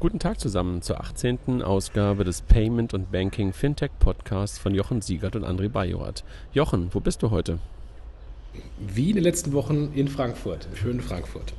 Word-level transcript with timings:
Guten 0.00 0.18
Tag 0.18 0.40
zusammen 0.40 0.80
zur 0.80 0.98
18. 0.98 1.62
Ausgabe 1.62 2.24
des 2.24 2.40
Payment 2.40 2.94
und 2.94 3.12
Banking 3.12 3.52
Fintech 3.52 3.90
Podcasts 3.98 4.58
von 4.58 4.74
Jochen 4.74 5.02
Siegert 5.02 5.36
und 5.36 5.44
André 5.44 5.68
Bajorat. 5.68 6.24
Jochen, 6.54 6.88
wo 6.94 7.00
bist 7.00 7.22
du 7.22 7.30
heute? 7.30 7.58
Wie 8.78 9.10
in 9.10 9.16
den 9.16 9.24
letzten 9.24 9.52
Wochen 9.52 9.92
in 9.94 10.08
Frankfurt, 10.08 10.68
schönen 10.72 11.02
Frankfurt. 11.02 11.52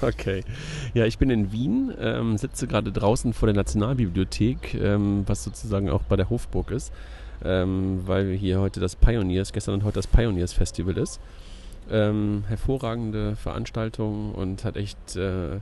Okay. 0.00 0.44
Ja, 0.94 1.06
ich 1.06 1.18
bin 1.18 1.28
in 1.28 1.50
Wien, 1.50 1.92
ähm, 2.00 2.38
sitze 2.38 2.68
gerade 2.68 2.92
draußen 2.92 3.32
vor 3.32 3.48
der 3.48 3.56
Nationalbibliothek, 3.56 4.74
ähm, 4.74 5.24
was 5.26 5.42
sozusagen 5.42 5.90
auch 5.90 6.02
bei 6.02 6.14
der 6.14 6.30
Hofburg 6.30 6.70
ist, 6.70 6.92
ähm, 7.44 8.02
weil 8.06 8.32
hier 8.36 8.60
heute 8.60 8.78
das 8.78 8.94
Pioneers, 8.94 9.52
gestern 9.52 9.74
und 9.74 9.82
heute 9.82 9.96
das 9.96 10.06
Pioneers 10.06 10.52
Festival 10.52 10.96
ist. 10.98 11.18
Ähm, 11.90 12.44
hervorragende 12.46 13.34
Veranstaltung 13.34 14.36
und 14.36 14.62
hat 14.62 14.76
echt 14.76 15.16
äh, 15.16 15.58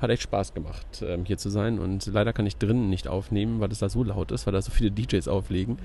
hat 0.00 0.10
echt 0.10 0.22
Spaß 0.22 0.54
gemacht, 0.54 0.86
ähm, 1.02 1.24
hier 1.24 1.38
zu 1.38 1.50
sein. 1.50 1.78
Und 1.78 2.06
leider 2.06 2.32
kann 2.32 2.46
ich 2.46 2.56
drinnen 2.56 2.88
nicht 2.88 3.08
aufnehmen, 3.08 3.60
weil 3.60 3.70
es 3.72 3.80
da 3.80 3.88
so 3.88 4.04
laut 4.04 4.30
ist, 4.30 4.46
weil 4.46 4.52
da 4.52 4.62
so 4.62 4.70
viele 4.70 4.90
DJs 4.90 5.26
auflegen, 5.28 5.78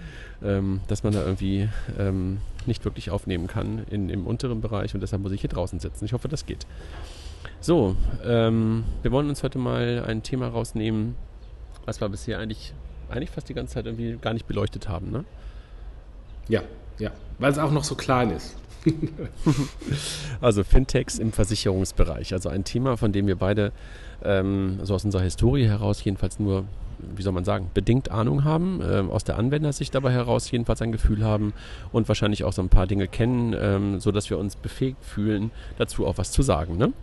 ähm, 0.43 0.81
dass 0.87 1.03
man 1.03 1.13
da 1.13 1.21
irgendwie 1.21 1.69
ähm, 1.97 2.39
nicht 2.65 2.85
wirklich 2.85 3.09
aufnehmen 3.09 3.47
kann 3.47 3.85
in, 3.89 4.09
im 4.09 4.27
unteren 4.27 4.61
Bereich. 4.61 4.93
Und 4.93 5.01
deshalb 5.01 5.21
muss 5.21 5.31
ich 5.31 5.41
hier 5.41 5.49
draußen 5.49 5.79
sitzen. 5.79 6.05
Ich 6.05 6.13
hoffe, 6.13 6.27
das 6.27 6.45
geht. 6.45 6.67
So, 7.59 7.95
ähm, 8.25 8.83
wir 9.01 9.11
wollen 9.11 9.29
uns 9.29 9.41
heute 9.41 9.57
mal 9.57 10.03
ein 10.05 10.21
Thema 10.21 10.47
rausnehmen, 10.47 11.15
was 11.85 12.01
wir 12.01 12.09
bisher 12.09 12.39
eigentlich, 12.39 12.73
eigentlich 13.09 13.31
fast 13.31 13.49
die 13.49 13.53
ganze 13.53 13.75
Zeit 13.75 13.85
irgendwie 13.85 14.17
gar 14.21 14.33
nicht 14.33 14.47
beleuchtet 14.47 14.89
haben. 14.89 15.11
Ne? 15.11 15.25
Ja, 16.47 16.61
ja, 16.99 17.11
weil 17.39 17.51
es 17.51 17.57
auch 17.57 17.71
noch 17.71 17.83
so 17.83 17.95
klein 17.95 18.31
ist. 18.31 18.55
also 20.41 20.63
Fintechs 20.63 21.19
im 21.19 21.31
Versicherungsbereich. 21.31 22.33
Also 22.33 22.49
ein 22.49 22.63
Thema, 22.63 22.97
von 22.97 23.11
dem 23.11 23.27
wir 23.27 23.35
beide 23.35 23.71
ähm, 24.23 24.79
so 24.83 24.95
aus 24.95 25.05
unserer 25.05 25.23
Historie 25.23 25.67
heraus 25.67 26.03
jedenfalls 26.03 26.39
nur, 26.39 26.65
wie 27.15 27.21
soll 27.21 27.33
man 27.33 27.45
sagen, 27.45 27.69
bedingt 27.73 28.11
Ahnung 28.11 28.43
haben, 28.43 28.81
ähm, 28.83 29.09
aus 29.09 29.23
der 29.23 29.37
Anwendersicht 29.37 29.93
dabei 29.95 30.11
heraus 30.11 30.49
jedenfalls 30.51 30.81
ein 30.81 30.91
Gefühl 30.91 31.23
haben 31.23 31.53
und 31.91 32.07
wahrscheinlich 32.07 32.43
auch 32.43 32.53
so 32.53 32.61
ein 32.61 32.69
paar 32.69 32.87
Dinge 32.87 33.07
kennen, 33.07 33.55
ähm, 33.59 33.99
sodass 33.99 34.29
wir 34.29 34.37
uns 34.37 34.55
befähigt 34.55 35.03
fühlen, 35.03 35.51
dazu 35.77 36.05
auch 36.05 36.17
was 36.17 36.31
zu 36.31 36.41
sagen. 36.41 36.77
Ne? 36.77 36.93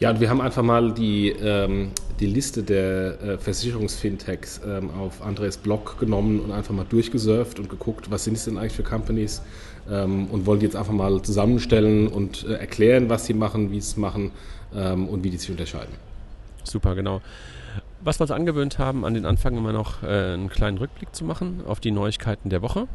Ja, 0.00 0.10
und 0.10 0.20
wir 0.20 0.30
haben 0.30 0.40
einfach 0.40 0.62
mal 0.62 0.92
die, 0.92 1.28
ähm, 1.28 1.90
die 2.20 2.26
Liste 2.26 2.62
der 2.62 3.20
äh, 3.20 3.38
Versicherungsfintechs 3.38 4.60
ähm, 4.66 4.90
auf 4.90 5.22
Andres 5.22 5.56
Blog 5.56 5.98
genommen 5.98 6.40
und 6.40 6.52
einfach 6.52 6.74
mal 6.74 6.86
durchgesurft 6.88 7.58
und 7.58 7.68
geguckt, 7.68 8.10
was 8.10 8.24
sind 8.24 8.36
es 8.36 8.44
denn 8.44 8.58
eigentlich 8.58 8.72
für 8.72 8.82
Companies 8.82 9.42
und 10.30 10.46
wollen 10.46 10.60
die 10.60 10.66
jetzt 10.66 10.76
einfach 10.76 10.92
mal 10.92 11.22
zusammenstellen 11.22 12.08
und 12.08 12.44
äh, 12.44 12.54
erklären, 12.54 13.08
was 13.08 13.26
sie 13.26 13.34
machen, 13.34 13.70
wie 13.70 13.80
sie 13.80 13.90
es 13.90 13.96
machen 13.96 14.32
ähm, 14.74 15.08
und 15.08 15.24
wie 15.24 15.30
die 15.30 15.38
sich 15.38 15.50
unterscheiden. 15.50 15.94
Super, 16.64 16.94
genau. 16.94 17.20
Was 18.00 18.20
wir 18.20 18.24
uns 18.24 18.30
angewöhnt 18.30 18.78
haben, 18.78 19.04
an 19.04 19.14
den 19.14 19.26
Anfang 19.26 19.56
immer 19.56 19.72
noch 19.72 20.02
äh, 20.02 20.34
einen 20.34 20.48
kleinen 20.48 20.78
Rückblick 20.78 21.14
zu 21.14 21.24
machen 21.24 21.62
auf 21.66 21.80
die 21.80 21.90
Neuigkeiten 21.90 22.50
der 22.50 22.62
Woche. 22.62 22.86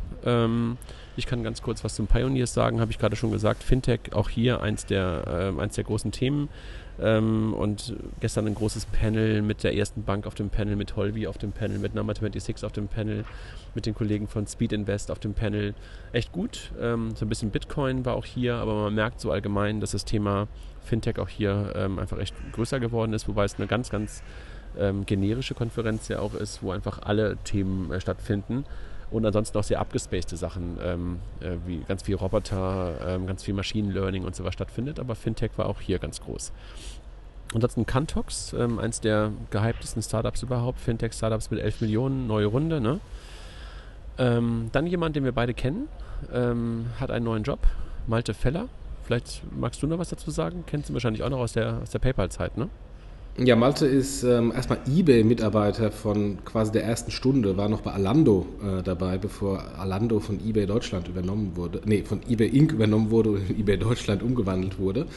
Ich 1.16 1.28
kann 1.28 1.44
ganz 1.44 1.62
kurz 1.62 1.84
was 1.84 1.96
zum 1.96 2.08
Pioneers 2.08 2.54
sagen, 2.54 2.80
habe 2.80 2.92
ich 2.92 2.98
gerade 2.98 3.16
schon 3.16 3.32
gesagt. 3.32 3.62
Fintech, 3.62 4.14
auch 4.14 4.30
hier 4.30 4.62
eins 4.62 4.86
der, 4.86 5.54
äh, 5.56 5.62
eins 5.62 5.76
der 5.76 5.84
großen 5.84 6.12
Themen. 6.12 6.50
Ähm, 7.00 7.54
und 7.54 7.96
gestern 8.20 8.48
ein 8.48 8.56
großes 8.56 8.86
Panel 8.86 9.42
mit 9.42 9.64
der 9.64 9.76
ersten 9.76 10.04
Bank 10.04 10.28
auf 10.28 10.36
dem 10.36 10.50
Panel, 10.50 10.76
mit 10.76 10.96
Holby 10.96 11.28
auf 11.28 11.38
dem 11.38 11.52
Panel, 11.52 11.80
mit 11.80 11.96
Number 11.96 12.14
26 12.14 12.66
auf 12.66 12.72
dem 12.72 12.88
Panel, 12.88 13.26
mit 13.74 13.86
den 13.86 13.96
Kollegen 13.96 14.28
von 14.28 14.46
Speed 14.48 14.74
Invest 14.74 15.12
auf 15.12 15.20
dem 15.20 15.34
Panel. 15.34 15.74
Echt 16.14 16.32
gut. 16.32 16.72
Ähm, 16.80 17.16
so 17.16 17.26
ein 17.26 17.30
bisschen 17.30 17.52
Bitcoin 17.52 18.06
war 18.06 18.16
auch 18.16 18.26
hier, 18.26 18.56
aber 18.56 18.74
man 18.84 18.96
merkt 18.96 19.20
so 19.20 19.32
allgemein, 19.32 19.82
dass 19.82 19.92
das 19.92 20.06
Thema 20.06 20.48
Fintech 20.84 21.20
auch 21.20 21.30
hier 21.30 21.74
ähm, 21.76 22.00
einfach 22.00 22.20
echt 22.20 22.36
größer 22.54 22.80
geworden 22.80 23.14
ist, 23.14 23.28
wobei 23.28 23.46
es 23.46 23.56
eine 23.56 23.68
ganz, 23.68 23.90
ganz 23.90 24.24
ähm, 24.78 25.06
generische 25.06 25.54
Konferenz 25.54 26.08
ja 26.08 26.20
auch 26.20 26.34
ist, 26.34 26.64
wo 26.64 26.72
einfach 26.72 27.02
alle 27.04 27.38
Themen 27.44 27.92
äh, 27.92 28.02
stattfinden 28.02 28.66
und 29.14 29.26
ansonsten 29.26 29.58
auch 29.58 29.64
sehr 29.64 29.80
abgespacede 29.80 30.36
Sachen, 30.36 30.78
ähm, 30.84 31.20
äh, 31.40 31.56
wie 31.66 31.84
ganz 31.88 32.04
viel 32.04 32.16
Roboter, 32.16 32.96
ähm, 33.08 33.28
ganz 33.28 33.44
viel 33.44 33.54
Machine 33.54 33.94
Learning 33.94 34.26
und 34.26 34.36
so 34.36 34.44
was 34.44 34.56
stattfindet, 34.56 35.00
aber 35.00 35.16
Fintech 35.16 35.52
war 35.56 35.68
auch 35.68 35.80
hier 35.80 36.00
ganz 36.00 36.20
groß. 36.20 36.52
Ansonsten 37.54 37.86
Cantox, 37.86 38.54
ähm, 38.54 38.80
eins 38.80 39.00
der 39.00 39.32
gehyptesten 39.52 40.02
Startups 40.02 40.42
überhaupt, 40.42 40.80
Fintech-Startups 40.80 41.52
mit 41.52 41.60
11 41.60 41.82
Millionen, 41.82 42.26
neue 42.26 42.48
Runde, 42.48 42.82
ne? 42.82 43.00
Ähm, 44.18 44.70
dann 44.72 44.88
jemand, 44.88 45.16
den 45.16 45.24
wir 45.24 45.32
beide 45.32 45.54
kennen, 45.54 45.88
ähm, 46.34 46.88
hat 47.00 47.12
einen 47.12 47.26
neuen 47.26 47.44
Job, 47.44 47.60
Malte 48.08 48.34
Feller. 48.34 48.68
Vielleicht 49.04 49.44
magst 49.56 49.84
du 49.84 49.88
noch 49.88 50.00
was 50.00 50.10
dazu 50.10 50.32
sagen? 50.32 50.64
Kennst 50.66 50.90
du 50.90 50.94
wahrscheinlich 50.94 51.22
auch 51.22 51.30
noch 51.30 51.40
aus 51.40 51.54
der, 51.54 51.80
aus 51.84 51.92
der 51.92 52.00
PayPal-Zeit, 52.00 52.58
ne? 52.58 52.70
Ja, 53.40 53.56
Malte 53.56 53.88
ist 53.88 54.22
ähm, 54.22 54.52
erstmal 54.56 54.78
eBay-Mitarbeiter 54.88 55.90
von 55.90 56.46
quasi 56.46 56.72
der 56.72 56.84
ersten 56.84 57.10
Stunde, 57.10 57.58
war 57.58 57.68
noch 57.68 57.82
bei 57.82 57.92
Alando 57.92 58.46
äh, 58.62 58.84
dabei, 58.84 59.18
bevor 59.18 59.64
Alando 59.80 60.20
von 60.20 60.40
eBay 60.40 60.68
Deutschland 60.68 61.08
übernommen 61.08 61.54
wurde, 61.56 61.82
nee, 61.84 62.04
von 62.04 62.20
eBay 62.30 62.50
Inc. 62.50 62.74
übernommen 62.74 63.10
wurde 63.10 63.32
und 63.32 63.50
in 63.50 63.60
eBay 63.60 63.78
Deutschland 63.78 64.22
umgewandelt 64.22 64.78
wurde. 64.78 65.08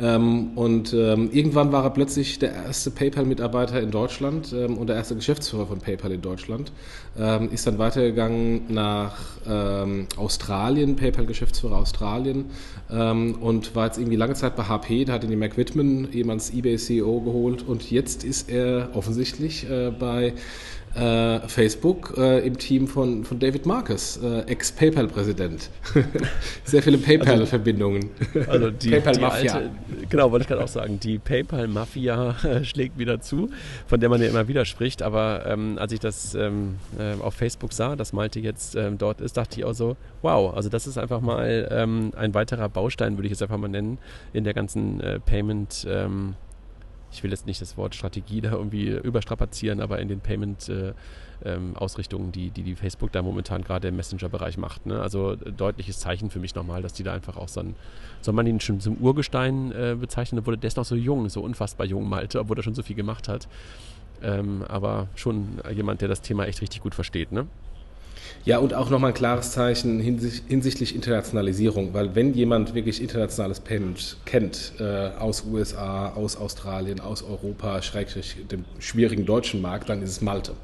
Ähm, 0.00 0.52
und 0.56 0.94
ähm, 0.94 1.28
irgendwann 1.30 1.70
war 1.70 1.84
er 1.84 1.90
plötzlich 1.90 2.38
der 2.38 2.54
erste 2.54 2.90
PayPal-Mitarbeiter 2.90 3.82
in 3.82 3.90
Deutschland 3.90 4.50
ähm, 4.54 4.78
und 4.78 4.86
der 4.86 4.96
erste 4.96 5.14
Geschäftsführer 5.14 5.66
von 5.66 5.78
PayPal 5.78 6.12
in 6.12 6.22
Deutschland. 6.22 6.72
Ähm, 7.18 7.50
ist 7.52 7.66
dann 7.66 7.76
weitergegangen 7.76 8.62
nach 8.72 9.18
ähm, 9.46 10.06
Australien, 10.16 10.96
PayPal-Geschäftsführer 10.96 11.76
Australien 11.76 12.46
und 12.88 13.76
war 13.76 13.84
jetzt 13.84 13.98
irgendwie 13.98 14.16
lange 14.16 14.32
Zeit 14.32 14.56
bei 14.56 14.62
HP, 14.62 15.04
da 15.04 15.12
hat 15.12 15.24
ihn 15.24 15.28
die 15.28 15.36
Mac 15.36 15.58
Whitman, 15.58 16.08
jemals 16.10 16.54
eBay-CEO, 16.54 17.20
geholt 17.20 17.57
und, 17.62 17.68
und 17.68 17.90
jetzt 17.90 18.24
ist 18.24 18.50
er 18.50 18.90
offensichtlich 18.94 19.68
äh, 19.68 19.90
bei 19.90 20.34
äh, 20.94 21.40
Facebook 21.46 22.14
äh, 22.16 22.46
im 22.46 22.58
Team 22.58 22.88
von, 22.88 23.24
von 23.24 23.38
David 23.38 23.66
Marcus, 23.66 24.18
äh, 24.22 24.40
Ex-PayPal-Präsident. 24.40 25.70
Sehr 26.64 26.82
viele 26.82 26.98
PayPal-Verbindungen. 26.98 28.10
Also, 28.34 28.50
also 28.50 28.70
die 28.70 28.90
PayPal-Mafia. 28.90 29.70
Genau, 30.08 30.32
wollte 30.32 30.42
ich 30.44 30.48
gerade 30.48 30.64
auch 30.64 30.68
sagen. 30.68 30.98
Die 30.98 31.18
PayPal-Mafia 31.18 32.34
schlägt 32.64 32.98
wieder 32.98 33.20
zu, 33.20 33.50
von 33.86 34.00
der 34.00 34.08
man 34.08 34.20
ja 34.20 34.28
immer 34.28 34.48
wieder 34.48 34.64
spricht. 34.64 35.02
Aber 35.02 35.44
ähm, 35.46 35.76
als 35.78 35.92
ich 35.92 36.00
das 36.00 36.34
ähm, 36.34 36.76
äh, 36.98 37.22
auf 37.22 37.34
Facebook 37.34 37.72
sah, 37.72 37.94
dass 37.94 38.12
Malte 38.12 38.40
jetzt 38.40 38.74
ähm, 38.74 38.98
dort 38.98 39.20
ist, 39.20 39.36
dachte 39.36 39.60
ich 39.60 39.64
auch 39.64 39.74
so, 39.74 39.96
wow, 40.22 40.54
also 40.54 40.68
das 40.68 40.86
ist 40.86 40.98
einfach 40.98 41.20
mal 41.20 41.68
ähm, 41.70 42.12
ein 42.16 42.34
weiterer 42.34 42.68
Baustein, 42.68 43.16
würde 43.16 43.26
ich 43.26 43.32
es 43.32 43.42
einfach 43.42 43.58
mal 43.58 43.68
nennen, 43.68 43.98
in 44.32 44.44
der 44.44 44.54
ganzen 44.54 45.00
äh, 45.00 45.20
Payment- 45.20 45.86
ähm, 45.88 46.34
ich 47.10 47.22
will 47.22 47.30
jetzt 47.30 47.46
nicht 47.46 47.60
das 47.60 47.76
Wort 47.76 47.94
Strategie 47.94 48.40
da 48.40 48.52
irgendwie 48.52 48.88
überstrapazieren, 48.88 49.80
aber 49.80 49.98
in 49.98 50.08
den 50.08 50.20
Payment-Ausrichtungen, 50.20 52.24
äh, 52.24 52.28
ähm, 52.28 52.32
die, 52.32 52.50
die, 52.50 52.62
die 52.62 52.74
Facebook 52.74 53.12
da 53.12 53.22
momentan 53.22 53.62
gerade 53.62 53.88
im 53.88 53.96
Messenger-Bereich 53.96 54.58
macht. 54.58 54.86
Ne? 54.86 55.00
Also 55.00 55.32
äh, 55.32 55.52
deutliches 55.52 55.98
Zeichen 55.98 56.30
für 56.30 56.38
mich 56.38 56.54
nochmal, 56.54 56.82
dass 56.82 56.92
die 56.92 57.02
da 57.02 57.14
einfach 57.14 57.36
auch 57.36 57.48
so 57.48 57.60
ein, 57.60 57.74
soll 58.20 58.34
man 58.34 58.46
ihn 58.46 58.60
schon 58.60 58.80
zum 58.80 58.96
Urgestein 58.98 59.72
äh, 59.72 59.96
bezeichnen, 59.98 60.40
obwohl 60.40 60.56
der 60.56 60.68
ist 60.68 60.76
noch 60.76 60.84
so 60.84 60.94
jung, 60.94 61.28
so 61.28 61.40
unfassbar 61.40 61.86
jung, 61.86 62.08
Malte, 62.08 62.40
obwohl 62.40 62.58
er 62.58 62.62
schon 62.62 62.74
so 62.74 62.82
viel 62.82 62.96
gemacht 62.96 63.28
hat. 63.28 63.48
Ähm, 64.20 64.64
aber 64.68 65.06
schon 65.14 65.60
jemand, 65.74 66.00
der 66.00 66.08
das 66.08 66.20
Thema 66.20 66.46
echt 66.46 66.60
richtig 66.60 66.82
gut 66.82 66.94
versteht. 66.94 67.32
Ne? 67.32 67.46
Ja, 68.44 68.58
und 68.58 68.74
auch 68.74 68.90
nochmal 68.90 69.10
ein 69.10 69.14
klares 69.14 69.52
Zeichen 69.52 70.00
hinsichtlich 70.00 70.94
Internationalisierung, 70.94 71.92
weil 71.92 72.14
wenn 72.14 72.34
jemand 72.34 72.74
wirklich 72.74 73.02
internationales 73.02 73.60
Payment 73.60 74.16
kennt, 74.24 74.72
äh, 74.78 75.10
aus 75.18 75.44
USA, 75.44 76.10
aus 76.10 76.36
Australien, 76.36 77.00
aus 77.00 77.22
Europa, 77.22 77.82
schrägstrich 77.82 78.36
dem 78.50 78.64
schwierigen 78.78 79.26
deutschen 79.26 79.60
Markt, 79.60 79.88
dann 79.88 80.02
ist 80.02 80.10
es 80.10 80.20
Malte. 80.20 80.54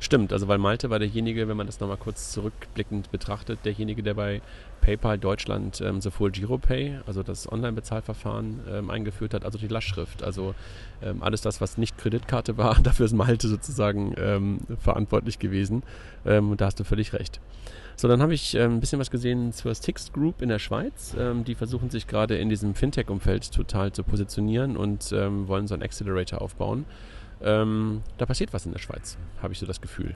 Stimmt, 0.00 0.32
also 0.32 0.48
weil 0.48 0.58
Malte 0.58 0.90
war 0.90 0.98
derjenige, 0.98 1.48
wenn 1.48 1.56
man 1.56 1.66
das 1.66 1.80
nochmal 1.80 1.96
kurz 1.96 2.32
zurückblickend 2.32 3.10
betrachtet, 3.10 3.60
derjenige, 3.64 4.02
der 4.02 4.14
bei 4.14 4.42
PayPal 4.84 5.18
Deutschland 5.18 5.80
ähm, 5.80 6.02
sowohl 6.02 6.30
GiroPay, 6.30 6.98
also 7.06 7.22
das 7.22 7.50
Online-Bezahlverfahren, 7.50 8.60
ähm, 8.70 8.90
eingeführt 8.90 9.32
hat, 9.32 9.42
also 9.46 9.56
die 9.56 9.66
Lastschrift. 9.66 10.22
Also 10.22 10.54
ähm, 11.02 11.22
alles 11.22 11.40
das, 11.40 11.62
was 11.62 11.78
nicht 11.78 11.96
Kreditkarte 11.96 12.58
war, 12.58 12.78
dafür 12.82 13.06
ist 13.06 13.14
Malte 13.14 13.48
sozusagen 13.48 14.14
ähm, 14.18 14.58
verantwortlich 14.78 15.38
gewesen. 15.38 15.84
Ähm, 16.26 16.50
und 16.50 16.60
da 16.60 16.66
hast 16.66 16.78
du 16.78 16.84
völlig 16.84 17.14
recht. 17.14 17.40
So, 17.96 18.08
dann 18.08 18.20
habe 18.20 18.34
ich 18.34 18.54
ähm, 18.56 18.74
ein 18.74 18.80
bisschen 18.80 18.98
was 18.98 19.10
gesehen 19.10 19.52
zur 19.52 19.74
Stix 19.74 20.12
Group 20.12 20.42
in 20.42 20.50
der 20.50 20.58
Schweiz. 20.58 21.16
die 21.46 21.54
versuchen 21.54 21.90
sich 21.90 22.06
gerade 22.06 22.36
in 22.36 22.48
diesem 22.48 22.74
Fintech-Umfeld 22.74 23.52
total 23.52 23.92
zu 23.92 24.02
positionieren 24.02 24.76
und 24.76 25.12
wollen 25.12 25.66
so 25.66 25.74
einen 25.74 25.82
Accelerator 25.82 26.42
aufbauen. 26.42 26.84
da 27.40 28.26
passiert 28.26 28.52
was 28.52 28.66
in 28.66 28.72
der 28.72 28.80
Schweiz, 28.80 29.16
habe 29.40 29.52
ich 29.52 29.60
so 29.60 29.66
das 29.66 29.80
Gefühl. 29.80 30.14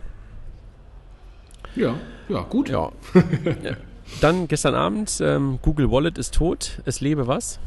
Ja, 1.76 1.94
ja, 2.28 2.40
gut. 2.42 2.68
Ja. 2.68 2.90
Dann 4.20 4.48
gestern 4.48 4.74
Abend, 4.74 5.18
ähm, 5.20 5.58
Google 5.62 5.90
Wallet 5.90 6.18
ist 6.18 6.34
tot, 6.34 6.80
es 6.84 7.00
lebe 7.00 7.26
was? 7.26 7.58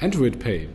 Android 0.00 0.38
Pay. 0.38 0.68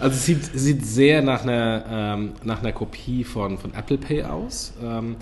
also 0.00 0.16
es 0.16 0.24
sieht, 0.26 0.44
sieht 0.44 0.84
sehr 0.84 1.22
nach 1.22 1.42
einer, 1.42 1.84
ähm, 1.88 2.32
nach 2.44 2.60
einer 2.60 2.72
Kopie 2.72 3.24
von, 3.24 3.58
von 3.58 3.74
Apple 3.74 3.98
Pay 3.98 4.24
aus. 4.24 4.72
Ähm, 4.82 5.16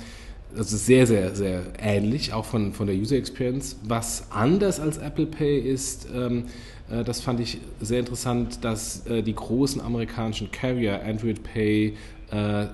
also 0.57 0.77
sehr, 0.77 1.07
sehr, 1.07 1.35
sehr 1.35 1.63
ähnlich, 1.79 2.33
auch 2.33 2.45
von, 2.45 2.73
von 2.73 2.87
der 2.87 2.97
User 2.97 3.17
Experience. 3.17 3.77
Was 3.85 4.31
anders 4.31 4.81
als 4.81 4.99
Apple 4.99 5.27
Pay 5.27 5.61
ist, 5.61 6.09
ähm, 6.15 6.45
Äh, 6.91 7.05
das 7.05 7.21
fand 7.21 7.41
ich 7.41 7.59
sehr 7.81 8.01
interessant, 8.01 8.65
dass 8.65 9.07
äh, 9.07 9.23
die 9.23 9.35
großen 9.35 9.81
amerikanischen 9.81 10.51
Carrier, 10.51 11.03
Android 11.05 11.43
Pay, 11.43 11.97
äh, 12.31 12.67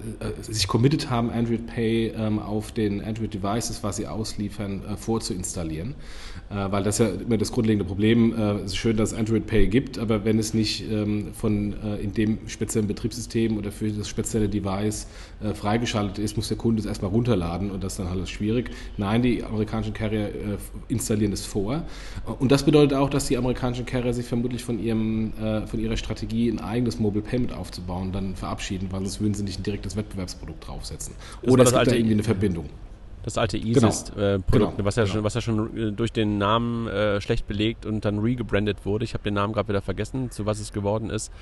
sich 0.43 0.69
committed 0.69 1.11
haben, 1.11 1.31
Android 1.31 1.67
Pay 1.67 2.09
ähm, 2.09 2.39
auf 2.39 2.73
den 2.73 3.03
Android 3.03 3.33
Devices, 3.33 3.83
was 3.83 3.97
sie 3.97 4.07
ausliefern, 4.07 4.83
äh, 4.85 4.97
vorzuinstallieren. 4.97 5.95
Äh, 6.49 6.71
weil 6.71 6.85
das 6.85 6.99
ja 6.99 7.09
immer 7.09 7.39
das 7.39 7.51
grundlegende 7.51 7.85
Problem 7.85 8.33
äh, 8.33 8.53
es 8.59 8.67
ist 8.67 8.77
schön, 8.77 8.97
dass 8.97 9.13
es 9.13 9.19
Android 9.19 9.47
Pay 9.47 9.67
gibt, 9.67 9.99
aber 9.99 10.25
wenn 10.25 10.39
es 10.39 10.55
nicht 10.55 10.85
ähm, 10.89 11.33
von 11.33 11.75
äh, 11.83 11.97
in 11.97 12.13
dem 12.13 12.39
speziellen 12.47 12.87
Betriebssystem 12.87 13.57
oder 13.57 13.73
für 13.73 13.91
das 13.91 14.09
spezielle 14.09 14.49
Device 14.49 15.09
äh, 15.43 15.55
freigeschaltet 15.55 16.19
ist, 16.19 16.37
muss 16.37 16.47
der 16.49 16.57
Kunde 16.57 16.81
es 16.81 16.87
erstmal 16.87 17.11
runterladen 17.11 17.71
und 17.71 17.83
das 17.83 17.95
ist 17.95 17.99
dann 17.99 18.07
alles 18.07 18.31
schwierig. 18.31 18.71
Nein, 18.97 19.23
die 19.23 19.43
amerikanischen 19.43 19.93
Carrier 19.93 20.31
installieren 20.89 21.33
es 21.33 21.45
vor. 21.45 21.85
Und 22.39 22.53
das 22.53 22.65
bedeutet 22.65 22.97
auch, 22.97 23.11
dass 23.11 23.27
die 23.27 23.37
amerikanischen 23.37 23.87
Carrier 23.87 24.13
sich 24.13 24.27
vermutlich 24.27 24.65
von, 24.65 24.79
ihrem, 24.79 25.33
von 25.67 25.81
ihrer 25.81 25.97
Strategie, 25.97 26.49
ein 26.51 26.61
eigenes 26.61 26.99
Mobile 26.99 27.23
Payment 27.23 27.53
aufzubauen, 27.53 28.13
dann 28.13 28.37
verabschieden, 28.37 28.89
weil 28.91 29.01
sonst 29.01 29.21
würden 29.21 29.35
sie 29.35 29.46
nicht 29.47 29.61
ein 29.61 29.63
direktes 29.63 29.97
Wettbewerbsprodukt 29.97 30.67
draufsetzen. 30.67 31.15
Das 31.43 31.51
Oder 31.51 31.65
es 31.65 31.73
gibt 31.73 31.87
da 31.87 31.93
irgendwie 31.93 32.15
eine 32.15 32.23
Verbindung. 32.23 32.69
Das 33.25 33.39
alte 33.39 33.57
ISIS-Produkt, 33.57 34.53
Genau. 34.53 34.71
Genau. 34.71 34.85
was, 34.85 34.95
ja 34.95 35.03
Genau. 35.03 35.15
schon, 35.15 35.25
was 35.25 35.35
ja 35.35 35.41
schon 35.41 35.77
äh, 35.77 35.93
durch 35.93 36.13
den 36.13 36.39
Namen 36.39 36.87
äh, 36.87 37.21
schlecht 37.21 37.49
belegt 37.49 37.85
und 37.85 38.05
dann 38.05 38.21
regebrandet 38.21 38.87
wurde. 38.87 39.05
Ich 39.05 39.15
habe 39.15 39.25
den 39.25 39.35
Namen 39.35 39.53
gerade 39.53 39.69
wieder 39.69 39.83
vergessen, 39.83 40.31
zu 40.31 40.47
was 40.47 40.61
es 40.61 40.73
geworden 40.73 41.11
ist. 41.11 41.33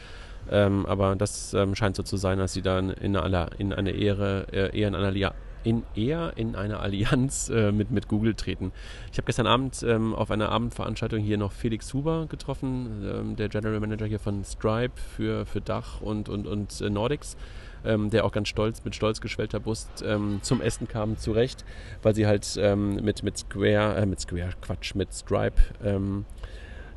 Ähm, 0.50 0.86
aber 0.86 1.14
das 1.14 1.52
ähm, 1.52 1.74
scheint 1.74 1.96
so 1.96 2.02
zu 2.02 2.16
sein, 2.16 2.38
dass 2.38 2.54
sie 2.54 2.62
dann 2.62 2.88
in, 2.90 3.16
einer, 3.16 3.48
in 3.58 3.72
eine 3.74 3.90
Ehre, 3.90 4.46
äh, 4.52 4.78
eher 4.78 4.88
in 4.88 4.94
einer 4.94 5.10
Lia 5.10 5.34
in 5.64 5.82
eher 5.94 6.34
in 6.36 6.54
eine 6.56 6.78
Allianz 6.80 7.48
äh, 7.48 7.72
mit, 7.72 7.90
mit 7.90 8.06
Google 8.08 8.34
treten. 8.34 8.70
Ich 9.10 9.18
habe 9.18 9.24
gestern 9.26 9.46
Abend 9.46 9.82
ähm, 9.82 10.14
auf 10.14 10.30
einer 10.30 10.50
Abendveranstaltung 10.50 11.20
hier 11.20 11.38
noch 11.38 11.52
Felix 11.52 11.92
Huber 11.94 12.26
getroffen, 12.28 13.02
ähm, 13.02 13.36
der 13.36 13.48
General 13.48 13.80
Manager 13.80 14.06
hier 14.06 14.18
von 14.18 14.44
Stripe 14.44 14.94
für, 15.16 15.46
für 15.46 15.62
Dach 15.62 16.00
und, 16.02 16.28
und, 16.28 16.46
und 16.46 16.80
äh, 16.80 16.90
Nordics 16.90 17.36
ähm, 17.84 18.10
der 18.10 18.25
auch 18.25 18.32
ganz 18.32 18.48
stolz, 18.48 18.84
mit 18.84 18.94
stolz 18.94 19.20
geschwellter 19.20 19.60
Brust 19.60 20.04
ähm, 20.06 20.40
zum 20.42 20.60
Essen 20.60 20.88
kam, 20.88 21.16
zu 21.19 21.32
Recht, 21.32 21.64
weil 22.02 22.14
sie 22.14 22.26
halt 22.26 22.56
ähm, 22.58 22.96
mit, 22.96 23.22
mit 23.22 23.38
Square, 23.38 23.96
äh, 23.96 24.06
mit 24.06 24.20
Square, 24.20 24.50
Quatsch, 24.60 24.94
mit 24.94 25.12
Stripe 25.12 25.60
ähm, 25.84 26.25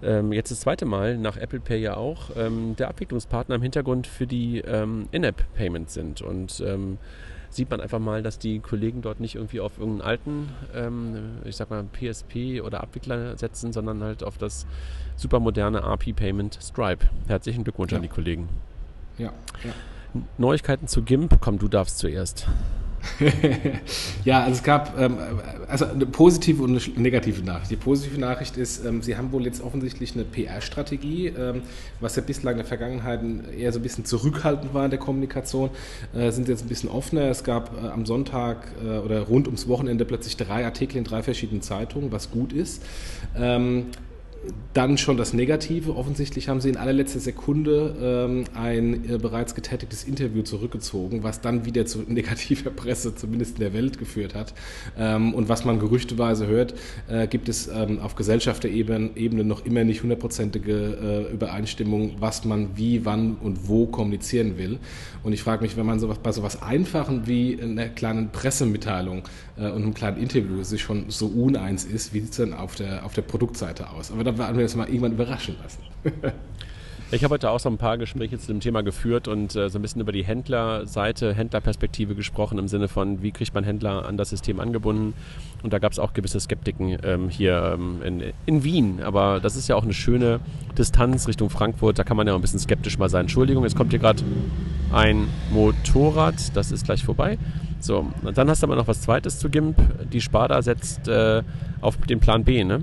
ähm, 0.04 0.32
jetzt 0.32 0.52
das 0.52 0.60
zweite 0.60 0.86
Mal, 0.86 1.18
nach 1.18 1.38
Apple 1.38 1.60
Pay 1.60 1.80
ja 1.82 1.98
auch, 1.98 2.30
ähm, 2.38 2.76
der 2.78 2.88
Abwicklungspartner 2.90 3.56
im 3.56 3.62
Hintergrund 3.64 4.06
für 4.06 4.28
die 4.28 4.60
In-App-Payments 4.60 5.94
sind. 5.96 6.22
Und 6.22 6.62
sieht 7.50 7.70
man 7.70 7.82
einfach 7.82 8.00
mal, 8.00 8.22
dass 8.22 8.40
die 8.40 8.60
Kollegen 8.60 9.02
dort 9.02 9.20
nicht 9.20 9.36
irgendwie 9.36 9.60
auf 9.60 9.78
irgendeinen 9.78 10.08
alten, 10.10 10.50
ähm, 10.76 11.38
ich 11.46 11.56
sag 11.56 11.70
mal, 11.70 11.84
PSP 11.84 12.62
oder 12.62 12.82
Abwickler 12.82 13.38
setzen, 13.38 13.72
sondern 13.74 14.04
halt 14.04 14.24
auf 14.24 14.38
das 14.38 14.68
supermoderne 15.16 15.84
API-Payment 15.84 16.60
Stripe. 16.62 17.06
Herzlichen 17.28 17.64
Glückwunsch 17.64 17.92
Ja. 17.92 17.98
an 17.98 18.04
die 18.04 18.10
Kollegen. 18.10 18.50
Ja, 19.18 19.32
ja. 19.64 19.72
Neuigkeiten 20.38 20.88
zu 20.88 21.04
GIMP, 21.04 21.38
komm, 21.40 21.60
du 21.60 21.68
darfst 21.68 22.00
zuerst. 22.00 22.48
ja, 24.26 24.44
also 24.44 24.54
es 24.54 24.64
gab 24.64 25.00
ähm, 25.00 25.18
also 25.68 25.86
eine 25.86 26.06
positive 26.06 26.64
und 26.64 26.70
eine 26.72 27.00
negative 27.00 27.44
Nachricht. 27.44 27.72
Die 27.72 27.76
positive 27.76 28.20
Nachricht 28.20 28.58
ist, 28.58 28.86
ähm, 28.86 29.02
sie 29.02 29.18
haben 29.18 29.32
wohl 29.32 29.46
jetzt 29.46 29.62
offensichtlich 29.62 30.14
eine 30.14 30.24
PR-Strategie, 30.24 31.28
ähm, 31.28 31.62
was 32.00 32.16
ja 32.16 32.22
bislang 32.22 32.54
in 32.54 32.60
der 32.60 32.66
Vergangenheit 32.66 33.22
eher 33.58 33.72
so 33.72 33.80
ein 33.80 33.84
bisschen 33.84 34.06
zurückhaltend 34.06 34.74
war 34.74 34.86
in 34.86 34.92
der 34.92 35.00
Kommunikation, 35.00 35.70
äh, 36.14 36.32
sind 36.32 36.48
jetzt 36.48 36.66
ein 36.66 36.70
bisschen 36.70 36.90
offener. 36.90 37.30
Es 37.30 37.44
gab 37.44 37.72
äh, 37.82 37.88
am 37.88 38.06
Sonntag 38.06 38.68
äh, 38.84 38.98
oder 38.98 39.22
rund 39.22 39.48
ums 39.48 39.68
Wochenende 39.68 40.06
plötzlich 40.06 40.38
drei 40.38 40.66
Artikel 40.66 40.98
in 40.98 41.04
drei 41.04 41.24
verschiedenen 41.24 41.62
Zeitungen, 41.62 42.12
was 42.12 42.32
gut 42.32 42.54
ist. 42.54 42.84
Dann 44.74 44.98
schon 44.98 45.18
das 45.18 45.34
Negative. 45.34 45.96
Offensichtlich 45.96 46.50
haben 46.50 46.62
sie 46.62 46.70
in 46.70 46.78
allerletzter 46.78 47.20
Sekunde 47.20 47.96
ähm, 48.02 48.44
ein 48.54 49.10
äh, 49.10 49.18
bereits 49.18 49.56
getätigtes 49.56 50.04
Interview 50.04 50.44
zurückgezogen, 50.44 51.24
was 51.24 51.42
dann 51.42 51.66
wieder 51.66 51.86
zu 51.86 52.00
negativer 52.08 52.70
Presse, 52.70 53.16
zumindest 53.16 53.56
in 53.56 53.62
der 53.62 53.74
Welt, 53.74 53.98
geführt 53.98 54.36
hat. 54.36 54.54
Ähm, 54.98 55.34
und 55.34 55.50
was 55.50 55.66
man 55.66 55.80
gerüchteweise 55.80 56.48
hört, 56.48 56.76
äh, 57.08 57.28
gibt 57.28 57.50
es 57.50 57.68
ähm, 57.68 58.00
auf 58.00 58.16
Gesellschafterebene 58.16 59.12
Ebene 59.16 59.44
noch 59.44 59.66
immer 59.66 59.84
nicht 59.84 60.04
hundertprozentige 60.04 61.28
äh, 61.30 61.34
Übereinstimmung, 61.34 62.16
was 62.20 62.46
man 62.46 62.78
wie, 62.78 63.06
wann 63.06 63.36
und 63.36 63.68
wo 63.68 63.88
kommunizieren 63.88 64.58
will. 64.58 64.80
Und 65.24 65.34
ich 65.34 65.42
frage 65.42 65.64
mich, 65.64 65.76
wenn 65.76 65.86
man 65.86 66.00
sowas, 66.00 66.20
bei 66.20 66.32
sowas 66.32 66.62
Einfachen 66.62 67.28
wie 67.28 67.60
einer 67.62 67.90
kleinen 67.90 68.30
Pressemitteilung 68.32 69.24
äh, 69.58 69.70
und 69.70 69.84
einem 69.84 69.94
kleinen 69.94 70.18
Interview 70.18 70.64
sich 70.64 70.82
schon 70.82 71.06
so 71.10 71.28
uneins 71.28 71.84
ist, 71.86 72.14
wie 72.14 72.20
sieht 72.20 72.32
es 72.32 72.38
denn 72.38 72.54
auf 72.54 72.76
der, 72.76 73.06
auf 73.06 73.14
der 73.14 73.24
Produktseite 73.24 73.90
aus? 73.90 74.12
Aber 74.12 74.24
da 74.28 74.38
werden 74.38 74.58
wir 74.58 74.64
uns 74.64 74.76
mal 74.76 74.88
irgendwann 74.88 75.14
überraschen 75.14 75.56
lassen. 75.62 75.82
Ich 77.10 77.24
habe 77.24 77.36
heute 77.36 77.52
auch 77.52 77.60
so 77.62 77.70
ein 77.70 77.78
paar 77.78 77.98
Gespräche 77.98 78.38
zu 78.38 78.48
dem 78.48 78.60
Thema 78.60 78.84
geführt 78.84 79.30
und 79.30 79.56
äh, 79.56 79.70
so 79.70 79.80
ein 79.80 79.82
bisschen 79.82 80.02
über 80.02 80.12
die 80.12 80.26
Händlerseite, 80.26 81.34
Händlerperspektive 81.34 82.16
gesprochen, 82.16 82.58
im 82.58 82.68
Sinne 82.68 82.90
von, 82.90 83.22
wie 83.22 83.32
kriegt 83.32 83.54
man 83.54 83.64
Händler 83.64 84.06
an 84.06 84.18
das 84.18 84.32
System 84.32 84.60
angebunden. 84.60 85.14
Und 85.64 85.72
da 85.72 85.80
gab 85.80 85.94
es 85.94 86.00
auch 86.00 86.12
gewisse 86.12 86.38
Skeptiken 86.42 86.98
ähm, 87.04 87.30
hier 87.30 87.76
ähm, 87.76 88.02
in, 88.04 88.34
in 88.46 88.64
Wien. 88.66 89.02
Aber 89.02 89.40
das 89.40 89.56
ist 89.56 89.70
ja 89.70 89.78
auch 89.78 89.84
eine 89.84 89.94
schöne 89.94 90.42
Distanz 90.78 91.30
Richtung 91.30 91.50
Frankfurt. 91.50 91.98
Da 91.98 92.04
kann 92.04 92.18
man 92.18 92.28
ja 92.28 92.34
auch 92.34 92.40
ein 92.40 92.42
bisschen 92.42 92.60
skeptisch 92.60 92.98
mal 92.98 93.08
sein. 93.08 93.22
Entschuldigung, 93.22 93.64
jetzt 93.64 93.78
kommt 93.78 93.92
hier 93.92 94.00
gerade 94.00 94.22
ein 94.92 95.30
Motorrad. 95.50 96.58
Das 96.58 96.74
ist 96.74 96.84
gleich 96.84 97.06
vorbei. 97.06 97.38
So, 97.80 98.08
dann 98.36 98.50
hast 98.50 98.64
du 98.64 98.68
aber 98.68 98.76
noch 98.76 98.90
was 98.90 99.00
Zweites 99.00 99.40
zu 99.40 99.50
GIMP. 99.50 99.78
Die 100.12 100.20
Sparda 100.20 100.62
setzt 100.62 101.08
äh, 101.08 101.42
auf 101.80 101.96
den 101.96 102.20
Plan 102.20 102.44
B, 102.44 102.66
ne? 102.66 102.82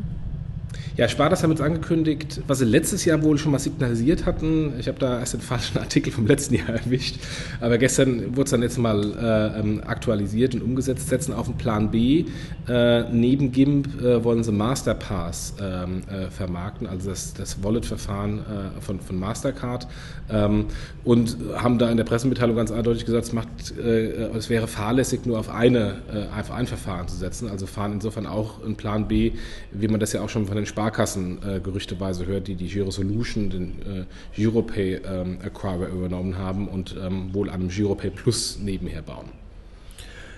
Ja, 0.96 1.08
Spartas 1.08 1.42
haben 1.42 1.50
jetzt 1.50 1.60
angekündigt, 1.60 2.40
was 2.46 2.60
sie 2.60 2.64
letztes 2.64 3.04
Jahr 3.04 3.20
wohl 3.22 3.36
schon 3.36 3.50
mal 3.50 3.58
signalisiert 3.58 4.26
hatten. 4.26 4.74
Ich 4.78 4.86
habe 4.86 4.98
da 4.98 5.18
erst 5.18 5.34
den 5.34 5.40
falschen 5.40 5.78
Artikel 5.84 6.12
vom 6.12 6.26
letzten 6.26 6.54
Jahr 6.54 6.68
erwischt. 6.68 7.16
Aber 7.60 7.78
gestern 7.78 8.36
wurde 8.36 8.44
es 8.44 8.50
dann 8.50 8.62
jetzt 8.62 8.78
mal 8.78 9.02
äh, 9.02 9.58
ähm, 9.58 9.82
aktualisiert 9.84 10.54
und 10.54 10.62
umgesetzt. 10.62 11.08
Setzen 11.08 11.34
auf 11.34 11.46
den 11.46 11.56
Plan 11.56 11.90
B. 11.90 12.26
Äh, 12.68 13.10
neben 13.12 13.50
GIMP 13.50 14.00
äh, 14.00 14.22
wollen 14.22 14.44
sie 14.44 14.52
Masterpass 14.52 15.54
ähm, 15.60 16.02
äh, 16.08 16.30
vermarkten, 16.30 16.86
also 16.86 17.10
das, 17.10 17.34
das 17.34 17.62
Wallet-Verfahren 17.62 18.38
äh, 18.38 18.80
von, 18.80 19.00
von 19.00 19.18
Mastercard. 19.18 19.88
Ähm, 20.30 20.66
und 21.02 21.36
haben 21.56 21.78
da 21.78 21.90
in 21.90 21.96
der 21.96 22.04
Pressemitteilung 22.04 22.56
ganz 22.56 22.70
eindeutig 22.70 23.04
gesagt, 23.04 23.24
es, 23.24 23.32
macht, 23.32 23.48
äh, 23.78 24.28
es 24.36 24.48
wäre 24.48 24.68
fahrlässig, 24.68 25.26
nur 25.26 25.38
auf, 25.38 25.48
eine, 25.48 25.96
auf 26.38 26.50
ein 26.50 26.66
Verfahren 26.66 27.08
zu 27.08 27.16
setzen. 27.16 27.48
Also 27.48 27.66
fahren 27.66 27.92
insofern 27.92 28.26
auch 28.26 28.64
ein 28.64 28.76
Plan 28.76 29.08
B, 29.08 29.32
wie 29.72 29.88
man 29.88 29.98
das 29.98 30.12
ja 30.12 30.20
auch 30.20 30.28
schon 30.28 30.46
von 30.46 30.56
den 30.56 30.63
Sparkassen 30.66 31.38
äh, 31.42 31.60
gerüchteweise 31.60 32.26
hört, 32.26 32.48
die 32.48 32.54
die 32.54 32.68
Giro 32.68 32.90
Solution, 32.90 33.50
den 33.50 33.82
äh, 33.82 34.04
Giropay 34.34 34.96
ähm, 34.96 35.38
Acquirer 35.42 35.88
übernommen 35.88 36.38
haben 36.38 36.68
und 36.68 36.96
ähm, 37.00 37.32
wohl 37.32 37.50
einem 37.50 37.68
Giropay 37.68 38.10
Plus 38.10 38.58
nebenher 38.58 39.02
bauen. 39.02 39.30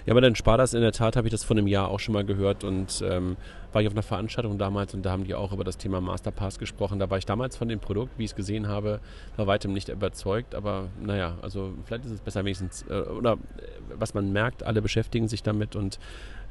Ja, 0.07 0.12
aber 0.12 0.21
dann 0.21 0.37
Spardas 0.37 0.73
in 0.73 0.83
der 0.83 0.93
Tat 0.93 1.17
habe 1.17 1.27
ich 1.27 1.33
das 1.33 1.43
vor 1.43 1.57
einem 1.57 1.67
Jahr 1.67 1.89
auch 1.89 1.99
schon 1.99 2.15
mal 2.15 2.25
gehört 2.25 2.62
und 2.62 3.03
ähm, 3.05 3.37
war 3.73 3.83
ich 3.83 3.89
auf 3.89 3.95
einer 3.95 4.05
Veranstaltung 4.05 4.57
damals 4.57 4.95
und 4.95 5.03
da 5.03 5.11
haben 5.11 5.25
die 5.25 5.35
auch 5.35 5.53
über 5.53 5.65
das 5.65 5.79
Thema 5.79 6.00
Masterpass 6.00 6.61
gesprochen. 6.61 7.00
Da 7.00 7.11
war 7.11 7.19
ich 7.19 7.27
damals 7.27 7.57
von 7.57 7.69
dem 7.69 7.81
Produkt, 7.81 8.17
wie 8.17 8.23
ich 8.23 8.31
es 8.31 8.37
gesehen 8.37 8.69
habe, 8.69 9.00
bei 9.37 9.49
weitem 9.49 9.73
nicht 9.73 9.89
überzeugt, 9.89 10.55
aber 10.55 10.89
naja, 11.03 11.37
also 11.43 11.73
vielleicht 11.85 12.05
ist 12.05 12.12
es 12.12 12.21
besser 12.21 12.45
wenigstens, 12.45 12.85
äh, 12.89 13.00
oder 13.00 13.33
äh, 13.33 13.37
was 13.99 14.15
man 14.15 14.33
merkt, 14.33 14.62
alle 14.62 14.81
beschäftigen 14.81 15.27
sich 15.27 15.43
damit 15.43 15.75
und 15.75 15.99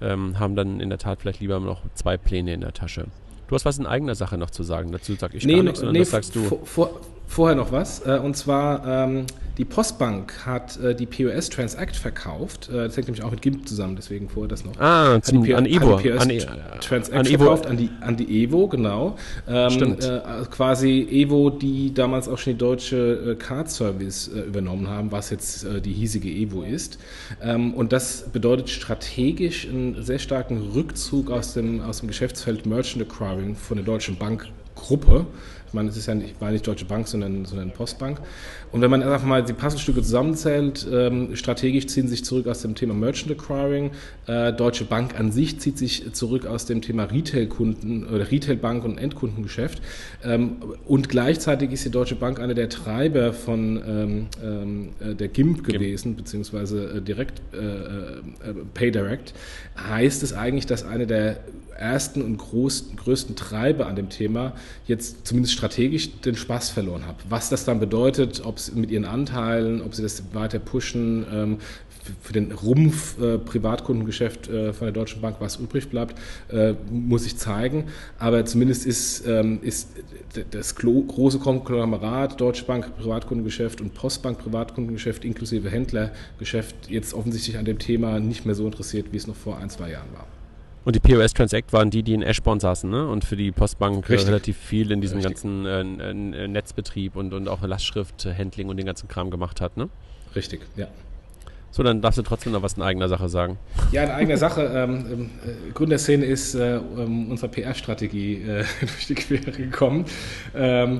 ähm, 0.01 0.37
haben 0.37 0.57
dann 0.57 0.81
in 0.81 0.89
der 0.89 0.99
Tat 0.99 1.21
vielleicht 1.21 1.39
lieber 1.39 1.61
noch 1.61 1.81
zwei 1.93 2.17
Pläne 2.17 2.53
in 2.53 2.59
der 2.59 2.73
Tasche. 2.73 3.05
Du 3.47 3.55
hast 3.55 3.65
was 3.65 3.77
in 3.77 3.85
eigener 3.85 4.15
Sache 4.15 4.37
noch 4.37 4.49
zu 4.49 4.63
sagen. 4.63 4.91
Dazu 4.91 5.13
sage 5.15 5.37
ich 5.37 5.45
Nee, 5.45 5.55
gar 5.55 5.63
nichts, 5.63 5.79
sondern 5.79 5.93
nee, 5.93 5.99
das 5.99 6.11
sagst 6.11 6.35
du. 6.35 6.43
vor, 6.43 6.65
vor, 6.65 7.01
vorher 7.27 7.55
noch 7.55 7.71
was. 7.71 8.05
Äh, 8.05 8.19
und 8.23 8.35
zwar, 8.37 8.85
ähm, 8.87 9.25
die 9.57 9.65
Postbank 9.65 10.45
hat 10.45 10.77
äh, 10.81 10.93
die 10.93 11.05
POS 11.05 11.49
Transact 11.49 11.95
verkauft. 11.95 12.69
Äh, 12.69 12.73
das 12.87 12.97
hängt 12.97 13.07
nämlich 13.07 13.23
auch 13.23 13.31
mit 13.31 13.41
GIMP 13.41 13.67
zusammen, 13.67 13.95
deswegen 13.95 14.27
vorher 14.27 14.49
das 14.49 14.65
noch. 14.65 14.77
Ah, 14.79 15.19
zum, 15.21 15.43
die 15.43 15.55
an 15.55 15.65
Evo. 15.65 15.95
POS 15.97 16.21
An, 16.21 16.29
E- 16.29 16.45
Transact 16.81 17.13
an 17.17 17.25
Evo. 17.25 17.37
verkauft 17.37 17.65
an 17.67 17.77
die, 17.77 17.89
an 18.01 18.17
die 18.17 18.43
Evo, 18.43 18.67
genau. 18.67 19.15
Ähm, 19.47 19.69
Stimmt. 19.69 20.03
Äh, 20.03 20.21
quasi 20.51 21.07
Evo, 21.09 21.49
die 21.49 21.93
damals 21.93 22.27
auch 22.27 22.37
schon 22.37 22.53
die 22.53 22.59
deutsche 22.59 23.31
äh, 23.31 23.35
Card 23.35 23.69
Service 23.69 24.27
äh, 24.27 24.41
übernommen 24.41 24.89
haben, 24.89 25.11
was 25.11 25.29
jetzt 25.29 25.65
die 25.85 25.93
hiesige 25.93 26.29
Evo 26.29 26.63
ist. 26.63 26.99
Ähm, 27.41 27.73
und 27.73 27.93
das 27.93 28.25
bedeutet 28.31 28.69
strategisch 28.69 29.67
einen 29.67 30.03
sehr 30.03 30.19
starken 30.19 30.71
Rückzug 30.73 31.31
aus 31.31 31.53
dem, 31.53 31.81
aus 31.81 31.99
dem 31.99 32.07
Geschäftsfeld 32.07 32.65
Merchant 32.65 33.03
Acquiring 33.03 33.55
von 33.55 33.77
der 33.77 33.85
Deutschen 33.85 34.17
Bank 34.17 34.47
Gruppe. 34.75 35.25
Ich 35.67 35.73
meine, 35.73 35.89
es 35.89 35.97
ist 35.97 36.05
ja 36.05 36.15
nicht, 36.15 36.39
war 36.39 36.51
nicht 36.51 36.65
Deutsche 36.65 36.85
Bank, 36.85 37.07
sondern, 37.07 37.45
sondern 37.45 37.71
Postbank. 37.71 38.19
Und 38.71 38.81
wenn 38.81 38.91
man 38.91 39.03
einfach 39.03 39.25
mal 39.25 39.43
die 39.43 39.53
Puzzlestücke 39.53 40.01
zusammenzählt, 40.01 40.87
ähm, 40.91 41.35
strategisch 41.35 41.87
ziehen 41.87 42.07
sich 42.07 42.25
zurück 42.25 42.47
aus 42.47 42.61
dem 42.61 42.75
Thema 42.75 42.93
Merchant 42.93 43.31
Acquiring. 43.31 43.91
Äh, 44.27 44.53
Deutsche 44.53 44.85
Bank 44.85 45.19
an 45.19 45.31
sich 45.31 45.59
zieht 45.59 45.77
sich 45.77 46.13
zurück 46.13 46.45
aus 46.45 46.65
dem 46.65 46.81
Thema 46.81 47.03
Retail-Kunden 47.03 48.05
oder 48.07 48.29
Retail-Bank 48.29 48.83
und 48.83 48.97
Endkundengeschäft. 48.97 49.81
Ähm, 50.23 50.57
und 50.85 51.09
gleichzeitig 51.09 51.71
ist 51.71 51.85
die 51.85 51.91
Deutsche 51.91 52.15
Bank 52.15 52.39
einer 52.39 52.53
der 52.53 52.69
Treiber 52.69 53.33
von 53.33 53.81
ähm, 53.87 54.27
ähm, 54.43 54.89
äh, 54.99 55.15
der 55.15 55.27
GIMP 55.29 55.63
gewesen, 55.63 56.15
beziehungsweise 56.15 56.97
äh, 56.97 57.01
direkt 57.01 57.41
äh, 57.53 57.57
äh, 57.57 58.19
PayDirect. 58.73 59.33
Heißt 59.89 60.23
es 60.23 60.33
eigentlich, 60.33 60.65
dass 60.65 60.83
eine 60.83 61.07
der 61.07 61.37
ersten 61.77 62.21
und 62.21 62.37
großen, 62.37 62.95
größten 62.95 63.35
Treiber 63.35 63.87
an 63.87 63.95
dem 63.95 64.09
Thema 64.09 64.53
jetzt 64.87 65.27
zumindest 65.27 65.53
strategisch 65.55 66.21
den 66.21 66.35
Spaß 66.35 66.69
verloren 66.69 67.05
habe. 67.05 67.17
Was 67.29 67.49
das 67.49 67.65
dann 67.65 67.79
bedeutet, 67.79 68.41
ob 68.45 68.57
es 68.57 68.64
mit 68.73 68.91
ihren 68.91 69.05
Anteilen, 69.05 69.81
ob 69.81 69.93
sie 69.93 70.01
das 70.01 70.23
weiter 70.33 70.59
pushen, 70.59 71.25
ähm, 71.31 71.57
für 72.21 72.33
den 72.33 72.51
Rumpf 72.51 73.19
äh, 73.19 73.37
Privatkundengeschäft 73.37 74.47
äh, 74.47 74.73
von 74.73 74.85
der 74.85 74.93
Deutschen 74.93 75.21
Bank, 75.21 75.37
was 75.39 75.57
übrig 75.57 75.89
bleibt, 75.89 76.17
äh, 76.49 76.73
muss 76.89 77.25
ich 77.25 77.37
zeigen. 77.37 77.85
Aber 78.19 78.45
zumindest 78.45 78.85
ist, 78.85 79.25
ähm, 79.27 79.59
ist 79.61 79.89
das 80.51 80.75
große 80.75 81.39
Konglomerat 81.39 82.39
Deutsche 82.39 82.65
Bank 82.65 82.95
Privatkundengeschäft 82.97 83.81
und 83.81 83.93
Postbank 83.93 84.39
Privatkundengeschäft 84.39 85.25
inklusive 85.25 85.69
Händlergeschäft 85.69 86.89
jetzt 86.89 87.13
offensichtlich 87.13 87.57
an 87.57 87.65
dem 87.65 87.79
Thema 87.79 88.19
nicht 88.19 88.45
mehr 88.45 88.55
so 88.55 88.65
interessiert, 88.65 89.07
wie 89.11 89.17
es 89.17 89.27
noch 89.27 89.35
vor 89.35 89.57
ein, 89.57 89.69
zwei 89.69 89.91
Jahren 89.91 90.11
war. 90.13 90.27
Und 90.85 90.95
die 90.95 90.99
POS 90.99 91.33
Transact 91.33 91.73
waren 91.73 91.89
die, 91.89 92.03
die 92.03 92.13
in 92.13 92.21
Eschborn 92.21 92.59
saßen, 92.59 92.89
ne? 92.89 93.07
Und 93.07 93.25
für 93.25 93.35
die 93.35 93.51
Postbank 93.51 94.07
Richtig. 94.07 94.27
relativ 94.27 94.55
viel 94.55 94.91
in 94.91 95.01
diesem 95.01 95.17
Richtig. 95.17 95.41
ganzen 95.43 95.65
äh, 95.65 96.43
äh, 96.43 96.47
Netzbetrieb 96.47 97.15
und, 97.15 97.33
und 97.33 97.47
auch 97.47 97.63
Lastschrifthandling 97.63 98.69
und 98.69 98.77
den 98.77 98.85
ganzen 98.85 99.07
Kram 99.07 99.31
gemacht 99.31 99.61
hat, 99.61 99.77
ne? 99.77 99.89
Richtig, 100.35 100.61
ja. 100.75 100.87
So, 101.75 101.83
dann 101.83 102.01
darfst 102.01 102.17
du 102.17 102.21
trotzdem 102.21 102.53
noch 102.53 102.61
was 102.61 102.75
in 102.75 102.83
eigener 102.83 103.09
Sache 103.09 103.27
sagen. 103.27 103.57
Ja, 103.91 104.03
in 104.03 104.11
eigener 104.11 104.37
Sache. 104.37 104.61
Ähm, 104.73 105.05
ähm, 105.11 105.29
äh, 105.45 105.71
Gründerszene 105.73 106.23
ist 106.23 106.55
äh, 106.55 106.77
ähm, 106.77 107.29
unsere 107.29 107.49
PR-Strategie 107.49 108.43
äh, 108.43 108.63
durch 108.79 109.07
die 109.07 109.15
Quere 109.15 109.51
gekommen. 109.51 110.05
Ähm, 110.55 110.99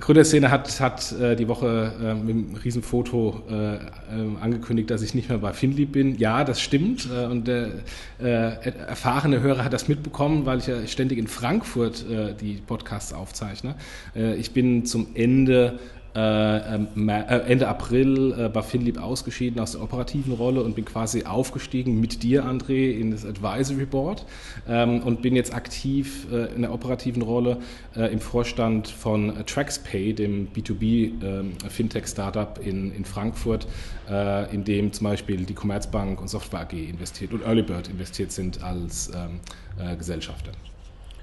Gründerszene 0.00 0.50
hat, 0.50 0.80
hat 0.80 1.12
äh, 1.12 1.36
die 1.36 1.48
Woche 1.48 1.92
äh, 2.02 2.14
mit 2.14 2.30
einem 2.30 2.54
Riesenfoto 2.56 3.42
äh, 3.48 3.76
ähm, 4.12 4.36
angekündigt, 4.40 4.90
dass 4.90 5.02
ich 5.02 5.14
nicht 5.14 5.28
mehr 5.28 5.38
bei 5.38 5.52
Finlieb 5.52 5.92
bin. 5.92 6.16
Ja, 6.16 6.44
das 6.44 6.60
stimmt. 6.60 7.08
Äh, 7.10 7.26
und 7.26 7.46
der 7.46 7.72
erfahrene 8.18 9.40
Hörer 9.40 9.64
hat 9.64 9.72
das 9.72 9.88
mitbekommen, 9.88 10.46
weil 10.46 10.58
ich 10.58 10.66
ja 10.66 10.86
ständig 10.86 11.18
in 11.18 11.26
Frankfurt 11.26 12.04
die 12.40 12.54
Podcasts 12.66 13.12
aufzeichne. 13.12 13.74
ich 14.14 14.52
bin 14.52 14.86
zum 14.86 15.08
Ende 15.14 15.66
äh, 15.66 15.72
äh, 15.74 16.03
Ende 16.14 17.66
April 17.66 18.34
äh, 18.38 18.48
bei 18.48 18.62
Finlieb 18.62 19.02
ausgeschieden 19.02 19.60
aus 19.60 19.72
der 19.72 19.82
operativen 19.82 20.32
Rolle 20.32 20.62
und 20.62 20.76
bin 20.76 20.84
quasi 20.84 21.24
aufgestiegen 21.24 22.00
mit 22.00 22.22
dir, 22.22 22.44
André, 22.44 22.92
in 22.92 23.10
das 23.10 23.26
Advisory 23.26 23.86
Board 23.86 24.24
ähm, 24.68 25.02
und 25.02 25.22
bin 25.22 25.34
jetzt 25.34 25.52
aktiv 25.52 26.26
in 26.54 26.62
der 26.62 26.72
operativen 26.72 27.22
Rolle 27.22 27.58
im 27.94 28.20
Vorstand 28.20 28.88
von 28.88 29.32
TraxPay, 29.46 30.12
dem 30.12 30.48
B2B-Fintech-Startup 30.52 32.58
ähm, 32.60 32.68
in, 32.68 32.94
in 32.94 33.04
Frankfurt, 33.04 33.66
in 34.52 34.64
dem 34.64 34.92
zum 34.92 35.04
Beispiel 35.04 35.44
die 35.44 35.54
Commerzbank 35.54 36.20
und 36.20 36.28
Software 36.28 36.60
AG 36.60 36.72
investiert 36.72 37.32
und 37.32 37.42
Earlybird 37.42 37.88
investiert 37.88 38.32
sind 38.32 38.62
als 38.62 39.10
Gesellschafter. 39.98 40.52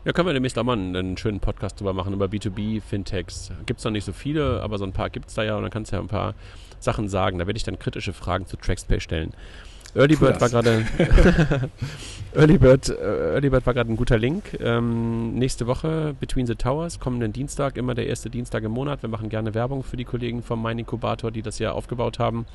Ja, 0.03 0.13
können 0.13 0.27
wir 0.27 0.33
demnächst 0.33 0.57
auch 0.57 0.63
mal 0.63 0.73
einen, 0.73 1.15
schönen 1.15 1.39
Podcast 1.39 1.79
drüber 1.79 1.93
machen, 1.93 2.13
über 2.13 2.25
B2B, 2.25 2.81
Fintechs. 2.81 3.51
Gibt 3.67 3.79
es 3.79 3.85
noch 3.85 3.91
nicht 3.91 4.03
so 4.03 4.13
viele, 4.13 4.61
aber 4.63 4.79
so 4.79 4.83
ein 4.83 4.93
paar 4.93 5.11
gibt 5.11 5.29
es 5.29 5.35
da 5.35 5.43
ja 5.43 5.55
und 5.55 5.61
dann 5.61 5.69
kannst 5.69 5.91
du 5.91 5.95
ja 5.95 6.01
ein 6.01 6.07
paar 6.07 6.33
Sachen 6.79 7.07
sagen. 7.07 7.37
Da 7.37 7.45
werde 7.45 7.57
ich 7.57 7.63
dann 7.63 7.77
kritische 7.77 8.11
Fragen 8.11 8.47
zu 8.47 8.57
TraxPay 8.57 8.99
stellen. 8.99 9.31
Earlybird 9.93 10.41
war 10.41 10.49
gerade 10.49 10.85
Earlybird, 12.33 12.89
äh, 12.89 13.33
Earlybird 13.33 13.65
war 13.65 13.73
gerade 13.75 13.91
ein 13.91 13.97
guter 13.97 14.17
Link. 14.17 14.57
Ähm, 14.59 15.35
nächste 15.35 15.67
Woche 15.67 16.15
Between 16.19 16.47
the 16.47 16.55
Towers, 16.55 16.99
kommenden 16.99 17.31
Dienstag, 17.31 17.77
immer 17.77 17.93
der 17.93 18.07
erste 18.07 18.31
Dienstag 18.31 18.63
im 18.63 18.71
Monat. 18.71 19.03
Wir 19.03 19.09
machen 19.09 19.29
gerne 19.29 19.53
Werbung 19.53 19.83
für 19.83 19.97
die 19.97 20.05
Kollegen 20.05 20.41
vom 20.41 20.63
Mein 20.63 20.79
Inkubator, 20.79 21.29
die 21.29 21.43
das 21.43 21.59
ja 21.59 21.73
aufgebaut 21.73 22.17
haben 22.17 22.47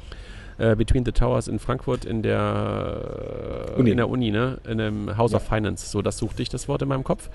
äh, 0.58 0.76
Between 0.76 1.04
the 1.04 1.12
Towers 1.12 1.48
in 1.48 1.58
Frankfurt 1.58 2.04
in 2.04 2.22
der 2.22 3.74
Uni, 3.76 3.90
in 3.90 3.96
der 3.96 4.08
Uni 4.08 4.30
ne? 4.30 4.58
in 4.64 4.80
einem 4.80 5.16
House 5.16 5.32
ja. 5.32 5.38
of 5.38 5.44
Finance. 5.44 5.90
So, 5.90 6.02
das 6.02 6.18
suchte 6.18 6.42
ich 6.42 6.48
das 6.48 6.68
Wort 6.68 6.82
in 6.82 6.88
meinem 6.88 7.04
Kopf. 7.04 7.30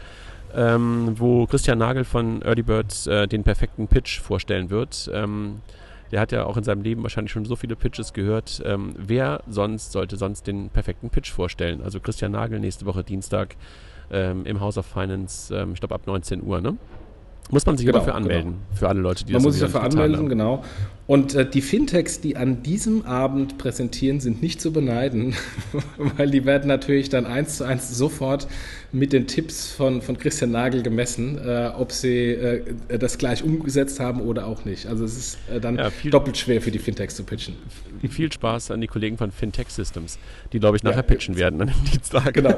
Ähm, 0.53 1.13
wo 1.15 1.45
Christian 1.45 1.77
Nagel 1.77 2.03
von 2.03 2.41
Early 2.41 2.63
Birds 2.63 3.07
äh, 3.07 3.25
den 3.25 3.43
perfekten 3.43 3.87
Pitch 3.87 4.19
vorstellen 4.19 4.69
wird. 4.69 5.09
Ähm, 5.13 5.61
der 6.11 6.19
hat 6.19 6.33
ja 6.33 6.45
auch 6.45 6.57
in 6.57 6.63
seinem 6.63 6.81
Leben 6.81 7.03
wahrscheinlich 7.03 7.31
schon 7.31 7.45
so 7.45 7.55
viele 7.55 7.77
Pitches 7.77 8.11
gehört. 8.11 8.61
Ähm, 8.65 8.93
wer 8.97 9.41
sonst 9.47 9.93
sollte 9.93 10.17
sonst 10.17 10.45
den 10.47 10.69
perfekten 10.69 11.09
Pitch 11.09 11.31
vorstellen? 11.31 11.81
Also 11.81 12.01
Christian 12.01 12.33
Nagel 12.33 12.59
nächste 12.59 12.85
Woche 12.85 13.03
Dienstag 13.03 13.55
ähm, 14.11 14.45
im 14.45 14.59
House 14.59 14.77
of 14.77 14.85
Finance, 14.85 15.55
ähm, 15.55 15.71
ich 15.73 15.79
glaube 15.79 15.95
ab 15.95 16.01
19 16.05 16.43
Uhr, 16.43 16.59
ne? 16.59 16.77
Muss 17.49 17.65
man 17.65 17.75
sich 17.75 17.85
genau, 17.85 17.99
dafür 17.99 18.15
anmelden, 18.15 18.51
genau. 18.51 18.77
für 18.77 18.87
alle 18.87 19.01
Leute, 19.01 19.25
die 19.25 19.33
man 19.33 19.37
das 19.37 19.43
Man 19.43 19.49
muss 19.49 19.59
sich 19.59 19.63
dafür 19.63 19.83
anmelden, 19.83 20.29
genau. 20.29 20.63
Und 21.11 21.35
äh, 21.35 21.45
die 21.45 21.59
Fintechs, 21.59 22.21
die 22.21 22.37
an 22.37 22.63
diesem 22.63 23.05
Abend 23.05 23.57
präsentieren, 23.57 24.21
sind 24.21 24.41
nicht 24.41 24.61
zu 24.61 24.71
beneiden, 24.71 25.35
weil 25.97 26.31
die 26.31 26.45
werden 26.45 26.69
natürlich 26.69 27.09
dann 27.09 27.25
eins 27.25 27.57
zu 27.57 27.65
eins 27.65 27.93
sofort 27.97 28.47
mit 28.93 29.11
den 29.11 29.27
Tipps 29.27 29.73
von, 29.73 30.01
von 30.01 30.17
Christian 30.17 30.51
Nagel 30.51 30.83
gemessen, 30.83 31.37
äh, 31.37 31.69
ob 31.77 31.91
sie 31.91 32.29
äh, 32.29 32.97
das 32.97 33.17
gleich 33.17 33.43
umgesetzt 33.43 33.99
haben 33.99 34.21
oder 34.21 34.47
auch 34.47 34.63
nicht. 34.63 34.85
Also 34.85 35.03
es 35.03 35.17
ist 35.17 35.37
äh, 35.53 35.59
dann 35.59 35.75
ja, 35.75 35.91
doppelt 36.09 36.37
schwer 36.37 36.61
für 36.61 36.71
die 36.71 36.79
Fintechs 36.79 37.17
zu 37.17 37.25
pitchen. 37.25 37.57
Viel 38.09 38.31
Spaß 38.31 38.71
an 38.71 38.79
die 38.79 38.87
Kollegen 38.87 39.17
von 39.17 39.33
Fintech 39.33 39.67
Systems, 39.67 40.17
die, 40.53 40.61
glaube 40.61 40.77
ich, 40.77 40.83
nachher 40.83 40.95
ja, 40.95 41.03
pitchen 41.03 41.35
werden 41.35 41.61
an 41.61 41.67
dem 41.67 41.91
Dienstag. 41.91 42.33
Genau. 42.33 42.57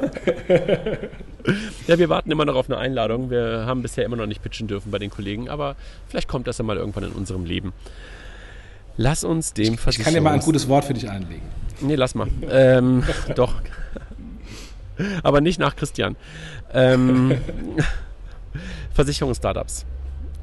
ja, 1.88 1.98
wir 1.98 2.08
warten 2.08 2.30
immer 2.30 2.44
noch 2.44 2.54
auf 2.54 2.70
eine 2.70 2.78
Einladung. 2.78 3.30
Wir 3.30 3.64
haben 3.66 3.82
bisher 3.82 4.04
immer 4.04 4.14
noch 4.14 4.26
nicht 4.26 4.44
pitchen 4.44 4.68
dürfen 4.68 4.92
bei 4.92 5.00
den 5.00 5.10
Kollegen, 5.10 5.48
aber 5.48 5.74
vielleicht 6.06 6.28
kommt 6.28 6.46
das 6.46 6.58
ja 6.58 6.64
mal 6.64 6.76
irgendwann 6.76 7.02
in 7.02 7.10
unserem 7.10 7.44
Leben. 7.46 7.72
Lass 8.96 9.24
uns 9.24 9.52
dem 9.52 9.74
Ich, 9.74 9.86
ich 9.86 9.98
kann 9.98 10.14
dir 10.14 10.20
mal 10.20 10.32
ein 10.32 10.40
gutes 10.40 10.68
Wort 10.68 10.84
für 10.84 10.94
dich 10.94 11.08
einlegen. 11.10 11.42
Nee, 11.80 11.96
lass 11.96 12.14
mal. 12.14 12.28
ähm, 12.48 13.02
doch. 13.34 13.54
Aber 15.22 15.40
nicht 15.40 15.58
nach 15.58 15.74
Christian. 15.74 16.16
Ähm, 16.72 17.36
Versicherungsstartups. 18.94 19.86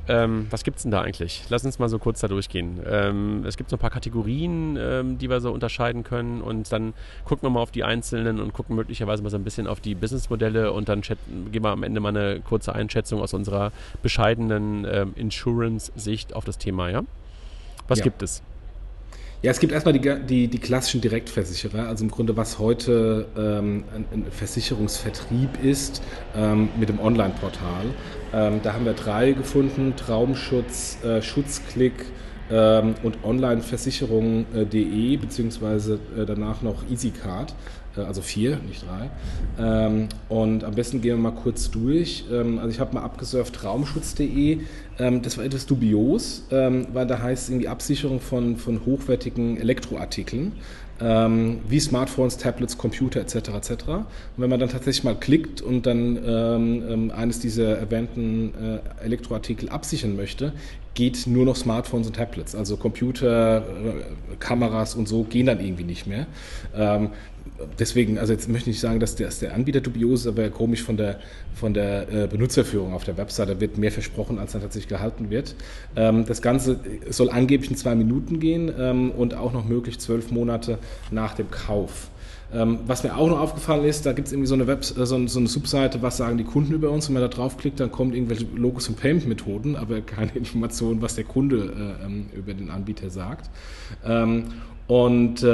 Ähm, 0.07 0.47
was 0.49 0.63
gibt 0.63 0.77
es 0.77 0.83
denn 0.83 0.91
da 0.91 1.01
eigentlich? 1.01 1.43
Lass 1.49 1.63
uns 1.63 1.79
mal 1.79 1.87
so 1.87 1.99
kurz 1.99 2.19
da 2.19 2.27
durchgehen. 2.27 2.81
Ähm, 2.85 3.45
es 3.45 3.55
gibt 3.55 3.69
so 3.69 3.77
ein 3.77 3.79
paar 3.79 3.91
Kategorien, 3.91 4.77
ähm, 4.77 5.17
die 5.19 5.29
wir 5.29 5.39
so 5.39 5.51
unterscheiden 5.51 6.03
können 6.03 6.41
und 6.41 6.71
dann 6.71 6.93
gucken 7.23 7.43
wir 7.43 7.51
mal 7.51 7.61
auf 7.61 7.71
die 7.71 7.83
einzelnen 7.83 8.39
und 8.39 8.51
gucken 8.51 8.75
möglicherweise 8.75 9.21
mal 9.23 9.29
so 9.29 9.37
ein 9.37 9.43
bisschen 9.43 9.67
auf 9.67 9.79
die 9.79 9.95
Businessmodelle 9.95 10.73
und 10.73 10.89
dann 10.89 11.01
geben 11.01 11.63
wir 11.63 11.69
am 11.69 11.83
Ende 11.83 12.01
mal 12.01 12.09
eine 12.09 12.41
kurze 12.41 12.73
Einschätzung 12.73 13.21
aus 13.21 13.33
unserer 13.33 13.71
bescheidenen 14.01 14.85
ähm, 14.91 15.13
Insurance-Sicht 15.15 16.35
auf 16.35 16.45
das 16.45 16.57
Thema, 16.57 16.89
ja? 16.89 17.03
Was 17.91 17.99
ja. 17.99 18.03
gibt 18.05 18.23
es? 18.23 18.41
Ja, 19.41 19.51
es 19.51 19.59
gibt 19.59 19.73
erstmal 19.73 19.97
die, 19.97 20.25
die, 20.27 20.47
die, 20.47 20.59
klassischen 20.59 21.01
Direktversicherer, 21.01 21.87
also 21.87 22.03
im 22.03 22.11
Grunde 22.11 22.37
was 22.37 22.59
heute 22.59 23.25
ähm, 23.35 23.83
ein, 24.13 24.25
Versicherungsvertrieb 24.29 25.63
ist 25.63 26.03
ähm, 26.35 26.69
mit 26.79 26.89
dem 26.89 26.99
Online-Portal. 26.99 27.85
Ähm, 28.33 28.59
da 28.61 28.73
haben 28.73 28.85
wir 28.85 28.93
drei 28.93 29.31
gefunden, 29.31 29.95
Traumschutz, 29.97 31.03
äh, 31.03 31.23
Schutzklick 31.23 32.05
ähm, 32.51 32.93
und 33.01 33.23
Onlineversicherung.de, 33.23 35.17
beziehungsweise 35.17 35.99
äh, 36.15 36.25
danach 36.25 36.61
noch 36.61 36.87
EasyCard. 36.89 37.55
Äh, 37.97 38.01
also 38.01 38.21
vier, 38.21 38.57
nicht 38.67 38.83
drei. 38.85 39.09
Ähm, 39.59 40.09
und 40.29 40.63
am 40.63 40.75
besten 40.75 41.01
gehen 41.01 41.17
wir 41.17 41.31
mal 41.31 41.31
kurz 41.31 41.71
durch. 41.71 42.25
Ähm, 42.31 42.59
also 42.59 42.69
ich 42.69 42.79
habe 42.79 42.93
mal 42.93 43.03
abgesurft 43.03 43.63
raumschutz.de. 43.63 44.59
Ähm, 44.99 45.21
das 45.21 45.37
war 45.37 45.45
etwas 45.45 45.65
dubios, 45.65 46.43
weil 46.49 47.07
da 47.07 47.19
heißt 47.19 47.49
irgendwie 47.49 47.67
Absicherung 47.67 48.19
von, 48.19 48.57
von 48.57 48.85
hochwertigen 48.85 49.57
Elektroartikeln. 49.57 50.53
wie 50.99 51.79
Smartphones, 51.79 52.37
Tablets, 52.37 52.77
Computer 52.77 53.21
etc. 53.21 53.35
etc. 53.35 53.71
Und 53.87 54.05
wenn 54.37 54.51
man 54.51 54.59
dann 54.59 54.69
tatsächlich 54.69 55.03
mal 55.03 55.15
klickt 55.15 55.59
und 55.59 55.87
dann 55.87 56.19
ähm, 56.23 57.11
eines 57.15 57.39
dieser 57.39 57.75
erwähnten 57.75 58.53
äh, 58.53 59.03
Elektroartikel 59.03 59.69
absichern 59.69 60.15
möchte, 60.15 60.53
geht 60.93 61.25
nur 61.25 61.45
noch 61.45 61.55
Smartphones 61.55 62.07
und 62.07 62.15
Tablets. 62.15 62.55
Also 62.55 62.77
Computer, 62.77 63.59
äh, 63.59 64.35
Kameras 64.39 64.95
und 64.95 65.07
so 65.07 65.23
gehen 65.23 65.45
dann 65.45 65.59
irgendwie 65.59 65.83
nicht 65.83 66.05
mehr. 66.07 66.27
Deswegen, 67.79 68.17
also 68.17 68.33
jetzt 68.33 68.49
möchte 68.49 68.69
ich 68.69 68.75
nicht 68.75 68.81
sagen, 68.81 68.99
dass 68.99 69.15
der, 69.15 69.27
dass 69.27 69.39
der 69.39 69.53
Anbieter 69.53 69.81
dubios 69.81 70.21
ist, 70.21 70.27
aber 70.27 70.49
komisch 70.49 70.83
von 70.83 70.97
der, 70.97 71.19
von 71.53 71.73
der 71.73 72.11
äh, 72.11 72.27
Benutzerführung 72.27 72.93
auf 72.93 73.03
der 73.03 73.17
Webseite 73.17 73.59
wird 73.59 73.77
mehr 73.77 73.91
versprochen, 73.91 74.39
als 74.39 74.53
dann 74.53 74.61
tatsächlich 74.61 74.89
gehalten 74.89 75.29
wird. 75.29 75.55
Ähm, 75.95 76.25
das 76.25 76.41
Ganze 76.41 76.79
soll 77.09 77.29
angeblich 77.29 77.71
in 77.71 77.77
zwei 77.77 77.95
Minuten 77.95 78.39
gehen 78.39 78.71
ähm, 78.77 79.11
und 79.11 79.35
auch 79.35 79.53
noch 79.53 79.65
möglich 79.65 79.99
zwölf 79.99 80.31
Monate 80.31 80.79
nach 81.11 81.33
dem 81.35 81.51
Kauf. 81.51 82.09
Ähm, 82.53 82.79
was 82.85 83.03
mir 83.03 83.15
auch 83.15 83.29
noch 83.29 83.39
aufgefallen 83.39 83.85
ist, 83.85 84.05
da 84.05 84.11
gibt 84.11 84.27
es 84.27 84.33
irgendwie 84.33 84.47
so 84.47 84.55
eine, 84.55 84.67
Web, 84.67 84.81
äh, 84.81 85.05
so, 85.05 85.27
so, 85.27 85.39
eine 85.39 85.47
Subseite, 85.47 86.01
was 86.01 86.17
sagen 86.17 86.37
die 86.37 86.43
Kunden 86.43 86.73
über 86.73 86.89
uns. 86.89 87.07
Wenn 87.07 87.13
man 87.13 87.23
da 87.23 87.29
draufklickt, 87.29 87.79
dann 87.79 87.91
kommen 87.91 88.13
irgendwelche 88.13 88.45
Logos 88.55 88.89
und 88.89 88.99
Payment-Methoden, 88.99 89.75
aber 89.75 90.01
keine 90.01 90.31
Information, 90.35 91.01
was 91.01 91.15
der 91.15 91.23
Kunde 91.23 91.95
äh, 92.03 92.37
über 92.37 92.53
den 92.53 92.69
Anbieter 92.69 93.09
sagt. 93.09 93.49
Und 94.87 95.45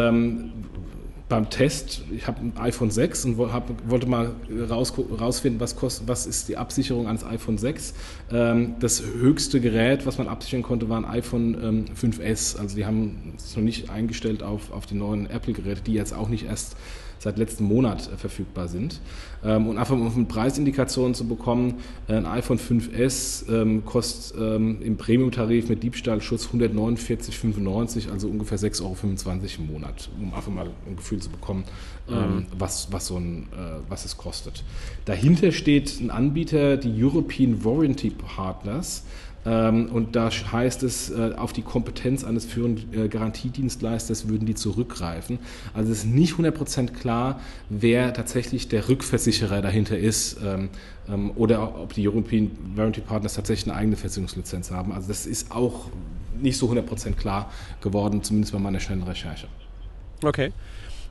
beim 1.30 1.50
Test, 1.50 2.04
ich 2.16 2.26
habe 2.26 2.40
ein 2.40 2.54
iPhone 2.58 2.90
6 2.90 3.26
und 3.26 3.52
hab, 3.52 3.70
wollte 3.90 4.08
mal 4.08 4.32
raus, 4.70 4.94
rausfinden, 5.20 5.60
was, 5.60 5.76
kostet, 5.76 6.08
was 6.08 6.26
ist 6.26 6.48
die 6.48 6.56
Absicherung 6.56 7.08
eines 7.08 7.26
iPhone 7.26 7.58
6. 7.58 7.94
Ähm, 8.32 8.76
das 8.80 9.04
höchste 9.04 9.60
Gerät, 9.60 10.06
was 10.06 10.18
man 10.18 10.30
absichern 10.30 10.64
konnte, 10.64 10.88
war 10.88 10.98
ein 10.98 11.06
iPhone 11.06 11.58
ähm, 11.62 11.86
5S. 11.96 12.58
Also 12.58 12.78
die 12.78 12.86
haben 12.86 13.34
es 13.36 13.56
noch 13.58 13.64
nicht 13.64 13.90
eingestellt 13.90 14.42
auf, 14.42 14.72
auf 14.72 14.86
die 14.86 14.96
neuen 14.96 15.30
Apple-Geräte, 15.30 15.82
die 15.82 15.94
jetzt 15.94 16.14
auch 16.14 16.30
nicht 16.30 16.46
erst 16.46 16.78
seit 17.20 17.38
letzten 17.38 17.66
Monat 17.66 18.12
äh, 18.12 18.18
verfügbar 18.18 18.68
sind. 18.68 19.00
Ähm, 19.44 19.68
und 19.68 19.78
einfach 19.78 19.94
um 19.94 20.12
eine 20.14 20.26
Preisindikation 20.26 21.14
zu 21.14 21.28
bekommen, 21.28 21.76
ein 22.08 22.26
iPhone 22.26 22.60
5S 22.60 23.50
ähm, 23.50 23.86
kostet 23.86 24.40
ähm, 24.40 24.82
im 24.82 24.98
Premium-Tarif 24.98 25.70
mit 25.70 25.84
Diebstahlschutz 25.84 26.48
149,95, 26.48 28.12
also 28.12 28.28
ungefähr 28.28 28.58
6,25 28.58 28.82
Euro 28.84 28.96
im 29.58 29.74
Monat, 29.74 30.10
um 30.20 30.34
einfach 30.34 30.52
mal 30.52 30.70
ein 30.88 30.96
Gefühl 30.96 31.20
zu 31.20 31.30
bekommen, 31.30 31.66
mhm. 32.08 32.46
was, 32.58 32.92
was, 32.92 33.08
so 33.08 33.18
ein, 33.18 33.44
äh, 33.54 33.80
was 33.90 34.06
es 34.06 34.18
kostet. 34.18 34.64
Dahinter 35.06 35.52
steht 35.52 36.00
ein 36.00 36.10
Anbieter, 36.10 36.78
die 36.78 37.04
European 37.04 37.64
Warranty 37.64 38.10
Partners. 38.10 39.04
Ähm, 39.48 39.90
und 39.90 40.16
da 40.18 40.30
heißt 40.30 40.84
es, 40.84 41.10
äh, 41.10 41.34
auf 41.38 41.54
die 41.54 41.62
Kompetenz 41.62 42.26
eines 42.26 42.46
führenden 42.46 43.06
äh, 43.06 43.08
Garantiedienstleisters 43.08 44.28
würden 44.28 44.46
die 44.46 44.56
zurückgreifen. 44.56 45.40
Also 45.74 45.92
es 45.92 46.00
ist 46.00 46.08
nicht 46.08 46.34
100% 46.34 46.92
klar, 46.92 47.40
wer 47.70 48.14
tatsächlich 48.14 48.68
der 48.68 48.90
Rückversicherer 48.90 49.62
dahinter 49.62 49.98
ist 49.98 50.38
ähm, 50.44 50.70
ähm, 51.08 51.32
oder 51.36 51.80
ob 51.80 51.94
die 51.94 52.08
European 52.08 52.52
Warranty 52.76 53.00
Partners 53.00 53.36
tatsächlich 53.36 53.72
eine 53.72 53.80
eigene 53.80 53.96
Versicherungslizenz 53.96 54.70
haben. 54.72 54.92
Also 54.92 55.08
das 55.08 55.26
ist 55.26 55.52
auch 55.52 55.90
nicht 56.38 56.58
so 56.58 56.70
100% 56.70 57.14
klar 57.14 57.50
geworden, 57.80 58.24
zumindest 58.24 58.52
bei 58.52 58.60
meiner 58.60 58.82
schnellen 58.82 59.04
Recherche. 59.04 59.48
Okay. 60.24 60.52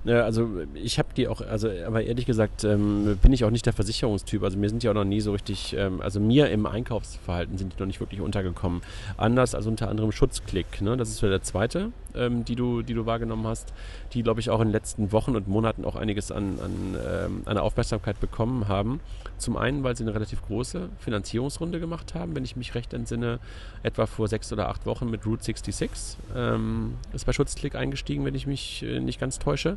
Ja, 0.07 0.23
also 0.23 0.49
ich 0.75 1.01
habe 1.01 1.09
die 1.17 1.27
auch, 1.27 1.41
also 1.41 1.69
aber 1.85 2.05
ehrlich 2.05 2.27
gesagt 2.27 2.63
ähm, 2.63 3.19
bin 3.21 3.33
ich 3.33 3.45
auch 3.45 3.51
nicht 3.51 3.67
der 3.67 3.73
Versicherungstyp. 3.73 4.45
Also 4.45 4.57
mir 4.57 4.69
sind 4.69 4.85
die 4.85 4.89
auch 4.89 4.95
noch 4.95 5.05
nie 5.05 5.21
so 5.21 5.33
richtig, 5.33 5.75
ähm, 5.77 6.01
also 6.01 6.21
mir 6.21 6.49
im 6.51 6.65
Einkaufsverhalten 6.65 7.59
sind 7.59 7.75
die 7.75 7.81
noch 7.81 7.89
nicht 7.89 7.99
wirklich 7.99 8.21
untergekommen. 8.21 8.83
Anders 9.17 9.57
als 9.57 9.67
unter 9.67 9.89
anderem 9.89 10.13
Schutzklick. 10.13 10.81
Ne? 10.81 10.97
Das 10.97 11.09
ist 11.09 11.19
so 11.19 11.29
der 11.29 11.43
zweite, 11.43 11.91
ähm, 12.17 12.45
die, 12.45 12.57
du, 12.57 12.83
die 12.83 12.95
du 12.95 13.07
wahrgenommen 13.07 13.47
hast, 13.47 13.73
die 14.13 14.23
glaube 14.23 14.41
ich 14.41 14.51
auch 14.51 14.61
in 14.61 14.69
den 14.69 14.73
letzten 14.73 15.13
Wochen 15.13 15.37
und 15.37 15.49
Monaten 15.49 15.85
auch 15.85 15.97
einiges 15.97 16.31
an, 16.31 16.59
an, 16.61 16.97
ähm, 17.07 17.43
an 17.45 17.59
Aufmerksamkeit 17.59 18.21
bekommen 18.21 18.69
haben. 18.69 19.01
Zum 19.39 19.57
einen, 19.57 19.85
weil 19.85 19.97
sie 19.97 20.05
eine 20.05 20.15
relativ 20.15 20.43
große 20.43 20.89
Finanzierungsrunde 20.99 21.81
gemacht 21.81 22.15
haben, 22.15 22.35
wenn 22.35 22.45
ich 22.45 22.57
mich 22.57 22.75
recht 22.75 22.95
entsinne, 22.95 23.39
etwa 23.83 24.07
vor 24.07 24.29
sechs 24.29 24.53
oder 24.53 24.69
acht 24.69 24.87
Wochen 24.87 25.11
mit 25.11 25.27
Route 25.27 25.45
66. 25.45 26.17
Ähm, 26.35 26.95
ist 27.13 27.27
bei 27.27 27.33
Schutzklick 27.33 27.75
eingestiegen, 27.75 28.25
wenn 28.25 28.35
ich 28.35 28.47
mich 28.47 28.83
äh, 28.83 29.01
nicht 29.01 29.21
ganz 29.21 29.39
täusche. 29.39 29.77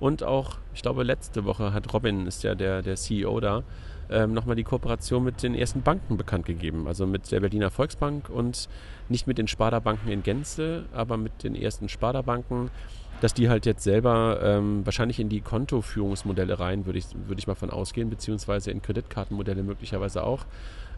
Und 0.00 0.22
auch, 0.22 0.58
ich 0.74 0.82
glaube, 0.82 1.02
letzte 1.04 1.44
Woche 1.44 1.72
hat 1.72 1.92
Robin, 1.92 2.26
ist 2.26 2.42
ja 2.42 2.54
der, 2.54 2.82
der 2.82 2.96
CEO 2.96 3.40
da, 3.40 3.62
ähm, 4.14 4.32
nochmal 4.32 4.56
die 4.56 4.64
Kooperation 4.64 5.24
mit 5.24 5.42
den 5.42 5.54
ersten 5.54 5.82
Banken 5.82 6.16
bekannt 6.16 6.46
gegeben. 6.46 6.86
Also 6.86 7.06
mit 7.06 7.32
der 7.32 7.40
Berliner 7.40 7.70
Volksbank 7.70 8.30
und 8.30 8.68
nicht 9.08 9.26
mit 9.26 9.38
den 9.38 9.48
Sparda-Banken 9.48 10.08
in 10.08 10.22
Gänze, 10.22 10.84
aber 10.92 11.16
mit 11.16 11.42
den 11.42 11.56
ersten 11.56 11.88
Sparda-Banken, 11.88 12.70
dass 13.20 13.34
die 13.34 13.48
halt 13.48 13.66
jetzt 13.66 13.82
selber 13.82 14.40
ähm, 14.42 14.86
wahrscheinlich 14.86 15.18
in 15.18 15.28
die 15.28 15.40
Kontoführungsmodelle 15.40 16.58
rein, 16.60 16.86
würde 16.86 16.98
ich, 16.98 17.06
würd 17.26 17.38
ich 17.38 17.46
mal 17.46 17.54
von 17.54 17.70
ausgehen, 17.70 18.08
beziehungsweise 18.08 18.70
in 18.70 18.82
Kreditkartenmodelle 18.82 19.62
möglicherweise 19.62 20.22
auch, 20.22 20.46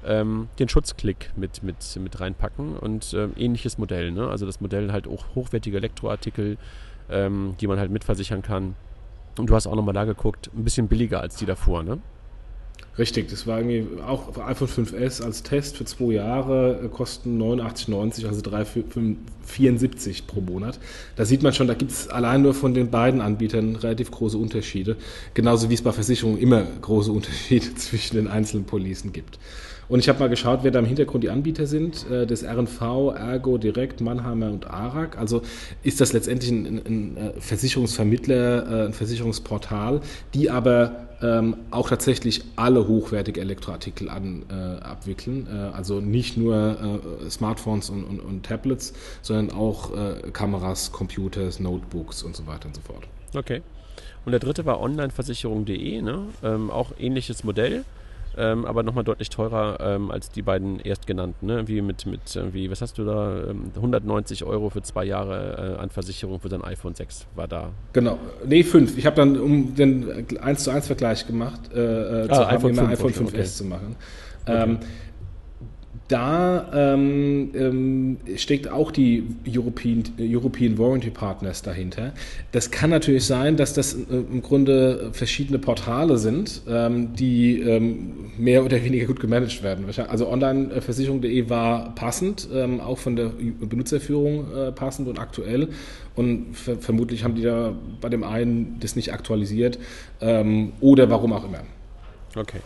ähm, 0.04 0.48
den 0.58 0.68
Schutzklick 0.68 1.32
mit, 1.36 1.62
mit, 1.62 1.98
mit 2.00 2.20
reinpacken 2.20 2.76
und 2.76 3.14
ähm, 3.14 3.32
ähnliches 3.36 3.78
Modell. 3.78 4.12
Ne? 4.12 4.28
Also 4.28 4.44
das 4.44 4.60
Modell 4.60 4.92
halt 4.92 5.08
auch 5.08 5.24
hochwertige 5.34 5.78
Elektroartikel, 5.78 6.58
ähm, 7.10 7.54
die 7.60 7.66
man 7.66 7.78
halt 7.78 7.90
mitversichern 7.90 8.42
kann. 8.42 8.76
Und 9.38 9.48
du 9.48 9.54
hast 9.54 9.66
auch 9.66 9.74
nochmal 9.74 9.94
da 9.94 10.04
geguckt, 10.04 10.50
ein 10.54 10.64
bisschen 10.64 10.88
billiger 10.88 11.20
als 11.20 11.36
die 11.36 11.46
davor, 11.46 11.82
ne? 11.82 11.98
Richtig, 12.98 13.28
das 13.28 13.46
war 13.46 13.58
irgendwie 13.58 14.00
auch 14.00 14.38
iPhone 14.38 14.68
5S 14.68 15.22
als 15.22 15.42
Test 15.42 15.76
für 15.76 15.84
zwei 15.84 16.14
Jahre, 16.14 16.80
äh, 16.82 16.88
kosten 16.88 17.38
89,90, 17.38 18.26
also 18.26 18.40
3,74 18.40 20.26
pro 20.26 20.40
Monat. 20.40 20.78
Da 21.14 21.26
sieht 21.26 21.42
man 21.42 21.52
schon, 21.52 21.66
da 21.66 21.74
gibt 21.74 21.90
es 21.90 22.08
allein 22.08 22.40
nur 22.40 22.54
von 22.54 22.72
den 22.72 22.90
beiden 22.90 23.20
Anbietern 23.20 23.76
relativ 23.76 24.10
große 24.10 24.38
Unterschiede. 24.38 24.96
Genauso 25.34 25.68
wie 25.68 25.74
es 25.74 25.82
bei 25.82 25.92
Versicherungen 25.92 26.38
immer 26.38 26.64
große 26.80 27.12
Unterschiede 27.12 27.74
zwischen 27.74 28.16
den 28.16 28.28
einzelnen 28.28 28.64
Policen 28.64 29.12
gibt. 29.12 29.38
Und 29.88 30.00
ich 30.00 30.08
habe 30.08 30.18
mal 30.18 30.28
geschaut, 30.28 30.60
wer 30.62 30.70
da 30.70 30.78
im 30.78 30.86
Hintergrund 30.86 31.22
die 31.22 31.30
Anbieter 31.30 31.66
sind. 31.66 32.10
Äh, 32.10 32.26
das 32.26 32.44
RNV, 32.44 32.80
Ergo, 33.14 33.58
Direkt, 33.58 34.00
Mannheimer 34.00 34.50
und 34.50 34.70
ARAG. 34.70 35.18
Also 35.18 35.42
ist 35.82 36.00
das 36.00 36.14
letztendlich 36.14 36.50
ein, 36.50 36.80
ein, 36.86 37.16
äh, 37.18 37.40
Versicherungsvermittler, 37.40 38.86
ein 38.86 38.92
Versicherungsportal, 38.94 40.00
die 40.32 40.50
aber 40.50 41.05
ähm, 41.22 41.56
auch 41.70 41.88
tatsächlich 41.88 42.42
alle 42.56 42.86
hochwertige 42.86 43.40
Elektroartikel 43.40 44.08
an, 44.08 44.44
äh, 44.50 44.82
abwickeln. 44.84 45.46
Äh, 45.50 45.74
also 45.74 46.00
nicht 46.00 46.36
nur 46.36 47.02
äh, 47.24 47.30
Smartphones 47.30 47.90
und, 47.90 48.04
und, 48.04 48.20
und, 48.20 48.44
Tablets, 48.44 48.92
sondern 49.22 49.56
auch 49.56 49.96
äh, 49.96 50.30
Kameras, 50.32 50.92
Computers, 50.92 51.60
Notebooks 51.60 52.22
und 52.22 52.36
so 52.36 52.46
weiter 52.46 52.66
und 52.66 52.76
so 52.76 52.82
fort. 52.82 53.04
Okay. 53.34 53.62
Und 54.24 54.32
der 54.32 54.40
dritte 54.40 54.66
war 54.66 54.80
onlineversicherung.de, 54.80 56.02
ne? 56.02 56.26
ähm, 56.42 56.70
auch 56.70 56.92
ähnliches 56.98 57.44
Modell 57.44 57.84
ähm, 58.36 58.64
aber 58.64 58.82
nochmal 58.82 59.04
deutlich 59.04 59.30
teurer 59.30 59.78
ähm, 59.80 60.10
als 60.10 60.30
die 60.30 60.42
beiden 60.42 60.80
erstgenannten. 60.80 61.46
Ne? 61.46 61.68
Wie 61.68 61.80
mit, 61.80 62.06
mit 62.06 62.38
wie, 62.52 62.70
was 62.70 62.80
hast 62.80 62.98
du 62.98 63.04
da? 63.04 63.50
Ähm, 63.50 63.72
190 63.74 64.44
Euro 64.44 64.70
für 64.70 64.82
zwei 64.82 65.04
Jahre 65.04 65.76
äh, 65.76 65.80
an 65.80 65.90
Versicherung 65.90 66.40
für 66.40 66.48
dein 66.48 66.62
iPhone 66.62 66.94
6 66.94 67.26
war 67.34 67.48
da. 67.48 67.70
Genau, 67.92 68.18
nee, 68.46 68.62
5. 68.62 68.98
Ich 68.98 69.06
habe 69.06 69.16
dann, 69.16 69.38
um 69.38 69.74
den 69.74 70.38
1 70.38 70.64
zu 70.64 70.70
1 70.70 70.86
Vergleich 70.86 71.26
gemacht, 71.26 71.60
äh, 71.74 72.24
äh 72.24 72.28
ah, 72.28 72.34
zu 72.34 72.46
iPhone, 72.46 72.74
5, 72.74 72.90
iPhone 72.90 73.12
5S 73.12 73.28
okay. 73.28 73.44
zu 73.44 73.64
machen. 73.64 73.96
Okay. 74.46 74.62
Ähm, 74.62 74.78
da 76.08 76.94
ähm, 76.94 77.50
ähm, 77.54 78.16
steckt 78.36 78.70
auch 78.70 78.92
die 78.92 79.24
European, 79.46 80.04
European 80.20 80.78
Warranty 80.78 81.10
Partners 81.10 81.62
dahinter. 81.62 82.12
Das 82.52 82.70
kann 82.70 82.90
natürlich 82.90 83.24
sein, 83.24 83.56
dass 83.56 83.72
das 83.74 83.94
äh, 83.94 83.98
im 84.10 84.40
Grunde 84.40 85.10
verschiedene 85.12 85.58
Portale 85.58 86.18
sind, 86.18 86.62
ähm, 86.68 87.14
die 87.14 87.60
ähm, 87.60 88.30
mehr 88.38 88.64
oder 88.64 88.84
weniger 88.84 89.06
gut 89.06 89.18
gemanagt 89.18 89.62
werden. 89.62 89.84
Also 90.08 90.28
onlineversicherung.de 90.28 91.50
war 91.50 91.94
passend, 91.96 92.48
ähm, 92.52 92.80
auch 92.80 92.98
von 92.98 93.16
der 93.16 93.32
Benutzerführung 93.60 94.44
äh, 94.54 94.72
passend 94.72 95.08
und 95.08 95.18
aktuell. 95.18 95.68
Und 96.14 96.54
ver 96.56 96.76
vermutlich 96.76 97.24
haben 97.24 97.34
die 97.34 97.42
da 97.42 97.74
bei 98.00 98.08
dem 98.08 98.22
einen 98.22 98.78
das 98.80 98.96
nicht 98.96 99.12
aktualisiert 99.12 99.78
ähm, 100.20 100.72
oder 100.80 101.10
warum 101.10 101.32
auch 101.32 101.44
immer. 101.44 101.62
Okay. 102.36 102.60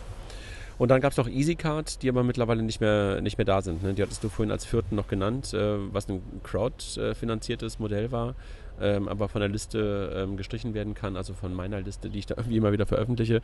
Und 0.81 0.87
dann 0.87 0.99
gab 0.99 1.11
es 1.11 1.17
noch 1.17 1.29
EasyCard, 1.29 2.01
die 2.01 2.09
aber 2.09 2.23
mittlerweile 2.23 2.63
nicht 2.63 2.81
mehr, 2.81 3.21
nicht 3.21 3.37
mehr 3.37 3.45
da 3.45 3.61
sind. 3.61 3.83
Ne? 3.83 3.93
Die 3.93 4.01
hattest 4.01 4.23
du 4.23 4.29
vorhin 4.29 4.51
als 4.51 4.65
vierten 4.65 4.95
noch 4.95 5.07
genannt, 5.07 5.53
äh, 5.53 5.77
was 5.93 6.09
ein 6.09 6.23
Crowd-finanziertes 6.41 7.77
Modell 7.77 8.11
war, 8.11 8.33
ähm, 8.81 9.07
aber 9.07 9.29
von 9.29 9.41
der 9.41 9.49
Liste 9.49 10.11
ähm, 10.15 10.37
gestrichen 10.37 10.73
werden 10.73 10.95
kann, 10.95 11.17
also 11.17 11.35
von 11.35 11.53
meiner 11.53 11.81
Liste, 11.81 12.09
die 12.09 12.17
ich 12.17 12.25
da 12.25 12.33
irgendwie 12.37 12.57
immer 12.57 12.71
wieder 12.71 12.87
veröffentliche, 12.87 13.43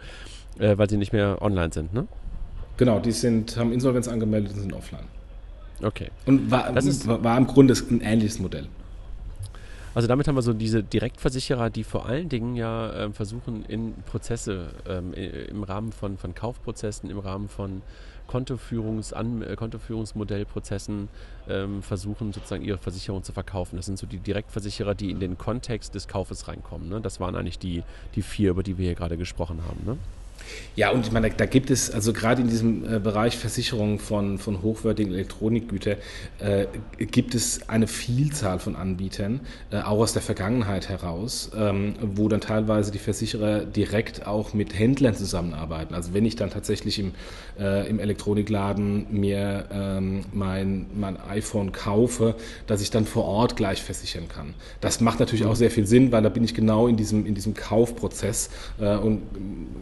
äh, 0.57 0.79
weil 0.79 0.89
sie 0.89 0.97
nicht 0.97 1.13
mehr 1.13 1.39
online 1.39 1.71
sind. 1.71 1.93
Ne? 1.93 2.07
Genau, 2.77 2.97
die 2.97 3.11
sind, 3.11 3.55
haben 3.55 3.71
Insolvenz 3.71 4.07
angemeldet 4.07 4.53
und 4.53 4.61
sind 4.61 4.73
offline. 4.73 5.05
Okay. 5.83 6.09
Und 6.25 6.49
war, 6.49 6.75
ist, 6.75 7.07
war 7.07 7.37
im 7.37 7.45
Grunde 7.45 7.75
ein 7.91 8.01
ähnliches 8.01 8.39
Modell. 8.39 8.67
Also 9.97 10.07
damit 10.07 10.27
haben 10.27 10.35
wir 10.35 10.43
so 10.43 10.53
diese 10.53 10.83
Direktversicherer, 10.83 11.71
die 11.71 11.83
vor 11.83 12.05
allen 12.05 12.29
Dingen 12.29 12.55
ja 12.55 12.91
äh, 12.91 13.11
versuchen, 13.11 13.65
in 13.65 13.95
Prozesse, 14.05 14.67
ähm, 14.87 15.11
im 15.11 15.63
Rahmen 15.63 15.91
von, 15.91 16.19
von 16.19 16.35
Kaufprozessen, 16.35 17.09
im 17.09 17.17
Rahmen 17.17 17.49
von 17.49 17.81
Kontoführungs 18.27 19.11
An 19.11 19.41
äh, 19.41 19.55
Kontoführungsmodellprozessen 19.55 21.09
ähm, 21.49 21.81
versuchen, 21.81 22.31
sozusagen 22.31 22.63
ihre 22.63 22.77
Versicherung 22.77 23.23
zu 23.23 23.31
verkaufen. 23.31 23.75
Das 23.75 23.87
sind 23.87 23.97
so 23.97 24.05
die 24.05 24.19
Direktversicherer, 24.19 24.93
die 24.93 25.09
in 25.09 25.19
den 25.19 25.35
Kontext 25.35 25.95
des 25.95 26.07
Kaufes 26.07 26.47
reinkommen. 26.47 26.89
Ne? 26.89 27.01
Das 27.01 27.19
waren 27.19 27.35
eigentlich 27.35 27.57
die, 27.57 27.81
die 28.13 28.21
vier, 28.21 28.51
über 28.51 28.61
die 28.61 28.77
wir 28.77 28.85
hier 28.85 28.95
gerade 28.95 29.17
gesprochen 29.17 29.63
haben. 29.67 29.83
Ne? 29.83 29.97
Ja, 30.75 30.91
und 30.91 31.05
ich 31.05 31.11
meine, 31.11 31.29
da 31.31 31.45
gibt 31.45 31.71
es, 31.71 31.89
also 31.89 32.13
gerade 32.13 32.41
in 32.41 32.49
diesem 32.49 32.83
äh, 32.83 32.99
Bereich 32.99 33.37
Versicherung 33.37 33.99
von, 33.99 34.37
von 34.37 34.61
hochwertigen 34.61 35.13
Elektronikgütern, 35.13 35.97
äh, 36.39 36.67
gibt 36.97 37.33
es 37.35 37.67
eine 37.67 37.87
Vielzahl 37.87 38.59
von 38.59 38.75
Anbietern, 38.75 39.39
äh, 39.71 39.77
auch 39.79 39.99
aus 39.99 40.13
der 40.13 40.21
Vergangenheit 40.21 40.89
heraus, 40.89 41.51
ähm, 41.57 41.95
wo 42.01 42.27
dann 42.29 42.41
teilweise 42.41 42.91
die 42.91 42.99
Versicherer 42.99 43.65
direkt 43.65 44.27
auch 44.27 44.53
mit 44.53 44.77
Händlern 44.77 45.15
zusammenarbeiten. 45.15 45.95
Also 45.95 46.13
wenn 46.13 46.25
ich 46.25 46.35
dann 46.35 46.49
tatsächlich 46.49 46.99
im, 46.99 47.13
äh, 47.59 47.89
im 47.89 47.99
Elektronikladen 47.99 49.07
mir 49.09 49.65
ähm, 49.71 50.25
mein, 50.33 50.87
mein 50.95 51.17
iPhone 51.29 51.71
kaufe, 51.71 52.35
dass 52.67 52.81
ich 52.81 52.89
dann 52.89 53.05
vor 53.05 53.25
Ort 53.25 53.55
gleich 53.55 53.81
versichern 53.83 54.27
kann. 54.27 54.53
Das 54.81 55.01
macht 55.01 55.19
natürlich 55.19 55.45
auch 55.45 55.55
sehr 55.55 55.71
viel 55.71 55.87
Sinn, 55.87 56.11
weil 56.11 56.23
da 56.23 56.29
bin 56.29 56.43
ich 56.43 56.53
genau 56.53 56.87
in 56.87 56.97
diesem, 56.97 57.25
in 57.25 57.35
diesem 57.35 57.53
Kaufprozess 57.53 58.49
äh, 58.79 58.95
und 58.95 59.21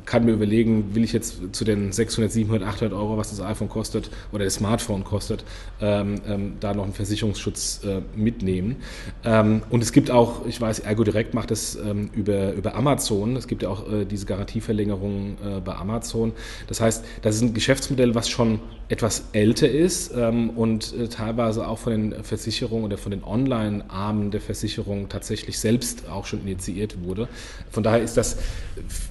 kann 0.05 0.25
mir 0.25 0.33
überlegen, 0.33 0.95
will 0.95 1.03
ich 1.03 1.13
jetzt 1.13 1.37
zu 1.51 1.65
den 1.65 1.91
600, 1.91 2.31
700, 2.31 2.67
800 2.67 2.93
Euro, 2.93 3.17
was 3.17 3.29
das 3.29 3.41
iPhone 3.41 3.69
kostet 3.69 4.09
oder 4.31 4.45
das 4.45 4.55
Smartphone 4.55 5.03
kostet, 5.03 5.43
ähm, 5.81 6.21
ähm, 6.27 6.53
da 6.59 6.73
noch 6.73 6.83
einen 6.83 6.93
Versicherungsschutz 6.93 7.81
äh, 7.83 8.01
mitnehmen. 8.15 8.77
Ähm, 9.23 9.61
und 9.69 9.81
es 9.81 9.91
gibt 9.91 10.11
auch, 10.11 10.45
ich 10.45 10.59
weiß, 10.59 10.79
Ergo 10.79 11.03
Direct 11.03 11.33
macht 11.33 11.51
das 11.51 11.75
ähm, 11.75 12.09
über, 12.13 12.53
über 12.53 12.75
Amazon. 12.75 13.35
Es 13.35 13.47
gibt 13.47 13.63
ja 13.63 13.69
auch 13.69 13.91
äh, 13.91 14.05
diese 14.05 14.25
Garantieverlängerung 14.25 15.37
äh, 15.43 15.59
bei 15.61 15.75
Amazon. 15.75 16.33
Das 16.67 16.81
heißt, 16.81 17.03
das 17.21 17.35
ist 17.35 17.41
ein 17.41 17.53
Geschäftsmodell, 17.65 18.13
was 18.13 18.29
schon 18.29 18.59
etwas 18.89 19.29
älter 19.31 19.67
ist 19.67 20.13
ähm, 20.15 20.51
und 20.51 20.93
äh, 20.93 21.07
teilweise 21.07 21.67
auch 21.67 21.79
von 21.79 21.93
den 22.11 22.23
Versicherungen 22.23 22.85
oder 22.85 22.99
von 22.99 23.09
den 23.09 23.23
Online-Armen 23.23 24.29
der 24.29 24.39
Versicherung 24.39 25.09
tatsächlich 25.09 25.57
selbst 25.57 26.07
auch 26.07 26.27
schon 26.27 26.41
initiiert 26.41 27.03
wurde. 27.03 27.27
Von 27.71 27.81
daher 27.81 28.03
ist 28.03 28.17
das, 28.17 28.37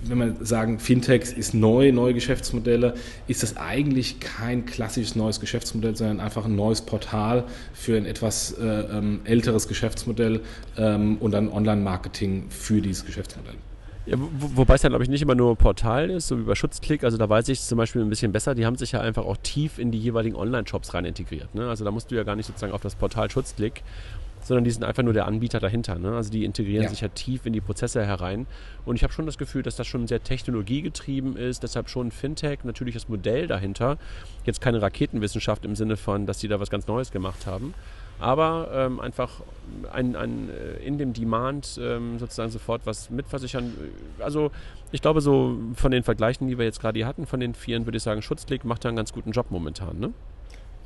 wenn 0.04 0.18
man 0.18 0.46
sagen, 0.46 0.78
Fintechs 0.78 1.32
ist 1.32 1.52
neu, 1.52 1.90
neue 1.90 2.14
Geschäftsmodelle, 2.14 2.94
ist 3.26 3.42
das 3.42 3.56
eigentlich 3.56 4.20
kein 4.20 4.66
klassisches 4.66 5.16
neues 5.16 5.40
Geschäftsmodell, 5.40 5.96
sondern 5.96 6.20
einfach 6.20 6.44
ein 6.44 6.54
neues 6.54 6.80
Portal 6.80 7.46
für 7.72 7.96
ein 7.96 8.06
etwas 8.06 8.52
äh, 8.52 8.64
ähm, 8.64 9.22
älteres 9.24 9.66
Geschäftsmodell 9.66 10.42
ähm, 10.78 11.16
und 11.18 11.32
dann 11.32 11.48
Online-Marketing 11.48 12.44
für 12.50 12.80
dieses 12.80 13.04
Geschäftsmodell. 13.04 13.56
Ja, 14.06 14.18
wo, 14.18 14.56
wobei 14.56 14.74
es 14.74 14.82
ja, 14.82 14.90
glaube 14.90 15.04
ich, 15.04 15.10
nicht 15.10 15.22
immer 15.22 15.34
nur 15.34 15.56
Portal 15.56 16.10
ist, 16.10 16.28
so 16.28 16.38
wie 16.38 16.42
bei 16.42 16.54
Schutzklick. 16.54 17.04
Also 17.04 17.16
da 17.16 17.28
weiß 17.28 17.48
ich 17.48 17.58
es 17.58 17.68
zum 17.68 17.78
Beispiel 17.78 18.02
ein 18.02 18.10
bisschen 18.10 18.32
besser. 18.32 18.54
Die 18.54 18.66
haben 18.66 18.76
sich 18.76 18.92
ja 18.92 19.00
einfach 19.00 19.24
auch 19.24 19.36
tief 19.38 19.78
in 19.78 19.90
die 19.90 19.98
jeweiligen 19.98 20.36
Online-Shops 20.36 20.92
rein 20.94 21.04
integriert. 21.04 21.54
Ne? 21.54 21.68
Also 21.68 21.84
da 21.84 21.90
musst 21.90 22.10
du 22.10 22.14
ja 22.14 22.22
gar 22.22 22.36
nicht 22.36 22.46
sozusagen 22.46 22.72
auf 22.72 22.82
das 22.82 22.94
Portal 22.94 23.30
Schutzklick, 23.30 23.82
sondern 24.42 24.64
die 24.64 24.70
sind 24.70 24.84
einfach 24.84 25.02
nur 25.02 25.14
der 25.14 25.26
Anbieter 25.26 25.58
dahinter. 25.58 25.98
Ne? 25.98 26.14
Also 26.14 26.30
die 26.30 26.44
integrieren 26.44 26.84
ja. 26.84 26.90
sich 26.90 27.00
ja 27.00 27.08
tief 27.08 27.46
in 27.46 27.54
die 27.54 27.62
Prozesse 27.62 28.04
herein. 28.04 28.46
Und 28.84 28.96
ich 28.96 29.02
habe 29.04 29.12
schon 29.12 29.24
das 29.24 29.38
Gefühl, 29.38 29.62
dass 29.62 29.76
das 29.76 29.86
schon 29.86 30.06
sehr 30.06 30.22
technologiegetrieben 30.22 31.36
ist. 31.36 31.62
Deshalb 31.62 31.88
schon 31.88 32.10
Fintech, 32.10 32.58
natürlich 32.64 32.94
das 32.94 33.08
Modell 33.08 33.46
dahinter. 33.46 33.96
Jetzt 34.44 34.60
keine 34.60 34.82
Raketenwissenschaft 34.82 35.64
im 35.64 35.76
Sinne 35.76 35.96
von, 35.96 36.26
dass 36.26 36.38
die 36.38 36.48
da 36.48 36.60
was 36.60 36.68
ganz 36.68 36.86
Neues 36.86 37.10
gemacht 37.10 37.46
haben 37.46 37.72
aber 38.24 38.70
ähm, 38.72 39.00
einfach 39.00 39.42
ein, 39.92 40.16
ein, 40.16 40.48
äh, 40.48 40.82
in 40.82 40.96
dem 40.96 41.12
Demand 41.12 41.78
ähm, 41.78 42.18
sozusagen 42.18 42.50
sofort 42.50 42.86
was 42.86 43.10
mitversichern. 43.10 43.74
Also 44.18 44.50
ich 44.92 45.02
glaube, 45.02 45.20
so 45.20 45.58
von 45.74 45.90
den 45.90 46.02
Vergleichen, 46.02 46.48
die 46.48 46.56
wir 46.56 46.64
jetzt 46.64 46.80
gerade 46.80 46.98
hier 46.98 47.06
hatten, 47.06 47.26
von 47.26 47.38
den 47.38 47.54
Vieren, 47.54 47.84
würde 47.84 47.98
ich 47.98 48.02
sagen, 48.02 48.22
Schutzklick 48.22 48.64
macht 48.64 48.84
da 48.84 48.88
einen 48.88 48.96
ganz 48.96 49.12
guten 49.12 49.32
Job 49.32 49.50
momentan. 49.50 49.98
Ne? 49.98 50.14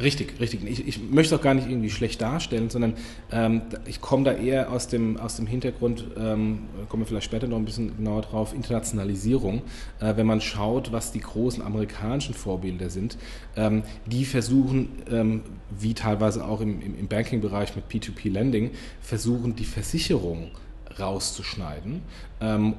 Richtig, 0.00 0.38
richtig. 0.38 0.64
Ich, 0.64 0.86
ich 0.86 1.00
möchte 1.10 1.34
auch 1.34 1.42
gar 1.42 1.54
nicht 1.54 1.68
irgendwie 1.68 1.90
schlecht 1.90 2.22
darstellen, 2.22 2.70
sondern 2.70 2.94
ähm, 3.32 3.62
ich 3.84 4.00
komme 4.00 4.22
da 4.22 4.32
eher 4.32 4.70
aus 4.70 4.86
dem, 4.86 5.16
aus 5.16 5.36
dem 5.36 5.46
Hintergrund, 5.48 6.04
ähm, 6.16 6.60
kommen 6.88 7.02
wir 7.02 7.06
vielleicht 7.06 7.24
später 7.24 7.48
noch 7.48 7.56
ein 7.56 7.64
bisschen 7.64 7.96
genauer 7.96 8.22
drauf, 8.22 8.54
Internationalisierung. 8.54 9.62
Äh, 9.98 10.16
wenn 10.16 10.26
man 10.26 10.40
schaut, 10.40 10.92
was 10.92 11.10
die 11.10 11.18
großen 11.18 11.64
amerikanischen 11.64 12.34
Vorbilder 12.34 12.90
sind, 12.90 13.18
ähm, 13.56 13.82
die 14.06 14.24
versuchen, 14.24 14.88
ähm, 15.10 15.42
wie 15.70 15.94
teilweise 15.94 16.46
auch 16.46 16.60
im, 16.60 16.80
im, 16.80 16.96
im 16.96 17.08
Banking-Bereich 17.08 17.74
mit 17.74 17.90
P2P-Lending, 17.90 18.70
versuchen 19.00 19.56
die 19.56 19.64
Versicherung 19.64 20.52
rauszuschneiden 20.98 22.02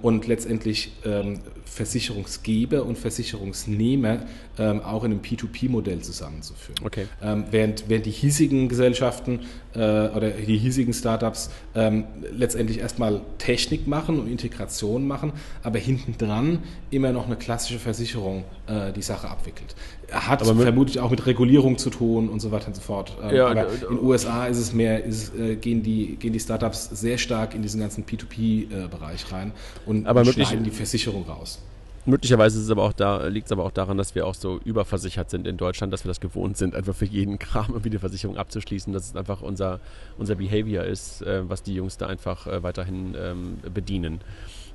und 0.02 0.28
letztendlich 0.28 0.94
ähm, 1.06 1.42
Versicherungsgeber 1.70 2.84
und 2.84 2.98
Versicherungsnehmer 2.98 4.20
ähm, 4.58 4.82
auch 4.82 5.04
in 5.04 5.12
einem 5.12 5.22
P2P-Modell 5.22 6.02
zusammenzuführen. 6.02 6.80
Okay. 6.84 7.06
Ähm, 7.22 7.46
während, 7.52 7.88
während 7.88 8.06
die 8.06 8.12
hiesigen 8.12 8.68
Gesellschaften 8.68 9.42
äh, 9.74 9.80
oder 9.80 10.32
die 10.32 10.58
hiesigen 10.58 10.94
Startups 10.94 11.52
ähm, 11.76 12.06
letztendlich 12.32 12.80
erstmal 12.80 13.22
Technik 13.38 13.88
machen 13.88 14.20
und 14.20 14.28
Integration 14.28 15.08
machen, 15.08 15.32
aber 15.64 15.80
hintendran 15.80 16.60
immer 16.92 17.12
noch 17.12 17.28
eine 17.28 17.36
klassische 17.36 17.80
Versicherung 17.80 18.44
äh, 18.68 18.92
die 18.92 19.02
Sache 19.02 19.30
abwickelt. 19.30 19.76
Hat 20.12 20.44
vermutlich 20.44 21.00
auch 21.00 21.12
mit 21.12 21.26
Regulierung 21.28 21.78
zu 21.78 21.92
tun 21.92 22.30
und 22.30 22.40
so 22.40 22.52
weiter 22.52 22.68
und 22.68 22.76
so 22.76 22.82
fort. 22.82 23.16
Ähm, 23.22 23.36
ja, 23.36 23.48
aber 23.48 23.72
in 23.72 23.80
den 23.80 24.04
USA 24.04 24.48
ist 24.48 24.58
es 24.58 24.74
mehr, 24.74 25.04
ist, 25.04 25.36
äh, 25.36 25.56
gehen, 25.56 25.84
die, 25.84 26.16
gehen 26.16 26.34
die 26.34 26.40
Startups 26.40 26.90
sehr 26.90 27.20
stark 27.20 27.54
in 27.54 27.62
diesen 27.62 27.80
ganzen 27.80 28.06
P2P-Bereich 28.06 29.26
äh, 29.30 29.36
rein 29.36 29.49
rein 29.50 29.60
und 29.86 30.08
aber 30.08 30.26
schneiden 30.26 30.64
die 30.64 30.72
Versicherung 30.72 31.24
raus. 31.24 31.60
Möglicherweise 32.06 32.58
ist 32.58 32.66
es 32.66 32.72
aber 32.72 32.84
auch 32.84 32.94
da, 32.94 33.28
liegt 33.28 33.48
es 33.48 33.52
aber 33.52 33.64
auch 33.64 33.72
daran, 33.72 33.98
dass 33.98 34.16
wir 34.16 34.26
auch 34.26 34.34
so 34.34 34.60
überversichert 34.64 35.30
sind 35.30 35.46
in 35.46 35.58
Deutschland, 35.58 35.94
dass 35.94 36.06
wir 36.06 36.10
das 36.10 36.20
gewohnt 36.20 36.58
sind, 36.58 36.76
einfach 36.76 36.96
für 36.96 37.06
jeden 37.06 37.40
Kram 37.40 37.68
irgendwie 37.70 37.90
eine 37.90 38.00
Versicherung 38.00 38.38
abzuschließen, 38.38 38.94
dass 38.94 39.10
es 39.10 39.16
einfach 39.16 39.42
unser, 39.42 39.80
unser 40.18 40.36
Behavior 40.36 40.84
ist, 40.84 41.22
äh, 41.22 41.48
was 41.48 41.62
die 41.62 41.76
Jungs 41.76 41.98
da 41.98 42.08
einfach 42.08 42.48
äh, 42.48 42.64
weiterhin 42.64 43.16
ähm, 43.20 43.58
bedienen. 43.74 44.22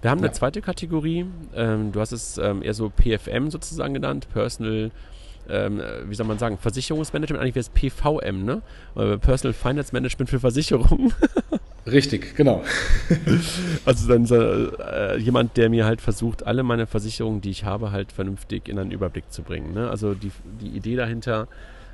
Wir 0.02 0.10
haben 0.10 0.18
ja. 0.18 0.26
eine 0.26 0.32
zweite 0.32 0.60
Kategorie, 0.60 1.26
ähm, 1.54 1.92
du 1.92 2.00
hast 2.00 2.12
es 2.12 2.38
ähm, 2.38 2.62
eher 2.62 2.74
so 2.74 2.90
PFM 2.90 3.50
sozusagen 3.50 3.94
genannt, 3.94 4.28
Personal 4.32 4.90
ähm, 5.46 5.82
wie 6.06 6.14
soll 6.14 6.26
man 6.26 6.38
sagen, 6.38 6.56
Versicherungsmanagement, 6.56 7.42
eigentlich 7.42 7.54
wäre 7.54 7.60
es 7.60 7.68
PVM, 7.68 8.46
ne? 8.46 8.62
Personal 9.18 9.52
Finance 9.52 9.92
Management 9.92 10.30
für 10.30 10.40
Versicherungen. 10.40 11.12
Richtig, 11.87 12.35
genau. 12.37 12.64
also 13.85 14.09
dann 14.09 14.27
so, 14.27 14.37
äh, 14.37 15.18
jemand, 15.18 15.57
der 15.57 15.68
mir 15.68 15.85
halt 15.85 16.01
versucht, 16.01 16.47
alle 16.47 16.62
meine 16.62 16.87
Versicherungen, 16.87 17.40
die 17.40 17.51
ich 17.51 17.64
habe, 17.64 17.92
halt 17.92 18.11
vernünftig 18.12 18.68
in 18.68 18.79
einen 18.79 18.90
Überblick 18.90 19.31
zu 19.31 19.42
bringen. 19.42 19.75
Ne? 19.75 19.90
Also 19.90 20.14
die, 20.14 20.31
die 20.61 20.68
Idee 20.68 20.97
dahinter, 20.97 21.47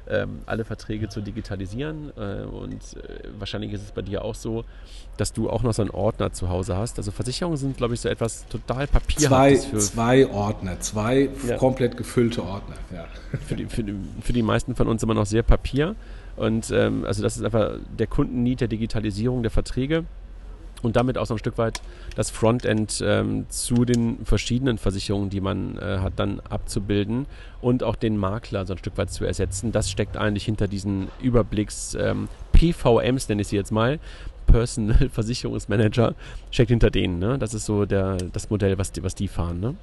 ähm, 0.09 0.41
alle 0.47 0.65
Verträge 0.65 1.09
zu 1.09 1.21
digitalisieren. 1.21 2.13
Äh, 2.17 2.43
und 2.45 2.75
äh, 2.97 3.29
wahrscheinlich 3.39 3.73
ist 3.73 3.83
es 3.83 3.93
bei 3.93 4.03
dir 4.03 4.25
auch 4.25 4.35
so, 4.35 4.65
dass 5.17 5.33
du 5.33 5.51
auch 5.51 5.63
noch 5.63 5.73
so 5.73 5.83
einen 5.83 5.91
Ordner 5.91 6.33
zu 6.33 6.49
Hause 6.49 6.77
hast. 6.77 6.99
Also 6.99 7.11
Versicherungen 7.11 7.57
sind, 7.57 7.77
glaube 7.77 7.95
ich, 7.95 8.01
so 8.01 8.09
etwas 8.09 8.47
total 8.47 8.87
papierhaftes. 8.87 9.93
Zwei, 9.93 10.25
zwei 10.25 10.27
Ordner, 10.29 10.81
zwei 10.81 11.31
ja. 11.47 11.57
komplett 11.57 11.97
gefüllte 11.97 12.43
Ordner. 12.43 12.77
Ja. 12.93 13.07
Für, 13.47 13.57
die, 13.57 13.67
für, 13.67 13.85
die, 13.85 13.95
für 14.21 14.33
die 14.33 14.43
meisten 14.43 14.75
von 14.75 14.89
uns 14.89 15.03
immer 15.03 15.15
noch 15.15 15.27
sehr 15.27 15.43
Papier. 15.43 15.95
Und 16.37 16.71
ähm, 16.71 17.05
also 17.05 17.23
das 17.23 17.37
ist 17.37 17.45
einfach 17.45 17.73
der 17.99 18.07
Kundennied 18.07 18.61
der 18.61 18.69
Digitalisierung 18.69 19.43
der 19.43 19.51
Verträge 19.51 20.05
und 20.83 20.97
damit 20.97 21.19
auch 21.19 21.27
so 21.27 21.35
ein 21.35 21.39
Stück 21.39 21.59
weit 21.59 21.83
das 22.17 22.31
Frontend 22.31 23.03
ähm, 23.05 23.47
zu 23.49 23.85
den 23.85 24.25
verschiedenen 24.25 24.79
Versicherungen, 24.79 25.31
die 25.31 25.41
man 25.41 25.79
äh, 25.79 25.99
hat, 25.99 26.15
dann 26.17 26.41
abzubilden 26.41 27.27
und 27.61 27.83
auch 27.83 27.97
den 27.97 28.17
Makler 28.17 28.67
so 28.67 28.75
ein 28.75 28.79
Stück 28.79 28.97
weit 28.97 29.11
zu 29.11 29.25
ersetzen. 29.25 29.73
Das 29.73 29.91
steckt 29.91 30.17
eigentlich 30.17 30.45
hinter 30.45 30.69
diesen 30.69 31.09
Überblicks 31.21 31.97
ähm, 32.01 32.29
PVMs, 32.53 33.29
nenne 33.29 33.43
ich 33.43 33.49
sie 33.49 33.57
jetzt 33.57 33.73
mal. 33.73 33.99
Personal 34.47 35.09
Versicherungsmanager 35.13 36.15
steckt 36.51 36.71
hinter 36.71 36.91
denen. 36.91 37.19
Ne? 37.19 37.39
Das 37.39 37.55
ist 37.55 37.67
so 37.67 37.85
der, 37.85 38.17
das 38.17 38.51
Modell, 38.51 38.79
was 38.79 38.93
die, 38.93 39.03
was 39.03 39.15
die 39.15 39.29
fahren. 39.29 39.61
Ne? 39.61 39.75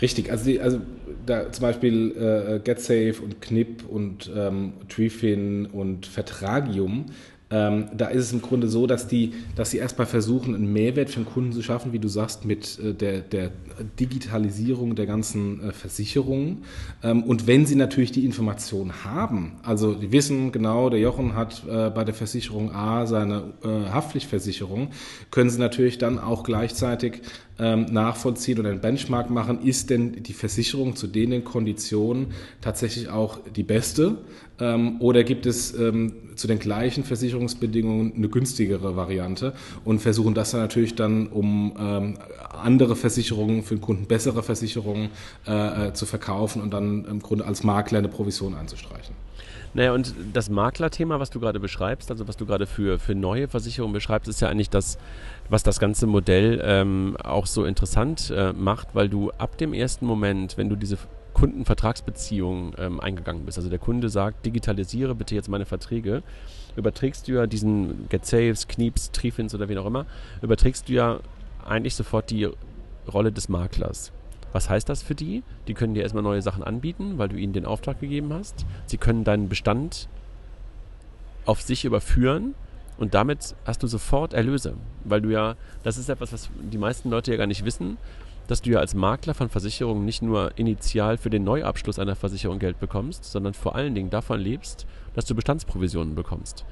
Richtig, 0.00 0.30
also, 0.30 0.44
die, 0.44 0.60
also 0.60 0.80
da 1.26 1.50
zum 1.50 1.62
Beispiel 1.62 2.16
äh, 2.16 2.60
GetSafe 2.60 3.20
und 3.22 3.40
Knip 3.40 3.84
und 3.88 4.30
ähm, 4.34 4.74
Trifin 4.88 5.66
und 5.66 6.06
Vertragium 6.06 7.06
ähm, 7.50 7.86
da 7.96 8.08
ist 8.08 8.24
es 8.24 8.32
im 8.32 8.42
Grunde 8.42 8.68
so, 8.68 8.86
dass 8.86 9.08
die, 9.08 9.32
dass 9.56 9.70
sie 9.70 9.78
erstmal 9.78 10.06
versuchen, 10.06 10.54
einen 10.54 10.70
Mehrwert 10.70 11.08
für 11.08 11.20
den 11.20 11.26
Kunden 11.26 11.52
zu 11.52 11.62
schaffen, 11.62 11.92
wie 11.92 11.98
du 11.98 12.08
sagst, 12.08 12.44
mit 12.44 12.78
äh, 12.78 12.92
der, 12.92 13.20
der 13.20 13.50
Digitalisierung 13.98 14.94
der 14.94 15.06
ganzen 15.06 15.62
äh, 15.62 15.72
Versicherungen. 15.72 16.64
Ähm, 17.02 17.22
und 17.22 17.46
wenn 17.46 17.64
sie 17.64 17.74
natürlich 17.74 18.12
die 18.12 18.26
Information 18.26 19.04
haben, 19.04 19.56
also 19.62 19.94
die 19.94 20.12
wissen 20.12 20.52
genau, 20.52 20.90
der 20.90 21.00
Jochen 21.00 21.34
hat 21.34 21.64
äh, 21.66 21.88
bei 21.88 22.04
der 22.04 22.14
Versicherung 22.14 22.70
A 22.72 23.06
seine 23.06 23.54
äh, 23.64 23.90
Haftpflichtversicherung, 23.90 24.90
können 25.30 25.48
sie 25.48 25.58
natürlich 25.58 25.96
dann 25.96 26.18
auch 26.18 26.42
gleichzeitig 26.44 27.22
ähm, 27.58 27.86
nachvollziehen 27.86 28.58
oder 28.58 28.70
einen 28.70 28.80
Benchmark 28.80 29.30
machen, 29.30 29.62
ist 29.62 29.90
denn 29.90 30.22
die 30.22 30.32
Versicherung 30.32 30.96
zu 30.96 31.06
den 31.06 31.44
Konditionen 31.44 32.28
tatsächlich 32.60 33.08
auch 33.08 33.38
die 33.54 33.62
beste 33.62 34.18
ähm, 34.60 35.00
oder 35.00 35.24
gibt 35.24 35.46
es 35.46 35.74
ähm, 35.74 36.12
zu 36.36 36.46
den 36.46 36.58
gleichen 36.58 37.04
Versicherungsbedingungen 37.04 38.14
eine 38.14 38.28
günstigere 38.28 38.96
Variante 38.96 39.54
und 39.84 40.00
versuchen 40.00 40.34
das 40.34 40.52
dann 40.52 40.60
natürlich 40.60 40.94
dann, 40.94 41.26
um 41.26 41.76
andere 42.62 42.96
Versicherungen 42.96 43.62
für 43.62 43.76
den 43.76 43.80
Kunden, 43.80 44.06
bessere 44.06 44.42
Versicherungen 44.42 45.10
äh, 45.46 45.88
äh, 45.88 45.92
zu 45.92 46.06
verkaufen 46.06 46.62
und 46.62 46.72
dann 46.72 47.04
im 47.04 47.20
Grunde 47.20 47.46
als 47.46 47.62
Makler 47.62 47.98
eine 47.98 48.08
Provision 48.08 48.54
einzustreichen. 48.54 49.14
Naja, 49.78 49.92
und 49.92 50.12
das 50.32 50.50
Maklerthema, 50.50 51.20
was 51.20 51.30
du 51.30 51.38
gerade 51.38 51.60
beschreibst, 51.60 52.10
also 52.10 52.26
was 52.26 52.36
du 52.36 52.46
gerade 52.46 52.66
für, 52.66 52.98
für 52.98 53.14
neue 53.14 53.46
Versicherungen 53.46 53.92
beschreibst, 53.92 54.28
ist 54.28 54.40
ja 54.40 54.48
eigentlich 54.48 54.70
das, 54.70 54.98
was 55.50 55.62
das 55.62 55.78
ganze 55.78 56.08
Modell 56.08 56.60
ähm, 56.64 57.16
auch 57.22 57.46
so 57.46 57.64
interessant 57.64 58.32
äh, 58.36 58.52
macht, 58.52 58.96
weil 58.96 59.08
du 59.08 59.30
ab 59.38 59.56
dem 59.56 59.72
ersten 59.72 60.04
Moment, 60.04 60.58
wenn 60.58 60.68
du 60.68 60.74
diese 60.74 60.98
Kundenvertragsbeziehung 61.32 62.74
ähm, 62.76 62.98
eingegangen 62.98 63.46
bist, 63.46 63.56
also 63.56 63.70
der 63.70 63.78
Kunde 63.78 64.08
sagt, 64.08 64.44
digitalisiere 64.44 65.14
bitte 65.14 65.36
jetzt 65.36 65.48
meine 65.48 65.64
Verträge, 65.64 66.24
überträgst 66.74 67.28
du 67.28 67.34
ja 67.34 67.46
diesen 67.46 68.08
GetSaves, 68.08 68.66
Knieps, 68.66 69.12
Trifins 69.12 69.54
oder 69.54 69.68
wie 69.68 69.78
auch 69.78 69.86
immer, 69.86 70.06
überträgst 70.42 70.88
du 70.88 70.94
ja 70.94 71.20
eigentlich 71.64 71.94
sofort 71.94 72.30
die 72.30 72.48
Rolle 73.06 73.30
des 73.30 73.48
Maklers. 73.48 74.10
Was 74.52 74.70
heißt 74.70 74.88
das 74.88 75.02
für 75.02 75.14
die? 75.14 75.42
Die 75.66 75.74
können 75.74 75.94
dir 75.94 76.02
erstmal 76.02 76.22
neue 76.22 76.42
Sachen 76.42 76.62
anbieten, 76.62 77.18
weil 77.18 77.28
du 77.28 77.36
ihnen 77.36 77.52
den 77.52 77.66
Auftrag 77.66 78.00
gegeben 78.00 78.32
hast. 78.32 78.64
Sie 78.86 78.96
können 78.96 79.24
deinen 79.24 79.48
Bestand 79.48 80.08
auf 81.44 81.60
sich 81.60 81.84
überführen 81.84 82.54
und 82.98 83.14
damit 83.14 83.54
hast 83.64 83.82
du 83.82 83.86
sofort 83.86 84.34
Erlöse, 84.34 84.74
weil 85.04 85.20
du 85.20 85.30
ja, 85.30 85.56
das 85.82 85.98
ist 85.98 86.08
etwas, 86.08 86.32
was 86.32 86.50
die 86.60 86.78
meisten 86.78 87.10
Leute 87.10 87.30
ja 87.30 87.36
gar 87.36 87.46
nicht 87.46 87.64
wissen. 87.64 87.96
dass 88.48 88.62
du 88.62 88.70
ja 88.70 88.80
als 88.80 88.94
Makler 88.94 89.34
von 89.34 89.50
Versicherungen 89.50 90.04
nicht 90.04 90.22
nur 90.22 90.56
initial 90.56 91.18
für 91.18 91.30
den 91.30 91.44
Neuabschluss 91.44 91.98
einer 91.98 92.16
Versicherung 92.16 92.58
Geld 92.58 92.80
bekommst, 92.80 93.24
sondern 93.24 93.54
vor 93.54 93.76
allen 93.76 93.94
Dingen 93.94 94.10
davon 94.10 94.40
lebst, 94.40 94.86
dass 95.14 95.26
du 95.26 95.34
Bestandsprovisionen 95.34 96.14
bekommst. 96.14 96.64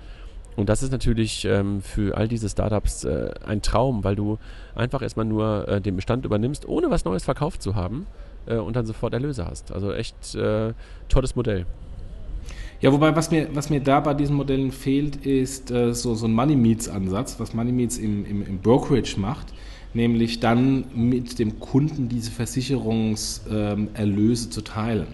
Und 0.57 0.71
das 0.71 0.83
ist 0.83 0.90
natürlich 0.90 1.45
ähm, 1.45 1.83
für 1.83 2.16
all 2.16 2.29
diese 2.29 2.49
Startups 2.49 3.05
äh, 3.05 3.31
ein 3.47 3.61
Traum, 3.61 4.05
weil 4.05 4.16
du 4.16 4.38
einfach 4.75 5.03
erstmal 5.03 5.27
nur 5.27 5.69
äh, 5.69 5.83
den 5.83 5.97
Bestand 5.97 6.25
übernimmst, 6.25 6.66
ohne 6.66 6.90
was 6.90 7.05
Neues 7.05 7.25
verkauft 7.25 7.62
zu 7.62 7.75
haben 7.75 8.07
äh, 8.47 8.57
und 8.57 8.75
dann 8.75 8.87
sofort 8.87 9.12
Erlöse 9.12 9.47
hast. 9.47 9.71
Also 9.71 9.92
echt 9.92 10.35
äh, 10.35 10.73
tolles 11.09 11.37
Modell. 11.37 11.66
Ja, 12.81 12.92
wobei, 12.92 13.14
was 13.16 13.31
mir, 13.31 13.49
was 13.55 13.71
mir 13.71 13.81
da 13.81 14.01
bei 14.01 14.12
diesen 14.14 14.37
Modellen 14.37 14.73
fehlt, 14.73 15.27
ist 15.27 15.71
äh, 15.71 15.95
so, 15.95 16.14
so 16.14 16.27
ein 16.27 16.33
Money 16.33 16.57
Meets 16.57 16.88
Ansatz, 16.88 17.38
was 17.38 17.55
Money 17.55 17.73
Meets 17.73 17.99
im, 17.99 18.25
im, 18.27 18.47
im 18.47 18.59
Brokerage 18.59 19.19
macht, 19.19 19.47
nämlich 19.95 20.40
dann 20.40 20.85
mit 20.95 21.38
dem 21.38 21.59
Kunden 21.59 22.09
diese 22.09 22.31
Versicherungserlöse 22.31 24.45
ähm, 24.45 24.51
zu 24.51 24.61
teilen. 24.62 25.07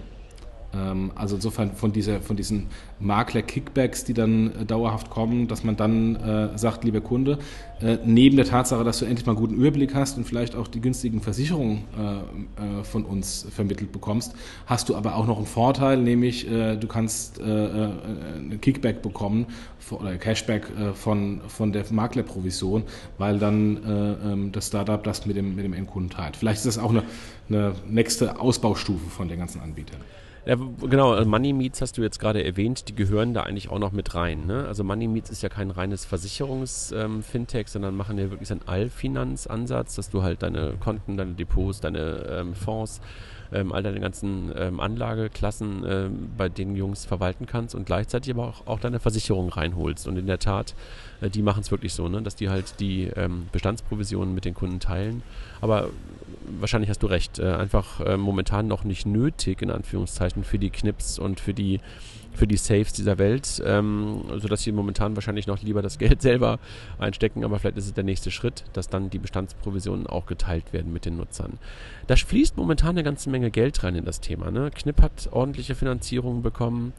Ähm, 0.74 1.12
also 1.14 1.36
insofern 1.36 1.72
von, 1.72 1.92
dieser, 1.92 2.20
von 2.20 2.36
diesen 2.36 2.66
Makler-Kickbacks, 3.00 4.04
die 4.04 4.14
dann 4.14 4.52
äh, 4.54 4.64
dauerhaft 4.64 5.10
kommen, 5.10 5.48
dass 5.48 5.64
man 5.64 5.76
dann 5.76 6.16
äh, 6.16 6.58
sagt, 6.58 6.84
lieber 6.84 7.00
Kunde, 7.00 7.38
äh, 7.80 7.98
neben 8.04 8.36
der 8.36 8.46
Tatsache, 8.46 8.84
dass 8.84 8.98
du 8.98 9.04
endlich 9.04 9.26
mal 9.26 9.32
einen 9.32 9.40
guten 9.40 9.54
Überblick 9.54 9.94
hast 9.94 10.16
und 10.16 10.24
vielleicht 10.24 10.54
auch 10.54 10.68
die 10.68 10.80
günstigen 10.80 11.20
Versicherungen 11.20 11.84
äh, 11.98 12.80
äh 12.80 12.84
von 12.84 13.04
uns 13.04 13.46
vermittelt 13.50 13.92
bekommst, 13.92 14.34
hast 14.66 14.88
du 14.88 14.96
aber 14.96 15.16
auch 15.16 15.26
noch 15.26 15.36
einen 15.36 15.46
Vorteil, 15.46 15.98
nämlich 15.98 16.50
äh, 16.50 16.76
du 16.76 16.86
kannst 16.86 17.40
einen 17.42 18.60
Kickback 18.60 19.02
bekommen 19.02 19.46
oder 19.90 20.16
Cashback 20.16 20.66
von, 20.94 21.40
von 21.48 21.72
der 21.72 21.84
Maklerprovision, 21.90 22.84
weil 23.18 23.38
dann 23.38 24.18
ähm, 24.24 24.52
das 24.52 24.68
Startup 24.68 25.02
das 25.02 25.26
mit 25.26 25.36
dem, 25.36 25.54
mit 25.54 25.64
dem 25.64 25.72
Endkunden 25.72 26.10
teilt. 26.10 26.36
Vielleicht 26.36 26.58
ist 26.58 26.66
das 26.66 26.78
auch 26.78 26.90
eine, 26.90 27.02
eine 27.48 27.74
nächste 27.88 28.40
Ausbaustufe 28.40 29.10
von 29.10 29.28
den 29.28 29.38
ganzen 29.38 29.60
Anbietern. 29.60 30.00
Ja, 30.44 30.56
genau, 30.56 31.12
also 31.12 31.28
Money 31.28 31.52
Meets 31.52 31.80
hast 31.80 31.96
du 31.98 32.02
jetzt 32.02 32.18
gerade 32.18 32.44
erwähnt, 32.44 32.88
die 32.88 32.96
gehören 32.96 33.32
da 33.32 33.44
eigentlich 33.44 33.70
auch 33.70 33.78
noch 33.78 33.92
mit 33.92 34.16
rein. 34.16 34.46
Ne? 34.46 34.66
Also 34.66 34.82
Money 34.82 35.06
Meets 35.06 35.30
ist 35.30 35.42
ja 35.42 35.48
kein 35.48 35.70
reines 35.70 36.04
Versicherungs-Fintech, 36.04 37.60
ähm, 37.60 37.66
sondern 37.68 37.96
machen 37.96 38.18
ja 38.18 38.28
wirklich 38.30 38.50
einen 38.50 38.66
Allfinanzansatz, 38.66 39.94
dass 39.94 40.10
du 40.10 40.24
halt 40.24 40.42
deine 40.42 40.74
Konten, 40.80 41.16
deine 41.16 41.34
Depots, 41.34 41.80
deine 41.80 42.26
ähm, 42.28 42.54
Fonds 42.54 43.00
ähm, 43.52 43.72
all 43.72 43.82
deine 43.82 44.00
ganzen 44.00 44.52
ähm, 44.56 44.80
Anlageklassen 44.80 45.84
ähm, 45.86 46.30
bei 46.36 46.48
den 46.48 46.74
Jungs 46.74 47.04
verwalten 47.04 47.46
kannst 47.46 47.74
und 47.74 47.86
gleichzeitig 47.86 48.32
aber 48.32 48.48
auch, 48.48 48.66
auch 48.66 48.80
deine 48.80 48.98
Versicherung 48.98 49.48
reinholst. 49.50 50.08
Und 50.08 50.16
in 50.16 50.26
der 50.26 50.38
Tat, 50.38 50.74
äh, 51.20 51.30
die 51.30 51.42
machen 51.42 51.60
es 51.60 51.70
wirklich 51.70 51.92
so, 51.92 52.08
ne? 52.08 52.22
dass 52.22 52.34
die 52.34 52.48
halt 52.48 52.80
die 52.80 53.04
ähm, 53.14 53.48
Bestandsprovisionen 53.52 54.34
mit 54.34 54.44
den 54.44 54.54
Kunden 54.54 54.80
teilen. 54.80 55.22
Aber 55.60 55.90
wahrscheinlich 56.60 56.90
hast 56.90 57.02
du 57.02 57.06
recht, 57.06 57.38
äh, 57.38 57.54
einfach 57.54 58.00
äh, 58.00 58.16
momentan 58.16 58.66
noch 58.68 58.84
nicht 58.84 59.06
nötig, 59.06 59.62
in 59.62 59.70
Anführungszeichen, 59.70 60.44
für 60.44 60.58
die 60.58 60.70
Knips 60.70 61.18
und 61.18 61.40
für 61.40 61.54
die 61.54 61.80
für 62.34 62.46
die 62.46 62.56
Saves 62.56 62.92
dieser 62.92 63.18
Welt, 63.18 63.62
ähm, 63.64 64.22
sodass 64.38 64.62
sie 64.62 64.72
momentan 64.72 65.14
wahrscheinlich 65.16 65.46
noch 65.46 65.62
lieber 65.62 65.82
das 65.82 65.98
Geld 65.98 66.22
selber 66.22 66.58
einstecken, 66.98 67.44
aber 67.44 67.58
vielleicht 67.58 67.76
ist 67.76 67.86
es 67.86 67.94
der 67.94 68.04
nächste 68.04 68.30
Schritt, 68.30 68.64
dass 68.72 68.88
dann 68.88 69.10
die 69.10 69.18
Bestandsprovisionen 69.18 70.06
auch 70.06 70.26
geteilt 70.26 70.72
werden 70.72 70.92
mit 70.92 71.04
den 71.04 71.16
Nutzern. 71.16 71.58
Da 72.06 72.16
fließt 72.16 72.56
momentan 72.56 72.90
eine 72.90 73.02
ganze 73.02 73.30
Menge 73.30 73.50
Geld 73.50 73.82
rein 73.84 73.94
in 73.94 74.04
das 74.04 74.20
Thema. 74.20 74.50
Ne? 74.50 74.70
Knipp 74.74 75.00
hat 75.02 75.28
ordentliche 75.30 75.74
Finanzierungen 75.74 76.42
bekommen. 76.42 76.92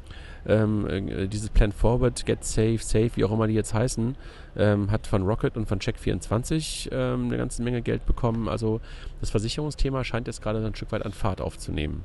Ähm, 0.46 0.88
äh, 0.88 1.28
dieses 1.28 1.50
Plan 1.50 1.72
Forward, 1.72 2.26
Get 2.26 2.44
Safe, 2.44 2.80
Safe, 2.80 3.12
wie 3.16 3.24
auch 3.24 3.32
immer 3.32 3.48
die 3.48 3.54
jetzt 3.54 3.74
heißen, 3.74 4.16
ähm, 4.58 4.92
hat 4.92 5.08
von 5.08 5.24
Rocket 5.24 5.56
und 5.56 5.68
von 5.68 5.80
Check24 5.80 6.92
ähm, 6.92 7.26
eine 7.26 7.38
ganze 7.38 7.64
Menge 7.64 7.82
Geld 7.82 8.06
bekommen. 8.06 8.50
Also 8.50 8.82
das 9.22 9.30
Versicherungsthema 9.30 10.04
scheint 10.04 10.28
jetzt 10.28 10.42
gerade 10.42 10.66
ein 10.66 10.76
Stück 10.76 10.92
weit 10.92 11.06
an 11.06 11.14
Fahrt 11.14 11.40
aufzunehmen. 11.40 12.04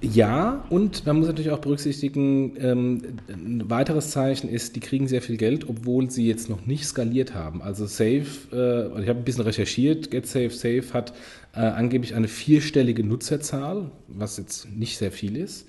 Ja, 0.00 0.64
und 0.70 1.06
man 1.06 1.16
muss 1.16 1.26
natürlich 1.26 1.50
auch 1.50 1.58
berücksichtigen, 1.58 2.56
ähm, 2.58 3.02
ein 3.28 3.68
weiteres 3.68 4.10
Zeichen 4.10 4.48
ist, 4.48 4.76
die 4.76 4.80
kriegen 4.80 5.08
sehr 5.08 5.22
viel 5.22 5.36
Geld, 5.36 5.68
obwohl 5.68 6.10
sie 6.10 6.26
jetzt 6.26 6.48
noch 6.48 6.66
nicht 6.66 6.86
skaliert 6.86 7.34
haben. 7.34 7.62
Also 7.62 7.86
Safe, 7.86 8.26
äh, 8.52 9.02
ich 9.02 9.08
habe 9.08 9.20
ein 9.20 9.24
bisschen 9.24 9.42
recherchiert, 9.42 10.10
GetSafe 10.10 10.50
Safe 10.50 10.84
hat 10.92 11.12
äh, 11.54 11.60
angeblich 11.60 12.14
eine 12.14 12.28
vierstellige 12.28 13.04
Nutzerzahl, 13.04 13.90
was 14.08 14.36
jetzt 14.36 14.70
nicht 14.70 14.98
sehr 14.98 15.12
viel 15.12 15.36
ist. 15.36 15.66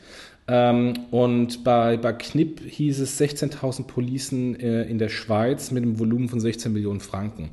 Ähm, 0.47 0.93
und 1.09 1.63
bei, 1.63 1.97
bei 1.97 2.13
Knipp 2.13 2.61
hieß 2.65 2.99
es 2.99 3.19
16.000 3.19 3.85
Policen 3.85 4.59
äh, 4.59 4.83
in 4.83 4.97
der 4.97 5.09
Schweiz 5.09 5.71
mit 5.71 5.83
einem 5.83 5.99
Volumen 5.99 6.29
von 6.29 6.39
16 6.39 6.71
Millionen 6.71 6.99
Franken 6.99 7.51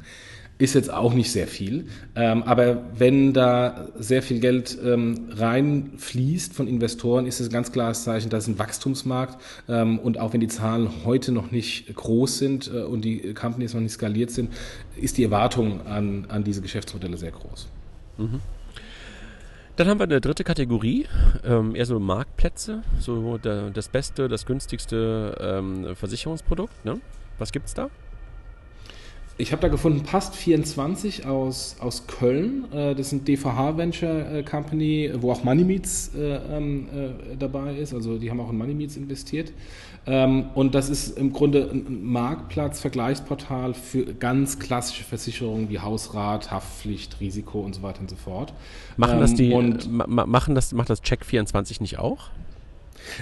ist 0.60 0.74
jetzt 0.74 0.92
auch 0.92 1.14
nicht 1.14 1.32
sehr 1.32 1.46
viel. 1.46 1.86
Ähm, 2.14 2.42
aber 2.42 2.84
wenn 2.96 3.32
da 3.32 3.88
sehr 3.98 4.22
viel 4.22 4.40
Geld 4.40 4.78
ähm, 4.84 5.28
reinfließt 5.30 6.54
von 6.54 6.68
Investoren, 6.68 7.26
ist 7.26 7.40
es 7.40 7.48
ein 7.48 7.52
ganz 7.52 7.72
klares 7.72 8.04
Zeichen, 8.04 8.28
dass 8.28 8.44
es 8.44 8.48
ein 8.48 8.58
Wachstumsmarkt 8.58 9.40
ähm, 9.68 9.98
und 9.98 10.18
auch 10.20 10.34
wenn 10.34 10.40
die 10.40 10.48
Zahlen 10.48 10.90
heute 11.04 11.32
noch 11.32 11.50
nicht 11.50 11.94
groß 11.94 12.38
sind 12.38 12.70
äh, 12.72 12.82
und 12.82 13.04
die 13.04 13.32
Companies 13.32 13.72
noch 13.72 13.80
nicht 13.80 13.92
skaliert 13.92 14.30
sind, 14.30 14.52
ist 14.96 15.16
die 15.16 15.24
Erwartung 15.24 15.86
an, 15.86 16.26
an 16.28 16.44
diese 16.44 16.60
Geschäftsmodelle 16.60 17.16
sehr 17.16 17.32
groß. 17.32 17.68
Mhm. 18.18 18.40
Dann 19.76 19.88
haben 19.88 19.98
wir 19.98 20.04
eine 20.04 20.20
dritte 20.20 20.44
Kategorie, 20.44 21.06
ähm, 21.42 21.74
eher 21.74 21.86
so 21.86 21.98
Marktplätze, 21.98 22.82
so 22.98 23.38
der, 23.38 23.70
das 23.70 23.88
beste, 23.88 24.28
das 24.28 24.44
günstigste 24.44 25.34
ähm, 25.40 25.96
Versicherungsprodukt. 25.96 26.84
Ne? 26.84 27.00
Was 27.38 27.50
es 27.64 27.72
da? 27.72 27.88
Ich 29.40 29.52
habe 29.52 29.62
da 29.62 29.68
gefunden 29.68 30.02
Past24 30.04 31.26
aus, 31.26 31.76
aus 31.80 32.06
Köln. 32.06 32.70
Äh, 32.72 32.94
das 32.94 33.06
ist 33.06 33.12
ein 33.12 33.24
DVH 33.24 33.78
Venture 33.78 34.32
äh, 34.32 34.42
Company, 34.42 35.10
wo 35.18 35.32
auch 35.32 35.42
Moneymeets 35.44 36.14
äh, 36.14 36.36
ähm, 36.36 36.88
äh, 36.94 37.36
dabei 37.38 37.74
ist. 37.76 37.94
Also 37.94 38.18
die 38.18 38.30
haben 38.30 38.38
auch 38.40 38.50
in 38.50 38.58
Moneymeets 38.58 38.96
investiert. 38.96 39.52
Ähm, 40.06 40.50
und 40.54 40.74
das 40.74 40.90
ist 40.90 41.16
im 41.16 41.32
Grunde 41.32 41.70
ein 41.72 42.04
Marktplatz, 42.04 42.80
Vergleichsportal 42.80 43.72
für 43.74 44.12
ganz 44.14 44.58
klassische 44.58 45.04
Versicherungen 45.04 45.70
wie 45.70 45.78
Hausrat, 45.78 46.50
Haftpflicht, 46.50 47.20
Risiko 47.20 47.60
und 47.60 47.74
so 47.74 47.82
weiter 47.82 48.00
und 48.00 48.10
so 48.10 48.16
fort. 48.16 48.52
Machen 48.98 49.20
das 49.20 49.30
ähm, 49.30 49.36
die 49.36 49.52
und 49.52 49.90
ma 49.90 50.26
machen 50.26 50.54
das, 50.54 50.72
macht 50.72 50.90
das 50.90 51.02
Check24 51.02 51.80
nicht 51.80 51.98
auch? 51.98 52.28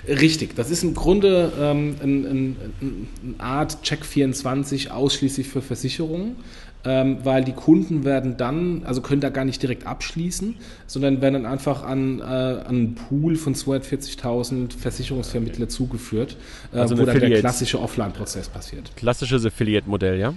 Richtig, 0.06 0.54
das 0.54 0.70
ist 0.70 0.82
im 0.82 0.94
Grunde 0.94 1.52
ähm, 1.58 1.96
eine 2.02 2.28
ein, 2.28 2.56
ein 2.80 3.34
Art 3.38 3.78
Check24 3.84 4.90
ausschließlich 4.90 5.48
für 5.48 5.62
Versicherungen, 5.62 6.36
ähm, 6.84 7.18
weil 7.24 7.44
die 7.44 7.52
Kunden 7.52 8.04
werden 8.04 8.36
dann, 8.36 8.82
also 8.84 9.00
können 9.00 9.20
da 9.20 9.30
gar 9.30 9.44
nicht 9.44 9.62
direkt 9.62 9.86
abschließen, 9.86 10.56
sondern 10.86 11.20
werden 11.20 11.34
dann 11.34 11.46
einfach 11.46 11.82
an, 11.82 12.20
äh, 12.20 12.22
an 12.22 12.66
einen 12.66 12.94
Pool 12.94 13.36
von 13.36 13.54
240.000 13.54 14.78
Versicherungsvermittler 14.78 15.64
okay. 15.64 15.68
zugeführt, 15.68 16.36
äh, 16.72 16.78
also 16.78 16.96
wo 16.98 17.04
dann 17.04 17.18
der 17.18 17.40
klassische 17.40 17.80
Offline-Prozess 17.80 18.48
passiert. 18.48 18.92
Klassisches 18.96 19.44
Affiliate-Modell, 19.44 20.18
ja? 20.18 20.34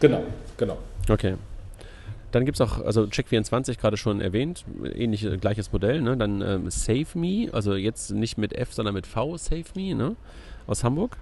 Genau, 0.00 0.24
genau. 0.56 0.78
Okay. 1.08 1.34
Dann 2.36 2.44
gibt 2.44 2.60
es 2.60 2.60
auch, 2.60 2.84
also 2.84 3.04
Check24 3.04 3.78
gerade 3.78 3.96
schon 3.96 4.20
erwähnt, 4.20 4.66
ähnlich 4.94 5.24
äh, 5.24 5.38
gleiches 5.38 5.72
Modell. 5.72 6.02
Ne? 6.02 6.18
Dann 6.18 6.42
ähm, 6.42 6.68
Save 6.68 7.06
Me, 7.14 7.48
also 7.50 7.74
jetzt 7.74 8.10
nicht 8.10 8.36
mit 8.36 8.52
F, 8.52 8.74
sondern 8.74 8.92
mit 8.92 9.06
V, 9.06 9.38
Save 9.38 9.64
Me, 9.74 9.94
ne? 9.94 10.16
aus 10.66 10.84
Hamburg. 10.84 11.16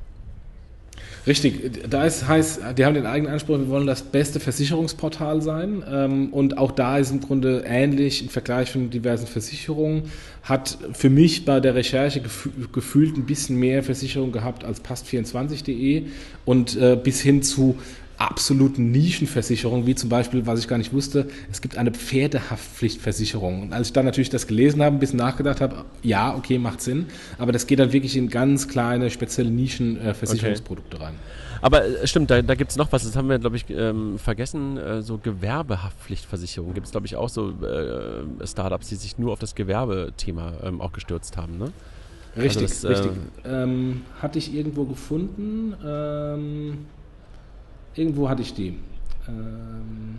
Richtig, 1.24 1.88
da 1.88 2.04
ist, 2.04 2.26
heißt, 2.26 2.62
die 2.76 2.84
haben 2.84 2.94
den 2.94 3.06
eigenen 3.06 3.32
Anspruch, 3.32 3.58
wir 3.58 3.68
wollen 3.68 3.86
das 3.86 4.02
beste 4.02 4.40
Versicherungsportal 4.40 5.40
sein. 5.40 5.84
Ähm, 5.88 6.32
und 6.32 6.58
auch 6.58 6.72
da 6.72 6.98
ist 6.98 7.12
im 7.12 7.20
Grunde 7.20 7.62
ähnlich 7.64 8.22
im 8.22 8.28
Vergleich 8.28 8.72
von 8.72 8.90
diversen 8.90 9.28
Versicherungen. 9.28 10.10
Hat 10.42 10.76
für 10.94 11.10
mich 11.10 11.44
bei 11.44 11.60
der 11.60 11.76
Recherche 11.76 12.22
gefühlt 12.72 13.16
ein 13.16 13.24
bisschen 13.24 13.56
mehr 13.56 13.84
Versicherung 13.84 14.32
gehabt 14.32 14.64
als 14.64 14.84
past24.de 14.84 16.06
und 16.44 16.76
äh, 16.76 16.98
bis 17.00 17.20
hin 17.20 17.44
zu 17.44 17.78
absoluten 18.18 18.90
Nischenversicherungen, 18.90 19.86
wie 19.86 19.94
zum 19.94 20.08
Beispiel, 20.08 20.46
was 20.46 20.60
ich 20.60 20.68
gar 20.68 20.78
nicht 20.78 20.92
wusste, 20.92 21.28
es 21.50 21.60
gibt 21.60 21.76
eine 21.76 21.90
Pferdehaftpflichtversicherung. 21.90 23.62
Und 23.62 23.72
als 23.72 23.88
ich 23.88 23.92
dann 23.92 24.04
natürlich 24.04 24.30
das 24.30 24.46
gelesen 24.46 24.82
habe, 24.82 24.96
ein 24.96 25.00
bisschen 25.00 25.18
nachgedacht 25.18 25.60
habe, 25.60 25.84
ja, 26.02 26.34
okay, 26.34 26.58
macht 26.58 26.80
Sinn, 26.80 27.06
aber 27.38 27.52
das 27.52 27.66
geht 27.66 27.78
dann 27.78 27.92
wirklich 27.92 28.16
in 28.16 28.28
ganz 28.28 28.68
kleine, 28.68 29.10
spezielle 29.10 29.50
Nischenversicherungsprodukte 29.50 30.96
okay. 30.96 31.06
rein. 31.06 31.14
Aber 31.60 31.84
äh, 31.84 32.06
stimmt, 32.06 32.30
da, 32.30 32.42
da 32.42 32.54
gibt 32.54 32.70
es 32.70 32.76
noch 32.76 32.92
was, 32.92 33.04
das 33.04 33.16
haben 33.16 33.28
wir, 33.28 33.38
glaube 33.38 33.56
ich, 33.56 33.64
ähm, 33.70 34.18
vergessen, 34.18 34.76
äh, 34.76 35.02
so 35.02 35.18
Gewerbehaftpflichtversicherung. 35.18 36.74
Gibt 36.74 36.86
es, 36.86 36.92
glaube 36.92 37.06
ich, 37.06 37.16
auch 37.16 37.28
so 37.28 37.50
äh, 37.50 38.46
Startups, 38.46 38.88
die 38.88 38.96
sich 38.96 39.18
nur 39.18 39.32
auf 39.32 39.38
das 39.38 39.54
Gewerbethema 39.54 40.52
ähm, 40.62 40.80
auch 40.80 40.92
gestürzt 40.92 41.36
haben, 41.36 41.58
ne? 41.58 41.72
Richtig, 42.36 42.62
also 42.62 42.88
das, 42.88 42.98
richtig. 42.98 43.12
Äh, 43.44 43.62
ähm, 43.62 44.02
hatte 44.20 44.38
ich 44.38 44.52
irgendwo 44.52 44.84
gefunden. 44.84 45.74
Irgendwo 47.94 48.28
hatte 48.28 48.42
ich 48.42 48.54
die. 48.54 48.78
Ähm 49.28 50.18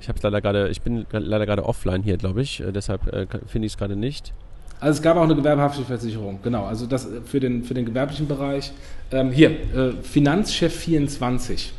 ich 0.00 0.08
habe 0.08 0.18
leider 0.22 0.40
gerade, 0.40 0.68
ich 0.68 0.80
bin 0.80 1.06
leider 1.10 1.46
gerade 1.46 1.64
offline 1.64 2.02
hier, 2.02 2.16
glaube 2.16 2.42
ich. 2.42 2.60
Äh, 2.60 2.72
deshalb 2.72 3.06
äh, 3.12 3.26
finde 3.46 3.66
ich 3.66 3.72
es 3.72 3.78
gerade 3.78 3.96
nicht. 3.96 4.32
Also 4.80 4.98
es 4.98 5.02
gab 5.02 5.18
auch 5.18 5.24
eine 5.24 5.36
Gewerbehaftpflichtversicherung, 5.36 6.40
genau. 6.42 6.64
Also 6.64 6.86
das 6.86 7.06
für 7.26 7.38
den, 7.38 7.64
für 7.64 7.74
den 7.74 7.84
gewerblichen 7.84 8.26
Bereich. 8.26 8.72
Ähm, 9.12 9.30
hier, 9.30 9.50
äh, 9.50 9.92
Finanzchef 10.02 10.74
24. 10.74 11.74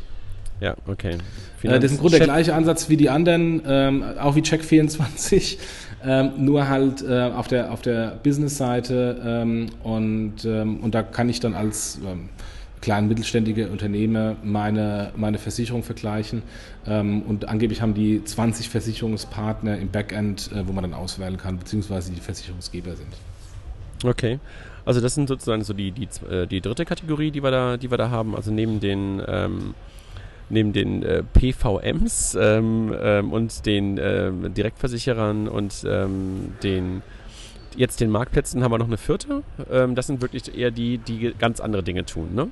Ja, 0.60 0.76
okay. 0.86 1.18
Finanz 1.58 1.82
das 1.82 1.90
ist 1.90 1.96
im 1.96 2.00
Grunde 2.00 2.18
der 2.18 2.26
gleiche 2.26 2.54
Ansatz 2.54 2.88
wie 2.88 2.96
die 2.96 3.10
anderen, 3.10 3.62
ähm, 3.66 4.04
auch 4.20 4.36
wie 4.36 4.40
Check24, 4.40 5.58
ähm, 6.04 6.32
nur 6.38 6.68
halt 6.68 7.02
äh, 7.02 7.30
auf 7.34 7.48
der, 7.48 7.72
auf 7.72 7.82
der 7.82 8.20
Business-Seite 8.22 9.20
ähm, 9.24 9.66
und, 9.82 10.44
ähm, 10.44 10.78
und 10.78 10.94
da 10.94 11.02
kann 11.02 11.28
ich 11.28 11.40
dann 11.40 11.54
als 11.54 11.98
ähm, 12.06 12.28
kleinen 12.82 13.08
mittelständige 13.08 13.68
Unternehmer 13.68 14.36
meine, 14.42 15.12
meine 15.16 15.38
Versicherung 15.38 15.82
vergleichen 15.82 16.42
ähm, 16.86 17.22
und 17.22 17.48
angeblich 17.48 17.80
haben 17.80 17.94
die 17.94 18.22
20 18.22 18.68
Versicherungspartner 18.68 19.78
im 19.78 19.88
Backend, 19.88 20.50
äh, 20.52 20.66
wo 20.66 20.72
man 20.72 20.82
dann 20.82 20.92
auswählen 20.92 21.38
kann, 21.38 21.58
beziehungsweise 21.58 22.12
die 22.12 22.20
Versicherungsgeber 22.20 22.94
sind. 22.96 23.14
Okay. 24.04 24.38
Also 24.84 25.00
das 25.00 25.14
sind 25.14 25.28
sozusagen 25.28 25.62
so 25.62 25.72
die, 25.72 25.92
die, 25.92 26.08
äh, 26.28 26.46
die 26.46 26.60
dritte 26.60 26.84
Kategorie, 26.84 27.30
die 27.30 27.42
wir 27.42 27.52
da, 27.52 27.76
die 27.76 27.90
wir 27.90 27.98
da 27.98 28.10
haben. 28.10 28.34
Also 28.34 28.50
neben 28.50 28.80
den 28.80 29.22
ähm, 29.26 29.74
neben 30.50 30.72
den 30.72 31.02
äh, 31.02 31.22
PVMs 31.22 32.36
ähm, 32.38 32.94
ähm, 33.00 33.32
und 33.32 33.64
den 33.64 33.96
äh, 33.96 34.30
Direktversicherern 34.50 35.48
und 35.48 35.84
ähm, 35.86 36.54
den 36.62 37.02
jetzt 37.76 38.00
den 38.00 38.10
Marktplätzen 38.10 38.62
haben 38.62 38.70
wir 38.70 38.78
noch 38.78 38.86
eine 38.86 38.98
vierte. 38.98 39.42
Ähm, 39.70 39.94
das 39.94 40.06
sind 40.06 40.20
wirklich 40.20 40.56
eher 40.56 40.70
die, 40.70 40.98
die 40.98 41.32
ganz 41.38 41.60
andere 41.60 41.82
Dinge 41.82 42.04
tun, 42.04 42.34
ne? 42.34 42.48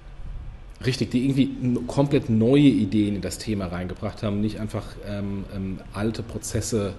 Richtig, 0.84 1.10
die 1.10 1.24
irgendwie 1.24 1.76
komplett 1.86 2.30
neue 2.30 2.62
Ideen 2.62 3.16
in 3.16 3.20
das 3.20 3.36
Thema 3.36 3.66
reingebracht 3.66 4.22
haben, 4.22 4.40
nicht 4.40 4.60
einfach 4.60 4.86
ähm, 5.06 5.44
ähm, 5.54 5.78
alte 5.92 6.22
Prozesse 6.22 6.94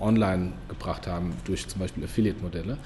online 0.00 0.52
gebracht 0.68 1.06
haben 1.06 1.34
durch 1.44 1.68
zum 1.68 1.80
Beispiel 1.80 2.04
Affiliate-Modelle. 2.04 2.78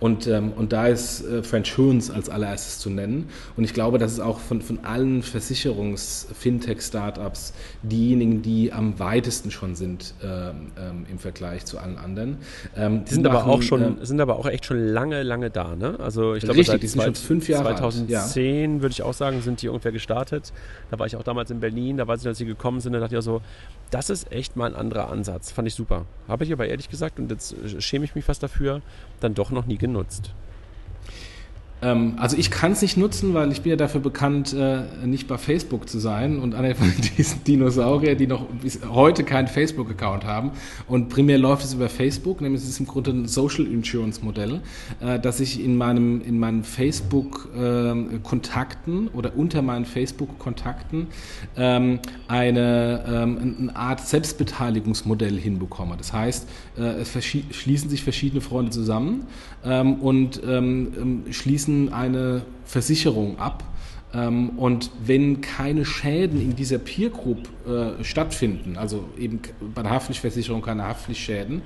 Und, 0.00 0.26
ähm, 0.26 0.52
und 0.52 0.72
da 0.72 0.88
ist 0.88 1.24
äh, 1.24 1.42
Friendsurance 1.42 2.12
als 2.12 2.28
allererstes 2.28 2.78
zu 2.78 2.90
nennen. 2.90 3.30
Und 3.56 3.64
ich 3.64 3.72
glaube, 3.74 3.98
das 3.98 4.12
ist 4.12 4.20
auch 4.20 4.38
von, 4.38 4.62
von 4.62 4.84
allen 4.84 5.22
Versicherungs-Fintech-Startups 5.22 7.54
diejenigen, 7.82 8.42
die 8.42 8.72
am 8.72 8.98
weitesten 8.98 9.50
schon 9.50 9.74
sind 9.74 10.14
ähm, 10.22 10.72
ähm, 10.78 11.06
im 11.10 11.18
Vergleich 11.18 11.64
zu 11.64 11.78
allen 11.78 11.96
anderen. 11.98 12.36
Ähm, 12.76 13.04
die 13.04 13.14
sind 13.14 13.24
machen, 13.24 13.36
aber 13.36 13.46
auch 13.46 13.62
schon, 13.62 14.00
äh, 14.00 14.06
sind 14.06 14.20
aber 14.20 14.36
auch 14.36 14.46
echt 14.46 14.66
schon 14.66 14.78
lange, 14.78 15.22
lange 15.22 15.50
da. 15.50 15.74
Ne? 15.74 15.98
Also 16.00 16.34
ich 16.34 16.44
glaube, 16.44 16.58
richtig, 16.58 16.80
die 16.80 16.88
sind 16.88 17.02
schon 17.02 17.14
fünf 17.14 17.48
Jahre 17.48 17.74
2010 17.74 18.76
ja. 18.76 18.82
würde 18.82 18.92
ich 18.92 19.02
auch 19.02 19.14
sagen, 19.14 19.40
sind 19.42 19.62
die 19.62 19.66
irgendwer 19.66 19.92
gestartet. 19.92 20.52
Da 20.90 20.98
war 20.98 21.06
ich 21.06 21.16
auch 21.16 21.22
damals 21.22 21.50
in 21.50 21.60
Berlin, 21.60 21.96
da 21.96 22.06
weiß 22.06 22.22
ich, 22.22 22.26
als 22.26 22.38
sie 22.38 22.46
gekommen 22.46 22.80
sind, 22.80 22.92
da 22.92 23.00
dachte 23.00 23.14
ich 23.14 23.18
auch 23.18 23.22
so, 23.22 23.42
das 23.90 24.10
ist 24.10 24.30
echt 24.32 24.56
mal 24.56 24.66
ein 24.66 24.76
anderer 24.76 25.10
Ansatz. 25.10 25.50
Fand 25.50 25.68
ich 25.68 25.74
super. 25.74 26.04
Habe 26.26 26.44
ich 26.44 26.50
aber 26.58 26.68
ehrlich 26.68 26.90
gesagt, 26.90 27.18
und 27.18 27.30
jetzt 27.30 27.54
schäme 27.78 28.04
ich 28.04 28.14
mich 28.14 28.24
fast 28.24 28.42
dafür, 28.42 28.82
dann 29.20 29.34
doch 29.34 29.50
noch 29.50 29.66
nie 29.66 29.78
genutzt. 29.78 30.32
Ähm, 31.80 32.14
also 32.16 32.36
ich 32.36 32.50
kann 32.50 32.72
es 32.72 32.82
nicht 32.82 32.96
nutzen, 32.96 33.34
weil 33.34 33.52
ich 33.52 33.62
bin 33.62 33.70
ja 33.70 33.76
dafür 33.76 34.00
bekannt, 34.00 34.52
äh, 34.52 34.82
nicht 35.06 35.28
bei 35.28 35.38
Facebook 35.38 35.88
zu 35.88 36.00
sein 36.00 36.38
und 36.38 36.54
einer 36.54 36.74
von 36.74 36.92
diesen 37.16 37.44
Dinosaurier, 37.44 38.16
die 38.16 38.26
noch 38.26 38.46
bis 38.46 38.80
heute 38.88 39.22
keinen 39.24 39.48
Facebook-Account 39.48 40.24
haben. 40.24 40.50
Und 40.86 41.08
primär 41.08 41.38
läuft 41.38 41.64
es 41.64 41.72
über 41.74 41.88
Facebook, 41.88 42.40
nämlich 42.40 42.62
es 42.62 42.68
ist 42.68 42.80
im 42.80 42.86
Grunde 42.86 43.12
ein 43.12 43.28
Social 43.28 43.64
Insurance 43.66 44.24
Modell, 44.24 44.60
äh, 45.00 45.20
dass 45.20 45.38
ich 45.40 45.62
in 45.62 45.76
meinem 45.76 46.22
in 46.22 46.38
meinen 46.38 46.64
Facebook-Kontakten 46.64 48.98
ähm, 48.98 49.10
oder 49.14 49.36
unter 49.36 49.60
meinen 49.62 49.84
Facebook-Kontakten 49.84 51.08
ähm, 51.56 52.00
eine, 52.26 53.04
eine 53.06 53.76
Art 53.76 54.00
Selbstbeteiligungsmodell 54.00 55.38
hinbekomme. 55.38 55.96
Das 55.96 56.12
heißt, 56.12 56.48
äh, 56.76 56.82
es 56.82 57.12
schließen 57.24 57.88
sich 57.88 58.02
verschiedene 58.02 58.40
Freunde 58.40 58.70
zusammen 58.70 59.26
und 60.00 60.40
schließen 61.30 61.67
schließen 61.68 61.92
eine 61.92 62.42
Versicherung 62.64 63.38
ab. 63.38 63.62
Ähm, 64.14 64.50
und 64.58 64.90
wenn 65.04 65.42
keine 65.42 65.84
Schäden 65.84 66.40
in 66.40 66.56
dieser 66.56 66.78
Peer 66.78 67.10
Group 67.10 67.46
äh, 67.66 68.02
stattfinden, 68.02 68.78
also 68.78 69.04
eben 69.18 69.40
bei 69.74 69.82
der 69.82 69.90
Haftpflichtversicherung 69.90 70.62
keine 70.62 70.84
Haftpflichtschäden, 70.84 71.60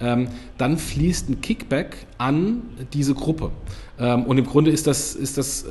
ähm, 0.00 0.28
dann 0.58 0.78
fließt 0.78 1.28
ein 1.28 1.40
Kickback 1.40 2.06
an 2.16 2.62
diese 2.92 3.14
Gruppe. 3.14 3.50
Ähm, 3.98 4.24
und 4.24 4.38
im 4.38 4.46
Grunde 4.46 4.70
ist 4.70 4.86
das, 4.86 5.16
ist 5.16 5.38
das 5.38 5.64
äh, 5.64 5.70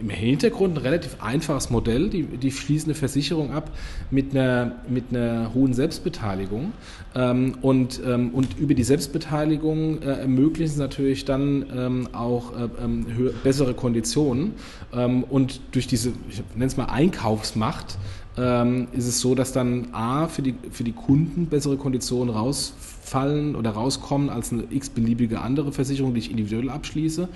im 0.00 0.10
Hintergrund 0.10 0.76
ein 0.76 0.82
relativ 0.82 1.16
einfaches 1.22 1.70
Modell. 1.70 2.10
Die, 2.10 2.24
die 2.24 2.50
schließen 2.50 2.94
Versicherung 2.94 3.52
ab 3.52 3.70
mit 4.10 4.32
einer, 4.32 4.76
mit 4.86 5.04
einer 5.10 5.54
hohen 5.54 5.72
Selbstbeteiligung. 5.72 6.72
Ähm, 7.14 7.54
und, 7.60 8.00
ähm, 8.06 8.30
und 8.30 8.58
über 8.58 8.74
die 8.74 8.84
Selbstbeteiligung 8.84 10.02
äh, 10.02 10.20
ermöglichen 10.20 10.74
sie 10.74 10.78
natürlich 10.78 11.24
dann 11.24 11.66
ähm, 11.74 12.08
auch 12.12 12.56
äh, 12.56 12.68
ähm, 12.82 13.06
bessere 13.42 13.74
Konditionen. 13.74 14.52
Ähm, 14.92 15.24
und 15.24 15.60
durch 15.72 15.86
diese, 15.86 16.12
ich 16.28 16.42
nenne 16.54 16.66
es 16.66 16.76
mal 16.76 16.84
Einkaufsmacht, 16.84 17.98
ähm, 18.38 18.88
ist 18.92 19.08
es 19.08 19.20
so, 19.20 19.34
dass 19.34 19.52
dann 19.52 19.88
A 19.92 20.28
für 20.28 20.42
die, 20.42 20.54
für 20.70 20.84
die 20.84 20.92
Kunden 20.92 21.46
bessere 21.46 21.76
Konditionen 21.76 22.34
rausfallen 22.34 22.89
oder 23.14 23.70
rauskommen 23.70 24.30
als 24.30 24.52
eine 24.52 24.64
x-beliebige 24.70 25.40
andere 25.40 25.72
Versicherung, 25.72 26.14
die 26.14 26.20
ich 26.20 26.30
individuell 26.30 26.70
abschließe. 26.70 27.28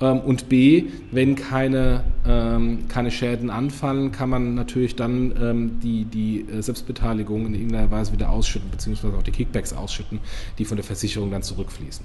Ähm, 0.00 0.20
und 0.20 0.48
B, 0.48 0.84
wenn 1.10 1.36
keine, 1.36 2.04
ähm, 2.26 2.88
keine 2.88 3.10
Schäden 3.10 3.50
anfallen, 3.50 4.12
kann 4.12 4.28
man 4.28 4.54
natürlich 4.54 4.96
dann 4.96 5.34
ähm, 5.40 5.80
die, 5.80 6.04
die 6.04 6.46
äh, 6.48 6.60
Selbstbeteiligung 6.62 7.46
in 7.46 7.54
irgendeiner 7.54 7.90
Weise 7.90 8.12
wieder 8.12 8.30
ausschütten, 8.30 8.70
beziehungsweise 8.70 9.16
auch 9.16 9.22
die 9.22 9.30
Kickbacks 9.30 9.72
ausschütten, 9.72 10.20
die 10.58 10.64
von 10.64 10.76
der 10.76 10.84
Versicherung 10.84 11.30
dann 11.30 11.42
zurückfließen. 11.42 12.04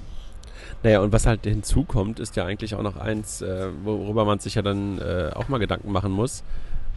Naja, 0.82 1.00
und 1.00 1.12
was 1.12 1.26
halt 1.26 1.44
hinzukommt, 1.44 2.20
ist 2.20 2.36
ja 2.36 2.44
eigentlich 2.44 2.74
auch 2.74 2.82
noch 2.82 2.96
eins, 2.96 3.42
äh, 3.42 3.68
worüber 3.82 4.24
man 4.24 4.38
sich 4.38 4.54
ja 4.54 4.62
dann 4.62 4.98
äh, 4.98 5.30
auch 5.34 5.48
mal 5.48 5.58
Gedanken 5.58 5.92
machen 5.92 6.12
muss. 6.12 6.44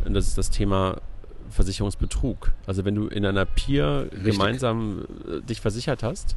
Und 0.06 0.14
das 0.14 0.28
ist 0.28 0.38
das 0.38 0.50
Thema 0.50 0.98
Versicherungsbetrug. 1.52 2.52
Also 2.66 2.86
wenn 2.86 2.96
du 2.96 3.08
in 3.08 3.26
einer 3.26 3.46
Peer 3.46 4.08
Richtig. 4.12 4.32
gemeinsam 4.32 5.06
äh, 5.28 5.42
dich 5.42 5.62
versichert 5.62 6.04
hast 6.04 6.36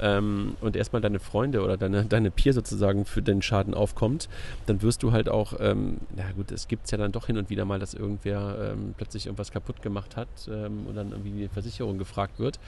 ähm, 0.00 0.56
und 0.60 0.76
erstmal 0.76 1.02
deine 1.02 1.18
Freunde 1.18 1.62
oder 1.62 1.76
deine, 1.76 2.04
deine 2.08 2.30
Peer 2.30 2.52
sozusagen 2.52 3.04
für 3.04 3.22
den 3.22 3.42
Schaden 3.42 3.74
aufkommt, 3.74 4.28
dann 4.66 4.82
wirst 4.82 5.02
du 5.02 5.12
halt 5.12 5.28
auch, 5.28 5.54
ähm, 5.60 5.98
na 6.16 6.30
gut, 6.32 6.52
es 6.52 6.68
gibt 6.68 6.86
es 6.86 6.90
ja 6.90 6.98
dann 6.98 7.12
doch 7.12 7.26
hin 7.26 7.38
und 7.38 7.50
wieder 7.50 7.64
mal, 7.64 7.78
dass 7.78 7.94
irgendwer 7.94 8.72
ähm, 8.72 8.94
plötzlich 8.96 9.26
irgendwas 9.26 9.50
kaputt 9.52 9.82
gemacht 9.82 10.16
hat 10.16 10.28
ähm, 10.48 10.86
und 10.86 10.94
dann 10.94 11.10
irgendwie 11.10 11.30
die 11.30 11.48
Versicherung 11.48 11.98
gefragt 11.98 12.38
wird. 12.38 12.58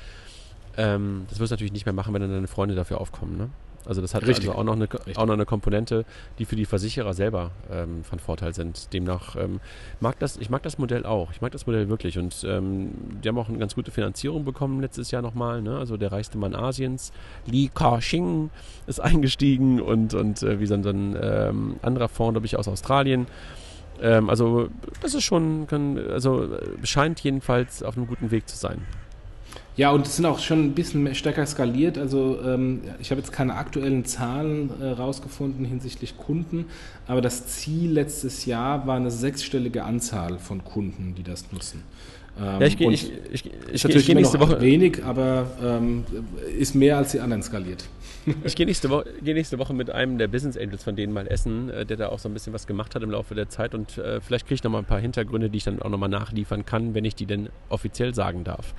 Ähm, 0.76 1.26
das 1.28 1.40
wirst 1.40 1.50
du 1.50 1.54
natürlich 1.54 1.72
nicht 1.72 1.86
mehr 1.86 1.92
machen, 1.92 2.14
wenn 2.14 2.22
dann 2.22 2.30
deine 2.30 2.48
Freunde 2.48 2.74
dafür 2.74 3.00
aufkommen, 3.00 3.36
ne? 3.36 3.50
Also 3.86 4.00
das 4.00 4.14
hat 4.14 4.26
Richtig. 4.26 4.48
also 4.48 4.58
auch 4.58 4.64
noch, 4.64 4.74
eine, 4.74 4.88
auch 5.16 5.26
noch 5.26 5.34
eine 5.34 5.46
Komponente, 5.46 6.04
die 6.38 6.44
für 6.44 6.56
die 6.56 6.66
Versicherer 6.66 7.14
selber 7.14 7.50
ähm, 7.70 8.04
von 8.04 8.18
Vorteil 8.18 8.54
sind. 8.54 8.92
Demnach 8.92 9.36
ähm, 9.36 9.60
mag 10.00 10.18
das, 10.18 10.36
ich 10.36 10.50
mag 10.50 10.62
das 10.62 10.78
Modell 10.78 11.06
auch. 11.06 11.32
Ich 11.32 11.40
mag 11.40 11.52
das 11.52 11.66
Modell 11.66 11.88
wirklich. 11.88 12.18
Und 12.18 12.44
ähm, 12.46 12.92
die 13.22 13.28
haben 13.28 13.38
auch 13.38 13.48
eine 13.48 13.58
ganz 13.58 13.74
gute 13.74 13.90
Finanzierung 13.90 14.44
bekommen 14.44 14.80
letztes 14.80 15.10
Jahr 15.10 15.22
nochmal. 15.22 15.62
Ne? 15.62 15.78
Also 15.78 15.96
der 15.96 16.12
reichste 16.12 16.36
Mann 16.38 16.54
Asiens, 16.54 17.12
Li 17.46 17.70
Ka-shing, 17.72 18.50
ist 18.86 19.00
eingestiegen 19.00 19.80
und, 19.80 20.14
und 20.14 20.42
äh, 20.42 20.60
wie 20.60 20.66
so 20.66 20.74
ein 20.74 21.16
ähm, 21.20 21.76
anderer 21.82 22.08
Fonds, 22.08 22.34
glaube 22.34 22.46
ich, 22.46 22.56
aus 22.56 22.68
Australien. 22.68 23.26
Ähm, 24.02 24.28
also 24.30 24.68
das 25.02 25.14
ist 25.14 25.24
schon, 25.24 25.66
kann, 25.66 25.98
also 26.10 26.58
scheint 26.82 27.20
jedenfalls 27.20 27.82
auf 27.82 27.96
einem 27.96 28.06
guten 28.06 28.30
Weg 28.30 28.48
zu 28.48 28.56
sein. 28.56 28.82
Ja, 29.80 29.92
und 29.92 30.06
es 30.06 30.16
sind 30.16 30.26
auch 30.26 30.40
schon 30.40 30.62
ein 30.62 30.72
bisschen 30.74 31.14
stärker 31.14 31.46
skaliert. 31.46 31.96
Also 31.96 32.38
ähm, 32.44 32.82
ich 33.00 33.10
habe 33.10 33.18
jetzt 33.18 33.32
keine 33.32 33.54
aktuellen 33.54 34.04
Zahlen 34.04 34.68
äh, 34.78 34.88
rausgefunden 34.88 35.64
hinsichtlich 35.64 36.18
Kunden, 36.18 36.66
aber 37.06 37.22
das 37.22 37.46
Ziel 37.46 37.90
letztes 37.90 38.44
Jahr 38.44 38.86
war 38.86 38.96
eine 38.96 39.10
sechsstellige 39.10 39.84
Anzahl 39.84 40.38
von 40.38 40.64
Kunden, 40.64 41.14
die 41.14 41.22
das 41.22 41.50
nutzen. 41.50 41.82
Ähm, 42.38 42.60
ja, 42.60 42.66
ich 42.66 42.76
gehe 42.76 42.92
ich, 42.92 43.10
ich, 43.32 43.50
ich, 43.72 43.84
natürlich 43.84 44.06
ich 44.06 44.14
nächste 44.14 44.38
Woche 44.38 44.60
wenig, 44.60 45.02
aber 45.02 45.46
ähm, 45.64 46.04
ist 46.58 46.74
mehr 46.74 46.98
als 46.98 47.12
die 47.12 47.20
anderen 47.20 47.42
skaliert. 47.42 47.86
ich 48.44 48.54
gehe 48.54 48.66
nächste, 48.66 48.90
Wo 48.90 49.02
geh 49.22 49.32
nächste 49.32 49.58
Woche 49.58 49.72
mit 49.72 49.88
einem 49.88 50.18
der 50.18 50.28
Business 50.28 50.58
Angels 50.58 50.84
von 50.84 50.94
denen 50.94 51.14
mal 51.14 51.26
essen, 51.26 51.70
äh, 51.70 51.86
der 51.86 51.96
da 51.96 52.08
auch 52.10 52.18
so 52.18 52.28
ein 52.28 52.34
bisschen 52.34 52.52
was 52.52 52.66
gemacht 52.66 52.94
hat 52.94 53.02
im 53.02 53.12
Laufe 53.12 53.34
der 53.34 53.48
Zeit 53.48 53.74
und 53.74 53.96
äh, 53.96 54.20
vielleicht 54.20 54.46
kriege 54.46 54.56
ich 54.56 54.62
noch 54.62 54.70
mal 54.72 54.80
ein 54.80 54.84
paar 54.84 55.00
Hintergründe, 55.00 55.48
die 55.48 55.56
ich 55.56 55.64
dann 55.64 55.80
auch 55.80 55.88
noch 55.88 55.96
mal 55.96 56.08
nachliefern 56.08 56.66
kann, 56.66 56.92
wenn 56.92 57.06
ich 57.06 57.14
die 57.14 57.24
denn 57.24 57.48
offiziell 57.70 58.14
sagen 58.14 58.44
darf. 58.44 58.74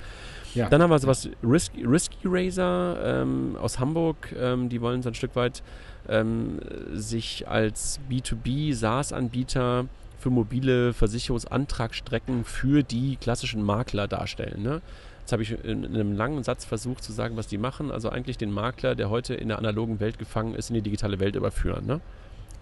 Ja. 0.54 0.68
Dann 0.68 0.82
haben 0.82 0.90
wir 0.90 0.98
sowas 0.98 1.28
Risky, 1.42 1.84
Risky 1.84 2.18
Razor 2.24 2.98
ähm, 3.02 3.56
aus 3.60 3.78
Hamburg. 3.78 4.34
Ähm, 4.38 4.68
die 4.68 4.80
wollen 4.80 5.02
so 5.02 5.08
ein 5.08 5.14
Stück 5.14 5.34
weit 5.34 5.62
ähm, 6.08 6.58
sich 6.92 7.48
als 7.48 8.00
B2B 8.10 8.74
SaaS-Anbieter 8.74 9.86
für 10.18 10.30
mobile 10.30 10.92
Versicherungsantragsstrecken 10.92 12.44
für 12.44 12.82
die 12.82 13.16
klassischen 13.16 13.62
Makler 13.62 14.06
darstellen. 14.06 14.62
Ne? 14.62 14.80
Jetzt 15.20 15.32
habe 15.32 15.42
ich 15.42 15.52
in, 15.52 15.84
in, 15.84 15.94
einem 15.94 16.12
langen 16.12 16.42
Satz 16.44 16.64
versucht 16.64 17.02
zu 17.02 17.12
sagen, 17.12 17.36
was 17.36 17.46
die 17.46 17.58
machen. 17.58 17.90
Also 17.90 18.10
eigentlich 18.10 18.38
den 18.38 18.50
Makler, 18.50 18.94
der 18.94 19.10
heute 19.10 19.34
in 19.34 19.48
der 19.48 19.58
analogen 19.58 20.00
Welt 20.00 20.18
gefangen 20.18 20.54
ist, 20.54 20.70
in 20.70 20.74
die 20.74 20.82
digitale 20.82 21.20
Welt 21.20 21.36
überführen. 21.36 21.86
Ne? 21.86 22.00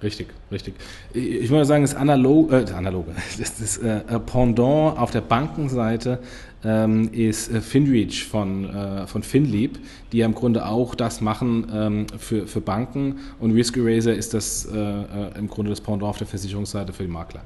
Richtig, 0.03 0.29
richtig. 0.51 0.75
Ich 1.13 1.51
würde 1.51 1.67
sagen, 1.67 1.83
das 1.83 1.95
analog, 1.95 2.51
äh, 2.53 2.65
analoge, 2.75 3.13
das, 3.39 3.59
das 3.59 3.77
äh, 3.79 4.01
Pendant 4.21 4.99
auf 4.99 5.11
der 5.11 5.21
Bankenseite 5.21 6.21
ähm, 6.65 7.11
ist 7.13 7.53
äh, 7.53 7.61
FinReach 7.61 8.25
von, 8.25 8.75
äh, 8.75 9.07
von 9.07 9.23
FinLeap, 9.23 9.79
die 10.13 10.19
ja 10.19 10.27
im 10.27 10.35
Grunde 10.35 10.67
auch 10.67 10.95
das 10.95 11.21
machen 11.21 11.71
ähm, 11.73 12.07
für, 12.19 12.47
für 12.47 12.61
Banken 12.61 13.19
und 13.41 13.53
Risk 13.53 13.77
Eraser 13.77 14.15
ist 14.15 14.33
das 14.33 14.67
äh, 14.67 14.79
äh, 14.79 15.39
im 15.39 15.49
Grunde 15.49 15.71
das 15.71 15.81
Pendant 15.81 16.03
auf 16.09 16.19
der 16.19 16.27
Versicherungsseite 16.27 16.93
für 16.93 17.03
die 17.03 17.11
Makler. 17.11 17.43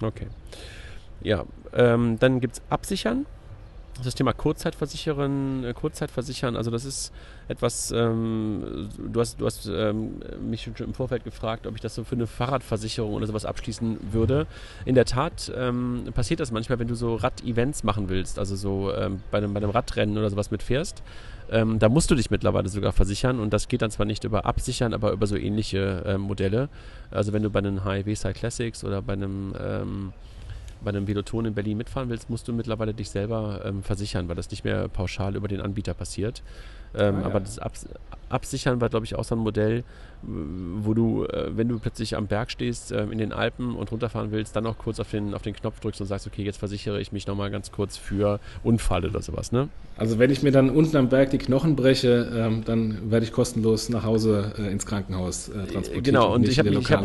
Okay. 0.00 0.26
Ja, 1.22 1.44
ähm, 1.74 2.18
dann 2.18 2.40
gibt 2.40 2.54
es 2.54 2.62
Absichern 2.70 3.26
das 4.02 4.14
Thema 4.14 4.32
Kurzzeitversichern, 4.32 5.64
äh, 5.64 5.72
Kurzzeitversichern, 5.72 6.56
also 6.56 6.70
das 6.70 6.84
ist 6.84 7.12
etwas, 7.48 7.92
ähm, 7.92 8.88
du 8.98 9.20
hast, 9.20 9.40
du 9.40 9.46
hast 9.46 9.66
ähm, 9.66 10.20
mich 10.40 10.62
schon 10.62 10.74
im 10.86 10.94
Vorfeld 10.94 11.24
gefragt, 11.24 11.66
ob 11.66 11.74
ich 11.74 11.80
das 11.80 11.94
so 11.94 12.04
für 12.04 12.16
eine 12.16 12.26
Fahrradversicherung 12.26 13.14
oder 13.14 13.26
sowas 13.26 13.44
abschließen 13.44 13.98
würde. 14.12 14.46
In 14.84 14.94
der 14.94 15.04
Tat 15.04 15.52
ähm, 15.54 16.04
passiert 16.14 16.40
das 16.40 16.50
manchmal, 16.50 16.78
wenn 16.78 16.88
du 16.88 16.94
so 16.94 17.14
Rad-Events 17.14 17.84
machen 17.84 18.08
willst, 18.08 18.38
also 18.38 18.56
so 18.56 18.92
ähm, 18.92 19.20
bei, 19.30 19.38
einem, 19.38 19.54
bei 19.54 19.58
einem 19.58 19.70
Radrennen 19.70 20.18
oder 20.18 20.30
sowas 20.30 20.50
mitfährst. 20.50 21.02
Ähm, 21.50 21.78
da 21.78 21.88
musst 21.88 22.10
du 22.10 22.14
dich 22.14 22.30
mittlerweile 22.30 22.68
sogar 22.68 22.92
versichern 22.92 23.38
und 23.38 23.52
das 23.52 23.68
geht 23.68 23.82
dann 23.82 23.90
zwar 23.90 24.06
nicht 24.06 24.24
über 24.24 24.46
Absichern, 24.46 24.94
aber 24.94 25.12
über 25.12 25.26
so 25.26 25.36
ähnliche 25.36 26.02
äh, 26.06 26.18
Modelle. 26.18 26.68
Also 27.10 27.32
wenn 27.32 27.42
du 27.42 27.50
bei 27.50 27.58
einem 27.58 27.84
HIW 27.84 28.14
Side 28.14 28.34
Classics 28.34 28.82
oder 28.82 29.02
bei 29.02 29.12
einem 29.12 29.54
ähm, 29.60 30.12
bei 30.84 30.90
einem 30.90 31.08
Veloton 31.08 31.46
in 31.46 31.54
Berlin 31.54 31.78
mitfahren 31.78 32.08
willst, 32.08 32.30
musst 32.30 32.46
du 32.46 32.52
mittlerweile 32.52 32.94
dich 32.94 33.10
selber 33.10 33.62
ähm, 33.64 33.82
versichern, 33.82 34.28
weil 34.28 34.36
das 34.36 34.50
nicht 34.50 34.64
mehr 34.64 34.88
pauschal 34.88 35.36
über 35.36 35.48
den 35.48 35.60
Anbieter 35.60 35.94
passiert. 35.94 36.42
Ähm, 36.96 37.16
ah, 37.16 37.20
ja. 37.20 37.26
Aber 37.26 37.40
das 37.40 37.58
Abs 37.58 37.86
Absichern 38.30 38.80
war, 38.80 38.88
glaube 38.88 39.06
ich, 39.06 39.14
auch 39.14 39.22
so 39.22 39.36
ein 39.36 39.38
Modell, 39.38 39.84
wo 40.26 40.94
du, 40.94 41.24
äh, 41.24 41.56
wenn 41.56 41.68
du 41.68 41.78
plötzlich 41.78 42.16
am 42.16 42.26
Berg 42.26 42.50
stehst, 42.50 42.92
äh, 42.92 43.04
in 43.04 43.18
den 43.18 43.32
Alpen 43.32 43.76
und 43.76 43.92
runterfahren 43.92 44.32
willst, 44.32 44.56
dann 44.56 44.64
noch 44.64 44.78
kurz 44.78 44.98
auf 44.98 45.10
den, 45.10 45.34
auf 45.34 45.42
den 45.42 45.54
Knopf 45.54 45.80
drückst 45.80 46.00
und 46.00 46.06
sagst, 46.06 46.26
okay, 46.26 46.42
jetzt 46.42 46.56
versichere 46.56 47.00
ich 47.00 47.12
mich 47.12 47.26
nochmal 47.26 47.50
ganz 47.50 47.70
kurz 47.70 47.96
für 47.96 48.40
Unfall 48.62 49.04
oder 49.04 49.22
sowas, 49.22 49.52
ne? 49.52 49.68
Also 49.96 50.18
wenn 50.18 50.30
ich 50.30 50.42
mir 50.42 50.50
dann 50.50 50.70
unten 50.70 50.96
am 50.96 51.08
Berg 51.08 51.30
die 51.30 51.38
Knochen 51.38 51.76
breche, 51.76 52.28
ähm, 52.34 52.64
dann 52.64 53.10
werde 53.10 53.24
ich 53.24 53.32
kostenlos 53.32 53.88
nach 53.90 54.02
Hause 54.02 54.52
äh, 54.58 54.72
ins 54.72 54.86
Krankenhaus 54.86 55.48
äh, 55.48 55.66
transportiert. 55.66 56.04
Genau, 56.04 56.34
und, 56.34 56.48
ich 56.48 56.58
habe 56.58 56.70
mich, 56.70 56.90
hab, 56.90 57.04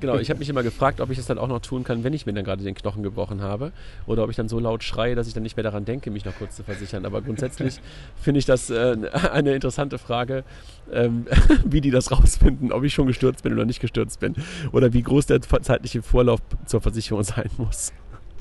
genau, 0.00 0.14
hab 0.18 0.38
mich 0.38 0.48
immer 0.48 0.62
gefragt, 0.62 1.00
ob 1.00 1.10
ich 1.10 1.18
das 1.18 1.26
dann 1.26 1.38
auch 1.38 1.48
noch 1.48 1.60
tun 1.60 1.84
kann, 1.84 2.04
wenn 2.04 2.14
ich 2.14 2.24
mir 2.24 2.32
dann 2.32 2.44
gerade 2.44 2.64
den 2.64 2.74
Knochen 2.74 3.02
gebrochen 3.02 3.42
habe. 3.42 3.72
Oder 4.06 4.24
ob 4.24 4.30
ich 4.30 4.36
dann 4.36 4.48
so 4.48 4.58
laut 4.58 4.82
schreie, 4.82 5.14
dass 5.14 5.26
ich 5.26 5.34
dann 5.34 5.42
nicht 5.42 5.56
mehr 5.56 5.64
daran 5.64 5.84
denke, 5.84 6.10
mich 6.10 6.24
noch 6.24 6.36
kurz 6.38 6.56
zu 6.56 6.62
versichern. 6.62 7.04
Aber 7.04 7.20
grundsätzlich 7.20 7.80
finde 8.22 8.38
ich 8.38 8.46
das 8.46 8.70
äh, 8.70 8.96
eine 9.12 9.54
interessante 9.54 9.98
Frage, 9.98 10.44
ähm, 10.92 11.26
wie 11.64 11.80
die 11.80 11.90
das 11.90 12.10
rausfinden, 12.10 12.72
ob 12.72 12.84
ich 12.84 12.94
schon 12.94 13.06
gestürzt 13.06 13.42
bin 13.42 13.52
oder 13.52 13.64
nicht 13.64 13.80
gestürzt 13.80 14.20
bin. 14.20 14.34
Oder 14.72 14.92
wie 14.92 15.02
groß 15.02 15.26
der 15.26 15.40
zeitliche 15.40 16.02
Vorlauf 16.02 16.40
zur 16.66 16.80
Versicherung 16.80 17.22
sein 17.22 17.50
muss. 17.58 17.92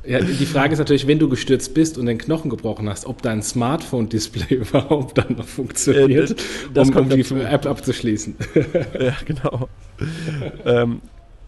Ja, 0.08 0.20
die 0.20 0.46
Frage 0.46 0.74
ist 0.74 0.80
natürlich, 0.80 1.08
wenn 1.08 1.18
du 1.18 1.28
gestürzt 1.28 1.74
bist 1.74 1.98
und 1.98 2.06
den 2.06 2.20
Knochen 2.20 2.50
gebrochen 2.52 2.88
hast, 2.88 3.08
ob 3.08 3.22
dein 3.22 3.42
Smartphone-Display 3.42 4.56
überhaupt 4.56 5.18
dann 5.18 5.36
noch 5.38 5.46
funktioniert, 5.46 6.32
äh, 6.32 6.36
das, 6.36 6.46
das 6.74 6.90
um, 6.90 6.98
um 6.98 7.10
die 7.10 7.24
dazu. 7.24 7.38
App 7.38 7.66
abzuschließen. 7.66 8.36
Ja, 9.00 9.16
genau. 9.26 9.68
ähm, 10.66 11.02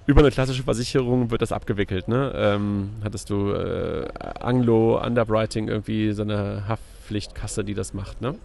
über 0.05 0.21
eine 0.21 0.31
klassische 0.31 0.63
Versicherung 0.63 1.31
wird 1.31 1.41
das 1.41 1.51
abgewickelt. 1.51 2.07
Ne? 2.07 2.31
Ähm, 2.35 2.89
hattest 3.03 3.29
du 3.29 3.51
äh, 3.51 4.07
Anglo 4.39 5.03
Underwriting 5.03 5.67
irgendwie 5.67 6.13
so 6.13 6.23
eine 6.23 6.67
Haftpflichtkasse, 6.67 7.63
die 7.63 7.73
das 7.73 7.93
macht? 7.93 8.21
Ne? 8.21 8.35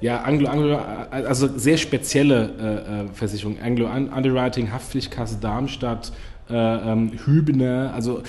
Ja, 0.00 0.22
Anglo, 0.22 0.48
Anglo, 0.48 0.78
also 1.10 1.58
sehr 1.58 1.76
spezielle 1.76 2.50
äh, 2.58 3.02
äh 3.04 3.08
Versicherung. 3.12 3.58
Anglo 3.60 3.86
Underwriting, 3.86 4.72
Haftpflichtkasse 4.72 5.36
Darmstadt, 5.40 6.12
äh, 6.50 6.54
ähm, 6.54 7.12
Hübner, 7.24 7.92
also 7.94 8.22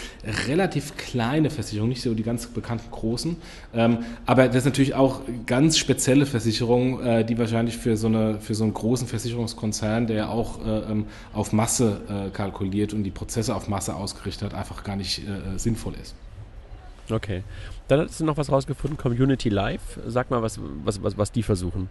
relativ 0.48 0.96
kleine 0.96 1.50
Versicherungen, 1.50 1.90
nicht 1.90 2.02
so 2.02 2.14
die 2.14 2.24
ganz 2.24 2.46
bekannten 2.48 2.92
großen. 2.92 3.38
Ähm, 3.74 4.00
aber 4.26 4.48
das 4.48 4.58
ist 4.58 4.66
natürlich 4.66 4.94
auch 4.94 5.22
ganz 5.46 5.78
spezielle 5.78 6.26
Versicherungen, 6.26 7.06
äh, 7.06 7.26
die 7.26 7.38
wahrscheinlich 7.38 7.78
für 7.78 7.98
so, 7.98 8.08
eine, 8.08 8.40
für 8.40 8.54
so 8.54 8.64
einen 8.64 8.74
großen 8.74 9.08
Versicherungskonzern, 9.08 10.08
der 10.08 10.16
ja 10.18 10.30
auch 10.30 10.66
äh, 10.66 10.92
ähm, 10.92 11.06
auf 11.34 11.52
Masse 11.52 12.02
äh, 12.10 12.30
kalkuliert 12.30 12.94
und 12.94 13.04
die 13.04 13.12
Prozesse 13.12 13.56
auf 13.56 13.68
Masse 13.68 13.96
ausgerichtet 13.96 14.52
hat, 14.52 14.60
einfach 14.60 14.84
gar 14.84 14.96
nicht 14.96 15.20
äh, 15.20 15.58
sinnvoll 15.58 15.94
ist. 16.02 16.14
Okay. 17.12 17.44
Dann 17.88 18.02
hast 18.02 18.20
du 18.20 18.26
noch 18.26 18.38
was 18.38 18.52
rausgefunden, 18.52 18.98
Community 18.98 19.50
Live. 19.50 20.00
Sag 20.08 20.32
mal, 20.32 20.42
was, 20.42 20.60
was, 20.84 21.04
was, 21.04 21.18
was 21.18 21.32
die 21.32 21.44
versuchen. 21.44 21.90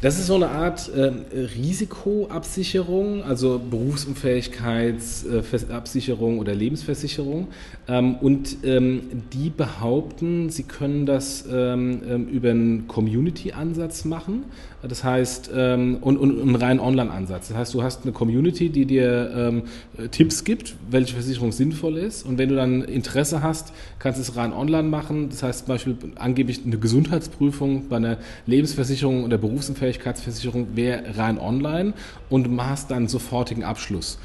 Das 0.00 0.18
ist 0.18 0.26
so 0.26 0.34
eine 0.34 0.48
Art 0.48 0.90
äh, 0.94 1.12
Risikoabsicherung, 1.32 3.22
also 3.22 3.58
Berufsunfähigkeitsabsicherung 3.58 6.36
äh, 6.36 6.40
oder 6.40 6.54
Lebensversicherung. 6.54 7.48
Ähm, 7.88 8.16
und 8.16 8.58
ähm, 8.64 9.22
die 9.32 9.48
behaupten, 9.50 10.50
sie 10.50 10.64
können 10.64 11.06
das 11.06 11.44
ähm, 11.50 12.02
ähm 12.06 12.28
über 12.28 12.50
einen 12.50 12.86
Community-Ansatz 12.88 14.04
machen. 14.04 14.44
Das 14.88 15.04
heißt, 15.04 15.50
ähm, 15.54 15.98
und, 16.00 16.16
und 16.18 16.40
einen 16.40 16.56
reinen 16.56 16.80
Online-Ansatz. 16.80 17.48
Das 17.48 17.56
heißt, 17.56 17.74
du 17.74 17.82
hast 17.82 18.02
eine 18.02 18.12
Community, 18.12 18.68
die 18.68 18.86
dir 18.86 19.30
ähm, 19.34 19.62
Tipps 20.10 20.44
gibt, 20.44 20.74
welche 20.90 21.14
Versicherung 21.14 21.52
sinnvoll 21.52 21.96
ist. 21.96 22.24
Und 22.24 22.38
wenn 22.38 22.48
du 22.48 22.56
dann 22.56 22.82
Interesse 22.82 23.42
hast, 23.42 23.72
kannst 23.98 24.18
du 24.18 24.22
es 24.22 24.36
rein 24.36 24.52
online 24.52 24.88
machen. 24.88 25.28
Das 25.30 25.42
heißt 25.42 25.60
zum 25.60 25.68
Beispiel 25.68 25.96
angeblich 26.16 26.60
eine 26.64 26.78
Gesundheitsprüfung 26.78 27.88
bei 27.88 27.96
einer 27.96 28.18
Lebensversicherung 28.46 29.24
oder 29.24 29.38
Berufsunfähigkeitsversicherung 29.38 30.76
wäre 30.76 31.16
rein 31.16 31.38
online 31.38 31.94
und 32.28 32.48
hast 32.60 32.90
dann 32.90 33.08
sofortigen 33.08 33.64
Abschluss. 33.64 34.18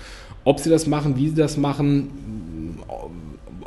Ob 0.43 0.60
sie 0.60 0.70
das 0.70 0.88
machen, 0.88 1.18
wie 1.18 1.30
sie 1.30 1.36
das 1.36 1.57
machen, 1.57 2.10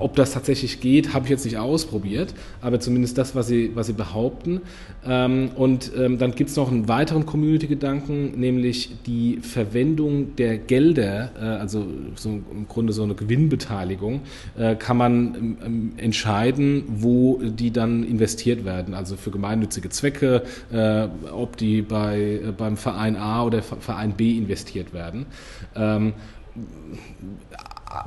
ob 0.02 0.16
das 0.16 0.32
tatsächlich 0.32 0.80
geht, 0.80 1.14
habe 1.14 1.24
ich 1.26 1.30
jetzt 1.30 1.44
nicht 1.44 1.58
ausprobiert, 1.58 2.34
aber 2.60 2.80
zumindest 2.80 3.18
das, 3.18 3.34
was 3.34 3.46
sie, 3.46 3.72
was 3.74 3.86
sie 3.86 3.92
behaupten. 3.92 4.60
Ähm, 5.06 5.50
und 5.56 5.92
ähm, 5.96 6.18
dann 6.18 6.34
gibt 6.34 6.50
es 6.50 6.56
noch 6.56 6.70
einen 6.70 6.88
weiteren 6.88 7.26
Community-Gedanken, 7.26 8.38
nämlich 8.38 8.90
die 9.06 9.38
Verwendung 9.42 10.36
der 10.36 10.58
Gelder, 10.58 11.30
äh, 11.40 11.44
also 11.44 11.86
so 12.16 12.28
im 12.30 12.66
Grunde 12.68 12.92
so 12.92 13.02
eine 13.02 13.14
Gewinnbeteiligung, 13.14 14.22
äh, 14.58 14.74
kann 14.76 14.96
man 14.96 15.56
ähm, 15.64 15.92
entscheiden, 15.96 16.84
wo 16.88 17.40
die 17.42 17.70
dann 17.70 18.04
investiert 18.04 18.64
werden, 18.64 18.94
also 18.94 19.16
für 19.16 19.30
gemeinnützige 19.30 19.88
Zwecke, 19.88 20.42
äh, 20.72 21.08
ob 21.32 21.56
die 21.56 21.82
bei, 21.82 22.40
beim 22.56 22.76
Verein 22.76 23.16
A 23.16 23.44
oder 23.44 23.62
Verein 23.62 24.12
B 24.12 24.36
investiert 24.36 24.92
werden 24.92 25.26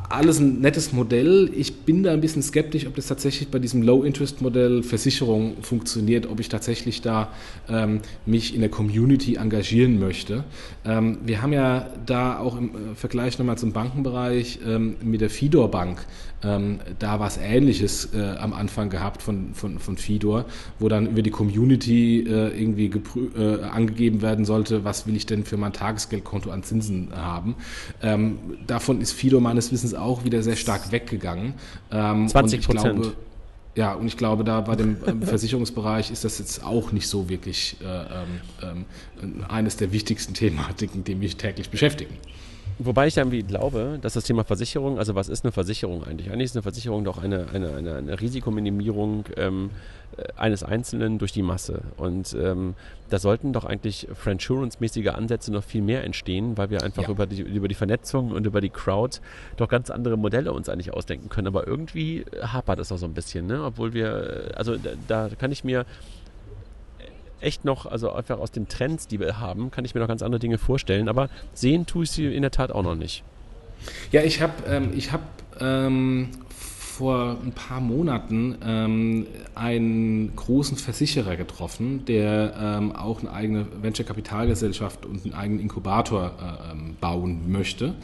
alles 0.09 0.39
ein 0.39 0.61
nettes 0.61 0.93
Modell. 0.93 1.49
Ich 1.55 1.81
bin 1.81 2.03
da 2.03 2.11
ein 2.11 2.21
bisschen 2.21 2.41
skeptisch, 2.41 2.87
ob 2.87 2.95
das 2.95 3.07
tatsächlich 3.07 3.49
bei 3.49 3.59
diesem 3.59 3.81
Low-Interest-Modell 3.83 4.83
Versicherung 4.83 5.57
funktioniert, 5.61 6.25
ob 6.27 6.39
ich 6.39 6.49
tatsächlich 6.49 7.01
da 7.01 7.29
ähm, 7.69 8.01
mich 8.25 8.55
in 8.55 8.61
der 8.61 8.69
Community 8.69 9.35
engagieren 9.35 9.99
möchte. 9.99 10.43
Ähm, 10.85 11.19
wir 11.23 11.41
haben 11.41 11.53
ja 11.53 11.87
da 12.05 12.39
auch 12.39 12.57
im 12.57 12.69
äh, 12.69 12.95
Vergleich 12.95 13.37
nochmal 13.37 13.57
zum 13.57 13.73
Bankenbereich 13.73 14.59
ähm, 14.65 14.95
mit 15.03 15.21
der 15.21 15.29
Fidor 15.29 15.69
Bank 15.69 16.05
ähm, 16.43 16.79
da 16.99 17.19
was 17.19 17.37
Ähnliches 17.37 18.13
äh, 18.13 18.35
am 18.37 18.53
Anfang 18.53 18.89
gehabt 18.89 19.21
von, 19.21 19.53
von, 19.53 19.79
von 19.79 19.97
Fidor, 19.97 20.45
wo 20.79 20.89
dann 20.89 21.07
über 21.07 21.21
die 21.21 21.31
Community 21.31 22.21
äh, 22.21 22.59
irgendwie 22.59 22.91
äh, 23.37 23.63
angegeben 23.63 24.21
werden 24.21 24.45
sollte, 24.45 24.83
was 24.83 25.07
will 25.07 25.15
ich 25.15 25.25
denn 25.25 25.43
für 25.43 25.57
mein 25.57 25.73
Tagesgeldkonto 25.73 26.51
an 26.51 26.63
Zinsen 26.63 27.09
haben. 27.15 27.55
Ähm, 28.01 28.37
davon 28.67 29.01
ist 29.01 29.13
Fidor 29.13 29.41
meines 29.41 29.71
Wissens 29.71 29.74
auch 29.95 30.23
wieder 30.23 30.41
sehr 30.43 30.55
stark 30.55 30.91
weggegangen. 30.91 31.55
Ähm, 31.91 32.27
20 32.27 32.65
Prozent. 32.65 33.15
Ja, 33.75 33.93
und 33.93 34.07
ich 34.07 34.15
glaube, 34.15 34.45
da 34.45 34.61
bei 34.61 34.75
dem 34.75 34.97
ähm, 35.05 35.21
Versicherungsbereich 35.21 36.09
ist 36.09 36.23
das 36.23 36.39
jetzt 36.39 36.63
auch 36.63 36.91
nicht 36.93 37.07
so 37.07 37.27
wirklich 37.27 37.75
äh, 37.81 37.85
ähm, 37.85 38.85
ähm, 39.21 39.45
eines 39.49 39.75
der 39.75 39.91
wichtigsten 39.91 40.33
Thematiken, 40.33 41.03
die 41.03 41.15
mich 41.15 41.35
täglich 41.35 41.69
beschäftigen. 41.69 42.15
Wobei 42.77 43.07
ich 43.07 43.15
irgendwie 43.15 43.41
glaube, 43.41 43.99
dass 44.01 44.13
das 44.13 44.25
Thema 44.25 44.43
Versicherung, 44.43 44.99
also 44.99 45.15
was 45.15 45.29
ist 45.29 45.45
eine 45.45 45.53
Versicherung 45.53 46.03
eigentlich? 46.03 46.29
Eigentlich 46.29 46.45
ist 46.45 46.55
eine 46.57 46.63
Versicherung 46.63 47.05
doch 47.05 47.17
eine, 47.17 47.47
eine, 47.53 47.73
eine, 47.73 47.95
eine 47.95 48.19
Risikominimierung 48.19 49.25
ähm, 49.37 49.69
äh, 50.17 50.23
eines 50.35 50.61
Einzelnen 50.61 51.17
durch 51.17 51.31
die 51.31 51.41
Masse. 51.41 51.83
Und 51.95 52.35
ähm, 52.37 52.73
da 53.09 53.17
sollten 53.17 53.53
doch 53.53 53.63
eigentlich 53.63 54.07
Franchurance-mäßige 54.13 55.07
Ansätze 55.07 55.53
noch 55.53 55.63
viel 55.63 55.81
mehr 55.81 56.03
entstehen, 56.03 56.57
weil 56.57 56.69
wir 56.69 56.83
einfach 56.83 57.03
ja. 57.03 57.09
über, 57.09 57.25
die, 57.25 57.41
über 57.41 57.69
die 57.69 57.75
Vernetzung 57.75 58.31
und 58.31 58.45
über 58.45 58.59
die 58.59 58.69
Crowd 58.69 59.19
doch 59.55 59.69
ganz 59.69 59.89
andere 59.89 60.17
Modelle 60.17 60.51
uns 60.51 60.67
eigentlich 60.67 60.93
ausdenken 60.93 61.29
können. 61.29 61.47
Aber 61.47 61.65
irgendwie 61.65 62.25
hapert 62.41 62.79
es 62.79 62.91
auch 62.91 62.97
so 62.97 63.05
ein 63.05 63.13
bisschen, 63.13 63.47
ne? 63.47 63.63
Obwohl 63.63 63.93
wir, 63.93 64.51
also 64.55 64.75
da, 64.75 64.89
da 65.07 65.29
kann 65.35 65.53
ich 65.53 65.63
mir 65.63 65.85
echt 67.41 67.65
noch, 67.65 67.85
also 67.85 68.11
einfach 68.11 68.39
aus 68.39 68.51
den 68.51 68.67
Trends, 68.67 69.07
die 69.07 69.19
wir 69.19 69.39
haben, 69.39 69.71
kann 69.71 69.85
ich 69.85 69.95
mir 69.95 70.01
noch 70.01 70.07
ganz 70.07 70.21
andere 70.21 70.39
Dinge 70.39 70.57
vorstellen. 70.57 71.09
Aber 71.09 71.29
sehen 71.53 71.85
tue 71.85 72.03
ich 72.03 72.11
sie 72.11 72.33
in 72.33 72.41
der 72.41 72.51
Tat 72.51 72.71
auch 72.71 72.83
noch 72.83 72.95
nicht. 72.95 73.23
Ja, 74.11 74.21
ich 74.23 74.41
habe 74.41 74.53
ähm, 74.67 74.91
hab, 75.11 75.21
ähm, 75.61 76.29
vor 76.49 77.37
ein 77.43 77.51
paar 77.51 77.81
Monaten 77.81 78.55
ähm, 78.65 79.27
einen 79.53 80.33
großen 80.35 80.77
Versicherer 80.77 81.35
getroffen, 81.35 82.05
der 82.05 82.53
ähm, 82.57 82.95
auch 82.95 83.19
eine 83.19 83.33
eigene 83.33 83.67
Venture-Kapitalgesellschaft 83.81 85.05
und 85.05 85.25
einen 85.25 85.33
eigenen 85.33 85.59
Inkubator 85.59 86.31
äh, 86.39 86.71
ähm, 86.71 86.95
bauen 87.01 87.51
möchte. 87.51 87.95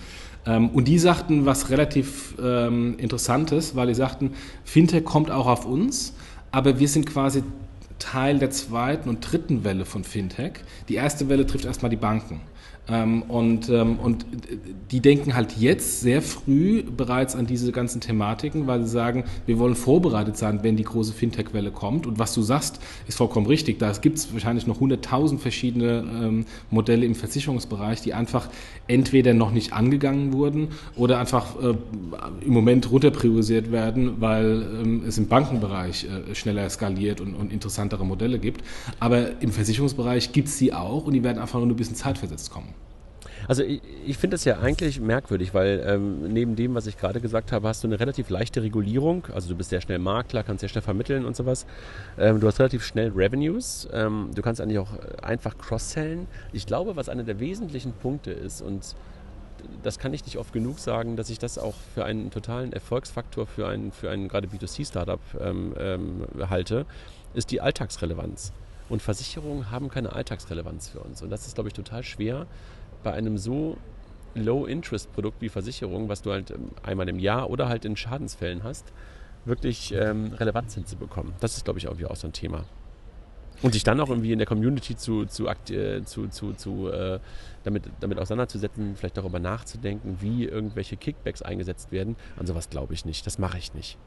Ähm, 0.45 0.69
und 0.69 0.89
die 0.89 0.99
sagten 0.99 1.45
was 1.45 1.69
relativ 1.69 2.35
ähm, 2.43 2.95
Interessantes, 2.97 3.77
weil 3.77 3.87
die 3.87 3.93
sagten, 3.93 4.33
Fintech 4.65 5.05
kommt 5.05 5.31
auch 5.31 5.47
auf 5.47 5.65
uns, 5.65 6.13
aber 6.51 6.79
wir 6.79 6.89
sind 6.89 7.05
quasi 7.05 7.43
Teil 8.01 8.39
der 8.39 8.49
zweiten 8.49 9.09
und 9.09 9.19
dritten 9.21 9.63
Welle 9.63 9.85
von 9.85 10.03
Fintech. 10.03 10.53
Die 10.89 10.95
erste 10.95 11.29
Welle 11.29 11.45
trifft 11.45 11.65
erstmal 11.65 11.91
die 11.91 11.95
Banken. 11.95 12.41
Ähm, 12.89 13.21
und, 13.23 13.69
ähm, 13.69 13.99
und 13.99 14.25
die 14.91 14.99
denken 14.99 15.35
halt 15.35 15.57
jetzt 15.57 16.01
sehr 16.01 16.21
früh 16.21 16.83
bereits 16.83 17.35
an 17.35 17.45
diese 17.45 17.71
ganzen 17.71 18.01
Thematiken, 18.01 18.67
weil 18.67 18.83
sie 18.83 18.89
sagen, 18.89 19.23
wir 19.45 19.59
wollen 19.59 19.75
vorbereitet 19.75 20.35
sein, 20.35 20.59
wenn 20.63 20.75
die 20.75 20.83
große 20.83 21.13
Fintech-Welle 21.13 21.71
kommt. 21.71 22.07
Und 22.07 22.19
was 22.19 22.33
du 22.33 22.41
sagst, 22.41 22.79
ist 23.07 23.17
vollkommen 23.17 23.45
richtig. 23.45 23.79
Da 23.79 23.91
gibt 23.93 24.17
es 24.17 24.33
wahrscheinlich 24.33 24.67
noch 24.67 24.81
100.000 24.81 25.37
verschiedene 25.37 26.03
ähm, 26.21 26.45
Modelle 26.69 27.05
im 27.05 27.15
Versicherungsbereich, 27.15 28.01
die 28.01 28.13
einfach 28.13 28.49
entweder 28.87 29.33
noch 29.33 29.51
nicht 29.51 29.73
angegangen 29.73 30.33
wurden 30.33 30.69
oder 30.95 31.19
einfach 31.19 31.55
äh, 31.61 31.75
im 32.45 32.53
Moment 32.53 32.91
runterpriorisiert 32.91 33.71
werden, 33.71 34.19
weil 34.19 34.67
ähm, 34.83 35.03
es 35.07 35.17
im 35.17 35.27
Bankenbereich 35.27 36.05
äh, 36.05 36.35
schneller 36.35 36.69
skaliert 36.69 37.21
und, 37.21 37.35
und, 37.35 37.51
interessantere 37.53 38.05
Modelle 38.05 38.39
gibt. 38.39 38.63
Aber 38.99 39.41
im 39.41 39.51
Versicherungsbereich 39.51 40.31
gibt 40.31 40.47
es 40.47 40.57
sie 40.57 40.73
auch 40.73 41.05
und 41.05 41.13
die 41.13 41.23
werden 41.23 41.39
einfach 41.39 41.59
nur 41.59 41.67
ein 41.67 41.75
bisschen 41.75 41.95
zeitversetzt 41.95 42.49
kommen. 42.51 42.73
Also 43.47 43.63
ich, 43.63 43.81
ich 44.05 44.17
finde 44.17 44.35
das 44.35 44.45
ja 44.45 44.59
eigentlich 44.59 44.99
merkwürdig, 44.99 45.53
weil 45.53 45.83
ähm, 45.85 46.31
neben 46.31 46.55
dem, 46.55 46.75
was 46.75 46.87
ich 46.87 46.97
gerade 46.97 47.21
gesagt 47.21 47.51
habe, 47.51 47.67
hast 47.67 47.83
du 47.83 47.87
eine 47.87 47.99
relativ 47.99 48.29
leichte 48.29 48.61
Regulierung. 48.61 49.27
Also 49.33 49.49
du 49.49 49.55
bist 49.55 49.69
sehr 49.69 49.81
schnell 49.81 49.99
Makler, 49.99 50.43
kannst 50.43 50.61
sehr 50.61 50.69
schnell 50.69 50.81
vermitteln 50.81 51.25
und 51.25 51.35
sowas. 51.35 51.65
Ähm, 52.17 52.39
du 52.39 52.47
hast 52.47 52.59
relativ 52.59 52.83
schnell 52.83 53.09
Revenues. 53.09 53.87
Ähm, 53.93 54.31
du 54.33 54.41
kannst 54.41 54.61
eigentlich 54.61 54.79
auch 54.79 54.91
einfach 55.21 55.57
cross-sellen. 55.57 56.27
Ich 56.53 56.65
glaube, 56.65 56.95
was 56.95 57.09
einer 57.09 57.23
der 57.23 57.39
wesentlichen 57.39 57.93
Punkte 57.93 58.31
ist 58.31 58.61
und 58.61 58.95
das 59.83 59.99
kann 59.99 60.13
ich 60.13 60.25
nicht 60.25 60.37
oft 60.37 60.53
genug 60.53 60.79
sagen, 60.79 61.15
dass 61.15 61.29
ich 61.29 61.39
das 61.39 61.57
auch 61.57 61.75
für 61.93 62.05
einen 62.05 62.31
totalen 62.31 62.73
Erfolgsfaktor 62.73 63.45
für 63.47 63.67
einen, 63.67 63.91
für 63.91 64.09
einen 64.09 64.27
gerade 64.27 64.47
B2C-Startup 64.47 65.19
ähm, 65.39 65.73
ähm, 65.77 66.25
halte, 66.49 66.85
ist 67.33 67.51
die 67.51 67.61
Alltagsrelevanz. 67.61 68.53
Und 68.89 69.01
Versicherungen 69.01 69.71
haben 69.71 69.89
keine 69.89 70.13
Alltagsrelevanz 70.13 70.89
für 70.89 70.99
uns. 70.99 71.21
Und 71.21 71.29
das 71.29 71.47
ist, 71.47 71.55
glaube 71.55 71.69
ich, 71.69 71.73
total 71.73 72.03
schwer, 72.03 72.45
bei 73.03 73.13
einem 73.13 73.37
so 73.37 73.77
Low-Interest-Produkt 74.35 75.41
wie 75.41 75.49
Versicherung, 75.49 76.09
was 76.09 76.21
du 76.21 76.31
halt 76.31 76.51
ähm, 76.51 76.71
einmal 76.83 77.09
im 77.09 77.19
Jahr 77.19 77.49
oder 77.49 77.67
halt 77.67 77.85
in 77.85 77.95
Schadensfällen 77.95 78.63
hast, 78.63 78.85
wirklich 79.45 79.93
ähm, 79.93 80.33
Relevanz 80.33 80.75
hinzubekommen. 80.75 81.33
Das 81.39 81.57
ist, 81.57 81.65
glaube 81.65 81.79
ich, 81.79 81.85
irgendwie 81.85 82.05
auch 82.05 82.15
so 82.15 82.27
ein 82.27 82.33
Thema. 82.33 82.63
Und 83.61 83.73
sich 83.73 83.83
dann 83.83 83.99
auch 83.99 84.09
irgendwie 84.09 84.31
in 84.31 84.39
der 84.39 84.47
Community 84.47 84.95
zu, 84.95 85.25
zu, 85.25 85.47
äh, 85.47 86.03
zu, 86.03 86.27
zu, 86.29 86.53
zu 86.53 86.89
äh, 86.89 87.19
damit, 87.63 87.83
damit 87.99 88.17
auseinanderzusetzen, 88.17 88.95
vielleicht 88.95 89.17
darüber 89.17 89.39
nachzudenken, 89.39 90.17
wie 90.19 90.45
irgendwelche 90.45 90.97
Kickbacks 90.97 91.43
eingesetzt 91.43 91.91
werden. 91.91 92.15
An 92.37 92.47
sowas 92.47 92.69
glaube 92.69 92.93
ich 92.93 93.05
nicht. 93.05 93.25
Das 93.27 93.37
mache 93.37 93.59
ich 93.59 93.73
nicht. 93.75 93.97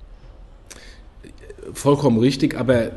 Vollkommen 1.72 2.18
richtig, 2.18 2.58
aber 2.58 2.90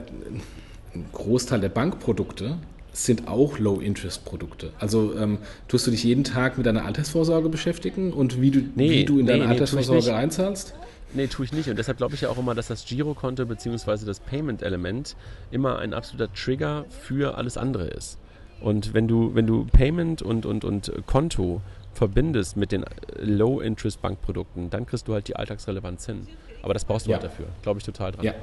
ein 0.93 1.05
Großteil 1.11 1.61
der 1.61 1.69
Bankprodukte 1.69 2.57
sind 3.05 3.27
auch 3.27 3.59
Low-Interest-Produkte. 3.59 4.71
Also 4.79 5.15
ähm, 5.17 5.37
tust 5.67 5.85
du 5.87 5.91
dich 5.91 6.03
jeden 6.03 6.23
Tag 6.23 6.57
mit 6.57 6.65
deiner 6.65 6.85
Altersvorsorge 6.85 7.49
beschäftigen 7.49 8.11
und 8.11 8.41
wie 8.41 8.51
du, 8.51 8.63
nee, 8.75 8.89
wie 8.89 9.05
du 9.05 9.19
in 9.19 9.27
deine 9.27 9.45
nee, 9.45 9.51
Altersvorsorge 9.51 10.15
einzahlst? 10.15 10.73
Nee, 11.13 11.27
tue 11.27 11.45
ich 11.45 11.53
nicht. 11.53 11.69
Und 11.69 11.77
deshalb 11.77 11.97
glaube 11.97 12.15
ich 12.15 12.21
ja 12.21 12.29
auch 12.29 12.37
immer, 12.37 12.55
dass 12.55 12.67
das 12.67 12.85
Girokonto 12.85 13.45
bzw. 13.45 14.05
das 14.05 14.19
Payment-Element 14.19 15.15
immer 15.51 15.79
ein 15.79 15.93
absoluter 15.93 16.33
Trigger 16.33 16.85
für 16.89 17.37
alles 17.37 17.57
andere 17.57 17.87
ist. 17.87 18.17
Und 18.61 18.93
wenn 18.93 19.07
du, 19.07 19.35
wenn 19.35 19.45
du 19.45 19.65
Payment 19.65 20.21
und, 20.21 20.45
und, 20.45 20.65
und 20.65 20.91
Konto 21.05 21.61
verbindest 21.93 22.57
mit 22.57 22.71
den 22.71 22.83
Low-Interest-Bankprodukten, 23.19 24.69
dann 24.69 24.85
kriegst 24.85 25.07
du 25.07 25.13
halt 25.13 25.27
die 25.27 25.35
Alltagsrelevanz 25.35 26.05
hin. 26.07 26.27
Aber 26.63 26.73
das 26.73 26.85
brauchst 26.85 27.05
du 27.05 27.11
ja. 27.11 27.17
halt 27.17 27.25
dafür. 27.25 27.45
Glaube 27.61 27.79
ich 27.79 27.85
total 27.85 28.11
dran. 28.11 28.25
Ja. 28.25 28.33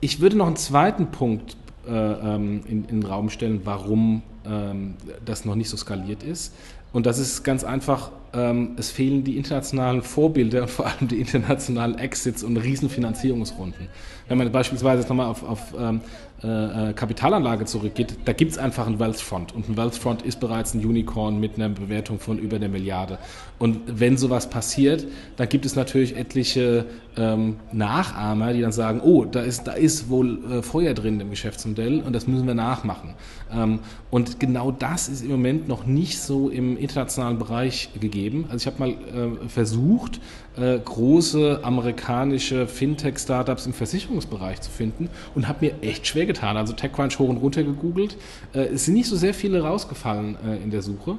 Ich 0.00 0.20
würde 0.20 0.36
noch 0.36 0.46
einen 0.46 0.56
zweiten 0.56 1.08
Punkt 1.08 1.52
äh, 1.52 1.61
in, 1.86 2.62
in, 2.66 2.86
den 2.86 3.02
Raum 3.02 3.30
stellen, 3.30 3.62
warum 3.64 4.22
ähm, 4.46 4.94
das 5.24 5.44
noch 5.44 5.54
nicht 5.54 5.68
so 5.68 5.76
skaliert 5.76 6.22
ist. 6.22 6.54
Und 6.92 7.06
das 7.06 7.18
ist 7.18 7.42
ganz 7.42 7.64
einfach, 7.64 8.10
ähm, 8.34 8.72
es 8.76 8.90
fehlen 8.90 9.24
die 9.24 9.36
internationalen 9.36 10.02
Vorbilder 10.02 10.62
und 10.62 10.70
vor 10.70 10.86
allem 10.86 11.08
die 11.08 11.20
internationalen 11.20 11.98
Exits 11.98 12.42
und 12.42 12.56
Riesenfinanzierungsrunden. 12.56 13.88
Wenn 14.28 14.38
man 14.38 14.52
beispielsweise 14.52 15.00
jetzt 15.00 15.08
nochmal 15.08 15.26
auf, 15.26 15.42
auf 15.42 15.74
ähm, 15.78 16.00
äh, 16.44 16.90
äh, 16.90 16.92
Kapitalanlage 16.92 17.66
zurückgeht, 17.66 18.16
da 18.24 18.32
gibt 18.32 18.50
es 18.50 18.58
einfach 18.58 18.86
einen 18.86 18.98
Wealthfront. 18.98 19.54
Und 19.54 19.68
ein 19.68 19.76
Wealthfront 19.76 20.22
ist 20.22 20.40
bereits 20.40 20.74
ein 20.74 20.84
Unicorn 20.84 21.38
mit 21.38 21.54
einer 21.54 21.68
Bewertung 21.68 22.18
von 22.18 22.38
über 22.38 22.56
einer 22.56 22.68
Milliarde. 22.68 23.18
Und 23.60 23.78
wenn 23.86 24.16
sowas 24.16 24.50
passiert, 24.50 25.06
dann 25.36 25.48
gibt 25.48 25.64
es 25.64 25.76
natürlich 25.76 26.16
etliche 26.16 26.86
ähm, 27.16 27.58
Nachahmer, 27.70 28.52
die 28.54 28.60
dann 28.60 28.72
sagen, 28.72 29.00
oh, 29.04 29.24
da 29.24 29.40
ist, 29.40 29.68
da 29.68 29.72
ist 29.72 30.08
wohl 30.08 30.38
äh, 30.50 30.62
Feuer 30.62 30.94
drin 30.94 31.20
im 31.20 31.30
Geschäftsmodell 31.30 32.00
und 32.00 32.12
das 32.12 32.26
müssen 32.26 32.46
wir 32.46 32.54
nachmachen. 32.54 33.14
Ähm, 33.54 33.80
und 34.10 34.40
genau 34.40 34.70
das 34.70 35.08
ist 35.08 35.22
im 35.22 35.30
Moment 35.30 35.68
noch 35.68 35.86
nicht 35.86 36.20
so 36.20 36.48
im 36.48 36.76
internationalen 36.76 37.38
Bereich 37.38 37.90
gegeben. 37.98 38.46
Also 38.48 38.56
ich 38.56 38.66
habe 38.66 38.78
mal 38.78 38.90
äh, 38.90 39.48
versucht, 39.48 40.20
äh, 40.56 40.78
große 40.78 41.60
amerikanische 41.62 42.66
Fintech-Startups 42.66 43.66
im 43.66 43.72
Versicherungsbereich 43.72 44.60
zu 44.60 44.70
finden 44.70 45.08
und 45.34 45.48
habe 45.48 45.66
mir 45.66 45.82
echt 45.82 46.06
schwer 46.06 46.26
getan. 46.26 46.56
Also 46.56 46.72
TechCrunch 46.72 47.18
hoch 47.18 47.28
und 47.28 47.38
runter 47.38 47.62
gegoogelt. 47.62 48.16
Äh, 48.52 48.66
es 48.66 48.84
sind 48.84 48.94
nicht 48.94 49.08
so 49.08 49.16
sehr 49.16 49.34
viele 49.34 49.62
rausgefallen 49.62 50.36
in 50.62 50.70
der 50.70 50.82
Suche. 50.82 51.16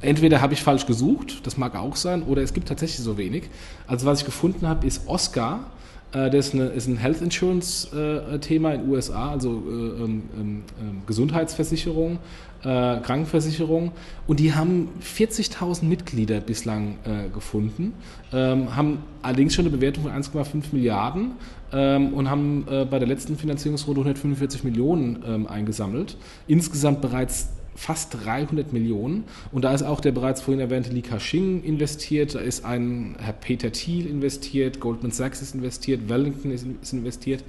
Entweder 0.00 0.40
habe 0.40 0.52
ich 0.54 0.62
falsch 0.62 0.86
gesucht, 0.86 1.46
das 1.46 1.56
mag 1.56 1.76
auch 1.76 1.96
sein, 1.96 2.22
oder 2.22 2.42
es 2.42 2.52
gibt 2.52 2.68
tatsächlich 2.68 3.00
so 3.00 3.16
wenig. 3.18 3.44
Also 3.86 4.06
was 4.06 4.20
ich 4.20 4.24
gefunden 4.24 4.68
habe, 4.68 4.86
ist 4.86 5.06
Oscar. 5.06 5.70
Äh, 6.12 6.30
das 6.30 6.54
ist, 6.54 6.86
ein 6.86 6.96
Health 6.96 7.22
Insurance-Thema 7.22 8.70
äh, 8.70 8.74
in 8.74 8.80
den 8.82 8.90
USA, 8.90 9.30
also 9.30 9.50
äh, 9.50 9.72
ähm, 9.72 10.22
ähm, 10.38 10.62
ähm, 10.80 11.02
Gesundheitsversicherung 11.06 12.18
Krankenversicherung 12.64 13.90
und 14.28 14.38
die 14.38 14.54
haben 14.54 14.90
40.000 15.02 15.84
Mitglieder 15.84 16.38
bislang 16.38 16.96
gefunden, 17.34 17.92
ähm, 18.32 18.76
haben 18.76 18.98
allerdings 19.20 19.54
schon 19.56 19.66
eine 19.66 19.76
Bewertung 19.76 20.04
von 20.04 20.12
1,5 20.12 20.66
Milliarden 20.70 21.32
ähm, 21.72 22.14
und 22.14 22.30
haben 22.30 22.64
bei 22.88 23.00
der 23.00 23.08
letzten 23.08 23.36
Finanzierungsrunde 23.36 24.02
145 24.02 24.62
Millionen 24.62 25.48
eingesammelt. 25.48 26.16
Insgesamt 26.46 27.00
bereits 27.00 27.48
fast 27.74 28.16
300 28.24 28.72
Millionen. 28.72 29.24
Und 29.50 29.62
da 29.62 29.74
ist 29.74 29.82
auch 29.82 30.00
der 30.00 30.12
bereits 30.12 30.40
vorhin 30.40 30.60
erwähnte 30.60 30.90
Li 30.90 31.02
Ka-shing 31.02 31.62
investiert, 31.62 32.34
da 32.34 32.40
ist 32.40 32.64
ein 32.64 33.16
Herr 33.18 33.32
Peter 33.32 33.72
Thiel 33.72 34.06
investiert, 34.06 34.80
Goldman 34.80 35.10
Sachs 35.10 35.42
ist 35.42 35.54
investiert, 35.54 36.08
Wellington 36.08 36.50
ist, 36.50 36.92
investiert. 36.92 37.44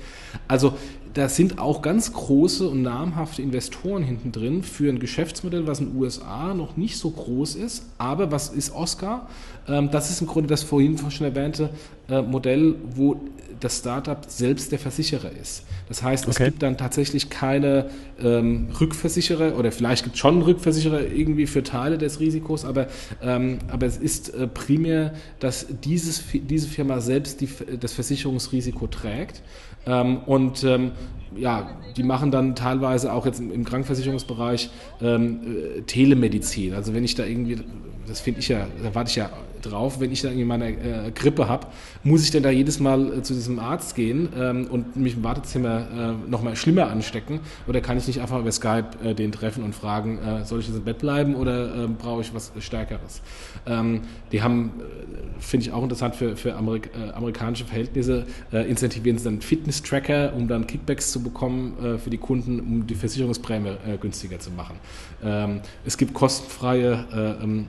Also 0.47 0.73
da 1.13 1.29
sind 1.29 1.59
auch 1.59 1.81
ganz 1.81 2.11
große 2.11 2.67
und 2.67 2.81
namhafte 2.81 3.41
Investoren 3.41 4.03
hinten 4.03 4.31
drin 4.31 4.63
für 4.63 4.89
ein 4.89 4.99
Geschäftsmodell, 4.99 5.67
was 5.67 5.79
in 5.79 5.91
den 5.91 5.97
USA 5.97 6.53
noch 6.53 6.75
nicht 6.75 6.97
so 6.97 7.11
groß 7.11 7.55
ist. 7.55 7.85
Aber 7.97 8.31
was 8.31 8.49
ist 8.49 8.73
Oscar? 8.73 9.27
Ähm, 9.67 9.91
das 9.91 10.09
ist 10.09 10.21
im 10.21 10.27
Grunde 10.27 10.47
das 10.47 10.63
vorhin 10.63 10.97
schon 11.11 11.27
erwähnte 11.27 11.69
äh, 12.02 12.02
Modell, 12.09 12.75
wo 12.95 13.19
das 13.63 13.79
Startup 13.79 14.19
selbst 14.27 14.71
der 14.71 14.79
Versicherer 14.79 15.31
ist. 15.31 15.63
Das 15.87 16.03
heißt, 16.03 16.27
es 16.27 16.35
okay. 16.35 16.45
gibt 16.45 16.63
dann 16.63 16.77
tatsächlich 16.77 17.29
keine 17.29 17.89
ähm, 18.21 18.67
Rückversicherer 18.79 19.57
oder 19.57 19.71
vielleicht 19.71 20.03
gibt 20.03 20.15
es 20.15 20.19
schon 20.19 20.41
Rückversicherer 20.41 21.07
irgendwie 21.07 21.47
für 21.47 21.63
Teile 21.63 21.97
des 21.97 22.19
Risikos, 22.19 22.65
aber, 22.65 22.87
ähm, 23.21 23.59
aber 23.69 23.85
es 23.85 23.97
ist 23.97 24.33
äh, 24.33 24.47
primär, 24.47 25.13
dass 25.39 25.67
dieses, 25.83 26.23
diese 26.33 26.67
Firma 26.67 26.99
selbst 26.99 27.41
die, 27.41 27.49
das 27.79 27.93
Versicherungsrisiko 27.93 28.87
trägt. 28.87 29.41
Ähm, 29.85 30.17
und 30.25 30.63
ähm, 30.63 30.91
ja, 31.35 31.77
die 31.97 32.03
machen 32.03 32.31
dann 32.31 32.55
teilweise 32.55 33.11
auch 33.13 33.25
jetzt 33.25 33.39
im 33.39 33.65
Krankenversicherungsbereich 33.65 34.69
ähm, 35.01 35.39
äh, 35.77 35.81
Telemedizin. 35.81 36.73
Also 36.73 36.93
wenn 36.93 37.03
ich 37.03 37.15
da 37.15 37.25
irgendwie, 37.25 37.59
das 38.07 38.19
finde 38.19 38.39
ich 38.39 38.47
ja, 38.47 38.67
da 38.81 38.93
warte 38.93 39.09
ich 39.09 39.15
ja 39.15 39.29
drauf, 39.65 39.99
wenn 39.99 40.11
ich 40.11 40.21
dann 40.21 40.31
irgendwie 40.31 40.45
meine 40.45 40.69
äh, 40.69 41.11
Grippe 41.11 41.47
habe, 41.47 41.67
muss 42.03 42.23
ich 42.23 42.31
denn 42.31 42.43
da 42.43 42.49
jedes 42.49 42.79
Mal 42.79 43.19
äh, 43.19 43.21
zu 43.23 43.33
diesem 43.33 43.59
Arzt 43.59 43.95
gehen 43.95 44.29
ähm, 44.37 44.67
und 44.69 44.95
mich 44.95 45.15
im 45.15 45.23
Wartezimmer 45.23 46.15
äh, 46.27 46.29
nochmal 46.29 46.55
schlimmer 46.55 46.89
anstecken? 46.89 47.39
Oder 47.67 47.81
kann 47.81 47.97
ich 47.97 48.07
nicht 48.07 48.21
einfach 48.21 48.39
über 48.39 48.51
Skype 48.51 48.89
äh, 49.03 49.13
den 49.13 49.31
treffen 49.31 49.63
und 49.63 49.73
fragen, 49.73 50.19
äh, 50.19 50.45
soll 50.45 50.59
ich 50.59 50.67
jetzt 50.67 50.77
im 50.77 50.83
Bett 50.83 50.99
bleiben 50.99 51.35
oder 51.35 51.85
äh, 51.85 51.87
brauche 51.87 52.21
ich 52.21 52.33
was 52.33 52.51
Stärkeres? 52.59 53.21
Ähm, 53.65 54.01
die 54.31 54.41
haben, 54.41 54.71
äh, 54.79 55.41
finde 55.41 55.65
ich 55.65 55.71
auch 55.71 55.83
interessant 55.83 56.15
für, 56.15 56.35
für 56.35 56.55
Amerik 56.55 56.89
amerikanische 57.13 57.65
Verhältnisse, 57.65 58.25
incentivieren 58.51 59.17
sie 59.17 59.25
dann 59.25 59.41
Fitness-Tracker, 59.41 60.33
um 60.35 60.47
dann 60.47 60.67
Kickbacks 60.67 61.11
zu 61.11 61.21
bekommen 61.21 61.99
für 62.01 62.09
die 62.09 62.17
Kunden, 62.17 62.59
um 62.59 62.87
die 62.87 62.95
Versicherungsprämie 62.95 63.75
günstiger 63.99 64.39
zu 64.39 64.51
machen. 64.51 64.75
Ähm, 65.23 65.61
es 65.85 65.97
gibt 65.97 66.13
kostenfreie 66.13 67.37
ähm, 67.41 67.67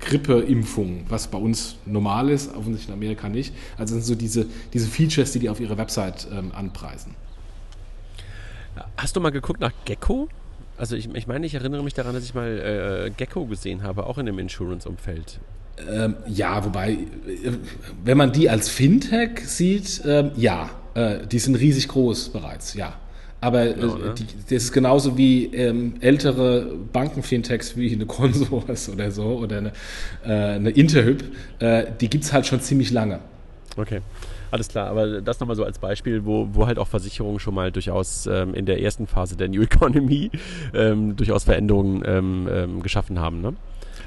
Grippeimpfungen, 0.00 1.04
was 1.08 1.28
bei 1.28 1.38
uns 1.38 1.76
normal 1.86 2.30
ist, 2.30 2.50
offensichtlich 2.50 2.88
in 2.88 2.94
Amerika 2.94 3.28
nicht. 3.28 3.54
Also 3.76 3.94
sind 3.94 4.04
so 4.04 4.14
diese, 4.14 4.46
diese 4.72 4.86
Features, 4.86 5.32
die 5.32 5.38
die 5.40 5.48
auf 5.48 5.60
ihrer 5.60 5.78
Website 5.78 6.26
ähm, 6.32 6.52
anpreisen. 6.54 7.14
Hast 8.96 9.16
du 9.16 9.20
mal 9.20 9.30
geguckt 9.30 9.60
nach 9.60 9.72
Gecko? 9.84 10.28
Also 10.78 10.96
ich, 10.96 11.12
ich 11.14 11.26
meine, 11.26 11.46
ich 11.46 11.54
erinnere 11.54 11.82
mich 11.82 11.94
daran, 11.94 12.14
dass 12.14 12.24
ich 12.24 12.34
mal 12.34 13.06
äh, 13.06 13.10
Gecko 13.10 13.46
gesehen 13.46 13.82
habe, 13.82 14.06
auch 14.06 14.18
in 14.18 14.26
dem 14.26 14.38
Insurance-Umfeld. 14.38 15.40
Ähm, 15.90 16.16
ja, 16.26 16.64
wobei, 16.64 16.92
äh, 16.92 16.98
wenn 18.04 18.16
man 18.16 18.32
die 18.32 18.48
als 18.50 18.68
Fintech 18.68 19.40
sieht, 19.46 20.02
ähm, 20.06 20.32
ja, 20.36 20.70
äh, 20.94 21.26
die 21.26 21.38
sind 21.38 21.54
riesig 21.56 21.88
groß 21.88 22.30
bereits, 22.30 22.74
ja. 22.74 22.94
Aber 23.40 23.66
genau, 23.66 23.96
ne? 23.96 24.14
die, 24.16 24.24
das 24.42 24.64
ist 24.64 24.72
genauso 24.72 25.18
wie 25.18 25.46
ähm, 25.46 25.94
ältere 26.00 26.74
Banken-Fintechs 26.92 27.76
wie 27.76 27.92
eine 27.92 28.06
Consors 28.06 28.88
oder 28.92 29.10
so 29.10 29.24
oder 29.24 29.58
eine, 29.58 29.72
äh, 30.24 30.56
eine 30.56 30.70
Interhyp, 30.70 31.24
äh, 31.58 31.84
die 32.00 32.08
gibt 32.08 32.24
es 32.24 32.32
halt 32.32 32.46
schon 32.46 32.60
ziemlich 32.60 32.90
lange. 32.90 33.20
Okay. 33.76 34.00
Alles 34.50 34.68
klar, 34.68 34.88
aber 34.88 35.20
das 35.20 35.40
nochmal 35.40 35.56
so 35.56 35.64
als 35.64 35.78
Beispiel, 35.78 36.24
wo, 36.24 36.48
wo 36.52 36.66
halt 36.66 36.78
auch 36.78 36.86
Versicherungen 36.86 37.40
schon 37.40 37.54
mal 37.54 37.72
durchaus 37.72 38.26
ähm, 38.26 38.54
in 38.54 38.64
der 38.64 38.80
ersten 38.80 39.06
Phase 39.06 39.36
der 39.36 39.48
New 39.48 39.62
Economy 39.62 40.30
ähm, 40.74 41.16
durchaus 41.16 41.44
Veränderungen 41.44 42.02
ähm, 42.06 42.48
ähm 42.50 42.82
geschaffen 42.82 43.18
haben. 43.18 43.40
Ne? 43.40 43.54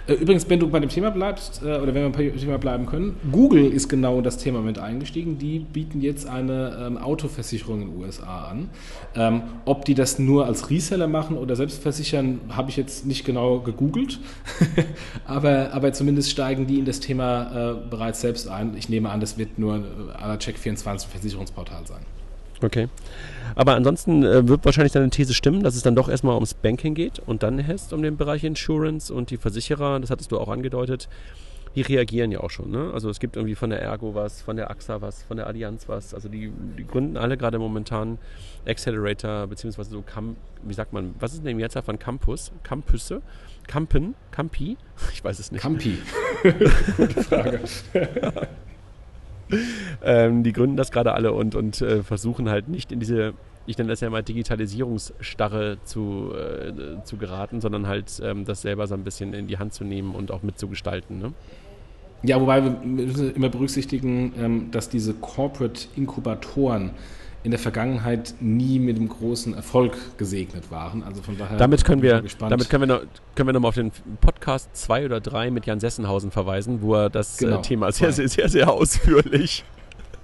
Äh, 0.10 0.14
übrigens, 0.14 0.49
wenn 0.49 0.60
du 0.60 0.68
bei 0.68 0.80
dem 0.80 0.89
Thema 0.89 1.12
bleibst, 1.12 1.62
äh, 1.62 1.66
oder 1.66 1.93
wenn 1.93 2.03
wir 2.03 2.10
bei 2.10 2.24
dem 2.24 2.38
Thema 2.38 2.57
bleiben 2.57 2.86
können, 2.88 3.16
Google 3.32 3.66
ist 3.72 3.88
genau 3.89 4.18
in 4.18 4.24
das 4.24 4.38
Thema 4.38 4.62
mit 4.62 4.80
eingestiegen. 4.80 5.38
Die 5.38 5.60
bieten 5.60 6.01
jetzt 6.01 6.28
eine 6.28 6.86
ähm, 6.88 6.97
Autoversicherung 6.97 7.82
in 7.82 7.91
den 7.91 8.01
USA 8.01 8.47
an. 8.47 8.70
Ähm, 9.16 9.43
ob 9.66 9.86
die 9.86 9.93
das 9.93 10.18
nur 10.18 10.45
als 10.45 10.70
Reseller 10.70 11.07
machen 11.07 11.38
oder 11.38 11.55
selbst 11.55 11.82
versichern, 11.82 12.41
habe 12.49 12.72
ich 12.72 12.78
jetzt 12.78 13.05
nicht 13.05 13.24
genau 13.24 13.60
gegoogelt. 13.60 14.20
aber, 15.26 15.74
aber 15.74 15.93
zumindest 15.93 16.32
steigen 16.32 16.66
die 16.66 16.80
in 16.80 16.86
das 16.86 16.99
Thema 16.99 17.72
äh, 17.72 17.89
bereits 17.89 18.22
selbst 18.22 18.47
ein. 18.47 18.76
Ich 18.78 18.89
nehme 18.89 19.10
an, 19.10 19.20
das 19.20 19.38
wird 19.38 19.60
nur 19.60 19.84
aller 20.18 20.36
Check24 20.36 21.07
Versicherungsportal 21.07 21.86
sein. 21.86 22.18
Okay. 22.62 22.88
Aber 23.55 23.76
ansonsten 23.76 24.24
äh, 24.24 24.47
wird 24.47 24.64
wahrscheinlich 24.66 24.93
deine 24.93 25.10
These 25.10 25.34
stimmen, 25.34 25.64
dass 25.64 25.76
es 25.76 25.84
dann 25.84 25.95
doch 25.95 26.10
erstmal 26.10 26.36
ums 26.36 26.53
Banking 26.53 26.93
geht 26.93 27.20
und 27.20 27.43
dann 27.43 27.60
erst 27.60 27.93
um 27.93 28.01
den 28.01 28.18
Bereich 28.18 28.43
Insurance 28.43 29.14
und 29.14 29.32
die 29.32 29.38
Versicherer, 29.38 29.99
das 29.99 30.10
hattest 30.10 30.32
du 30.32 30.39
auch 30.39 30.49
angedeutet, 30.49 31.10
die 31.76 31.82
reagieren 31.82 32.32
ja 32.32 32.39
auch 32.39 32.49
schon. 32.49 32.72
Ne? 32.72 32.91
Also 32.93 33.10
es 33.10 33.20
gibt 33.20 33.36
irgendwie 33.36 33.55
von 33.55 33.70
der 33.70 33.82
Ergo 33.82 34.16
was, 34.16 34.41
von 34.41 34.55
der 34.55 34.72
AXA 34.72 35.01
was, 35.01 35.24
von 35.24 35.38
der 35.38 35.47
Allianz 35.47 35.88
was. 35.88 36.14
Also 36.14 36.30
die, 36.30 36.51
die 36.78 36.86
gründen 36.86 37.18
alle 37.18 37.38
gerade 37.38 37.60
momentan 37.60 38.18
Accelerator, 38.66 39.47
beziehungsweise 39.47 39.91
so, 39.91 40.01
Cam, 40.01 40.36
wie 40.64 40.74
sagt 40.74 40.93
man, 40.93 41.14
was 41.20 41.34
ist 41.34 41.39
denn 41.39 41.49
die 41.49 41.53
Mehrzahl 41.55 41.84
von 41.84 41.99
Campus? 41.99 42.51
Campusse? 42.64 43.22
Campen? 43.68 44.16
Campi? 44.32 44.78
Ich 45.14 45.24
weiß 45.24 45.39
es 45.39 45.51
nicht. 45.51 45.62
Campi. 45.62 45.97
Gute 46.97 47.24
Frage. 47.24 47.62
ähm, 50.04 50.43
die 50.43 50.54
gründen 50.54 50.78
das 50.78 50.91
gerade 50.91 51.14
alle 51.14 51.34
und, 51.34 51.56
und 51.56 51.82
äh, 51.82 52.04
versuchen 52.04 52.50
halt 52.50 52.68
nicht 52.68 52.91
in 52.91 53.00
diese, 53.00 53.34
ich 53.66 53.78
nenne 53.78 53.89
das 53.89 54.02
ja 54.02 54.10
mal 54.10 54.24
Digitalisierungsstarre 54.24 55.78
zu, 55.84 56.32
äh, 56.34 57.04
zu 57.04 57.18
geraten, 57.18 57.62
sondern 57.62 57.88
halt 57.88 58.22
ähm, 58.24 58.45
das 58.45 58.62
selber 58.62 58.88
so 58.88 58.95
ein 58.95 59.04
bisschen 59.04 59.34
in 59.34 59.47
die 59.47 59.58
Hand 59.58 59.74
zu 59.74 59.84
nehmen 59.84 60.16
und 60.16 60.32
auch 60.32 60.43
mitzugestalten. 60.43 61.20
Ne? 61.20 61.34
Ja, 62.24 62.39
wobei 62.41 62.64
wir 62.64 62.72
müssen 62.72 63.34
immer 63.34 63.50
berücksichtigen, 63.50 64.34
ähm, 64.38 64.72
dass 64.72 64.89
diese 64.89 65.14
Corporate-Inkubatoren 65.14 66.91
in 67.44 67.52
der 67.52 67.60
Vergangenheit 67.60 68.36
nie 68.42 68.80
mit 68.80 68.98
einem 68.98 69.08
großen 69.08 69.54
Erfolg 69.54 69.96
gesegnet 70.18 70.72
waren. 70.72 71.04
Also 71.04 71.22
von 71.22 71.38
daher 71.38 71.58
damit 71.58 71.86
können 71.86 72.02
wir, 72.02 72.22
damit 72.40 72.70
können 72.70 72.82
wir 72.88 72.96
noch, 72.96 73.02
können 73.36 73.48
wir 73.48 73.54
noch 73.54 73.62
mal 73.62 73.70
auf 73.70 73.76
den 73.76 73.92
Podcast 74.20 74.70
2 74.74 75.06
oder 75.06 75.22
3 75.22 75.50
mit 75.52 75.66
Jan 75.66 75.80
Sessenhausen 75.80 76.32
verweisen, 76.32 76.82
wo 76.82 76.96
er 76.96 77.10
das 77.10 77.42
äh, 77.42 77.46
genau, 77.46 77.62
Thema 77.62 77.92
sehr, 77.92 78.12
sehr, 78.12 78.28
sehr, 78.28 78.50
sehr 78.50 78.70
ausführlich 78.70 79.64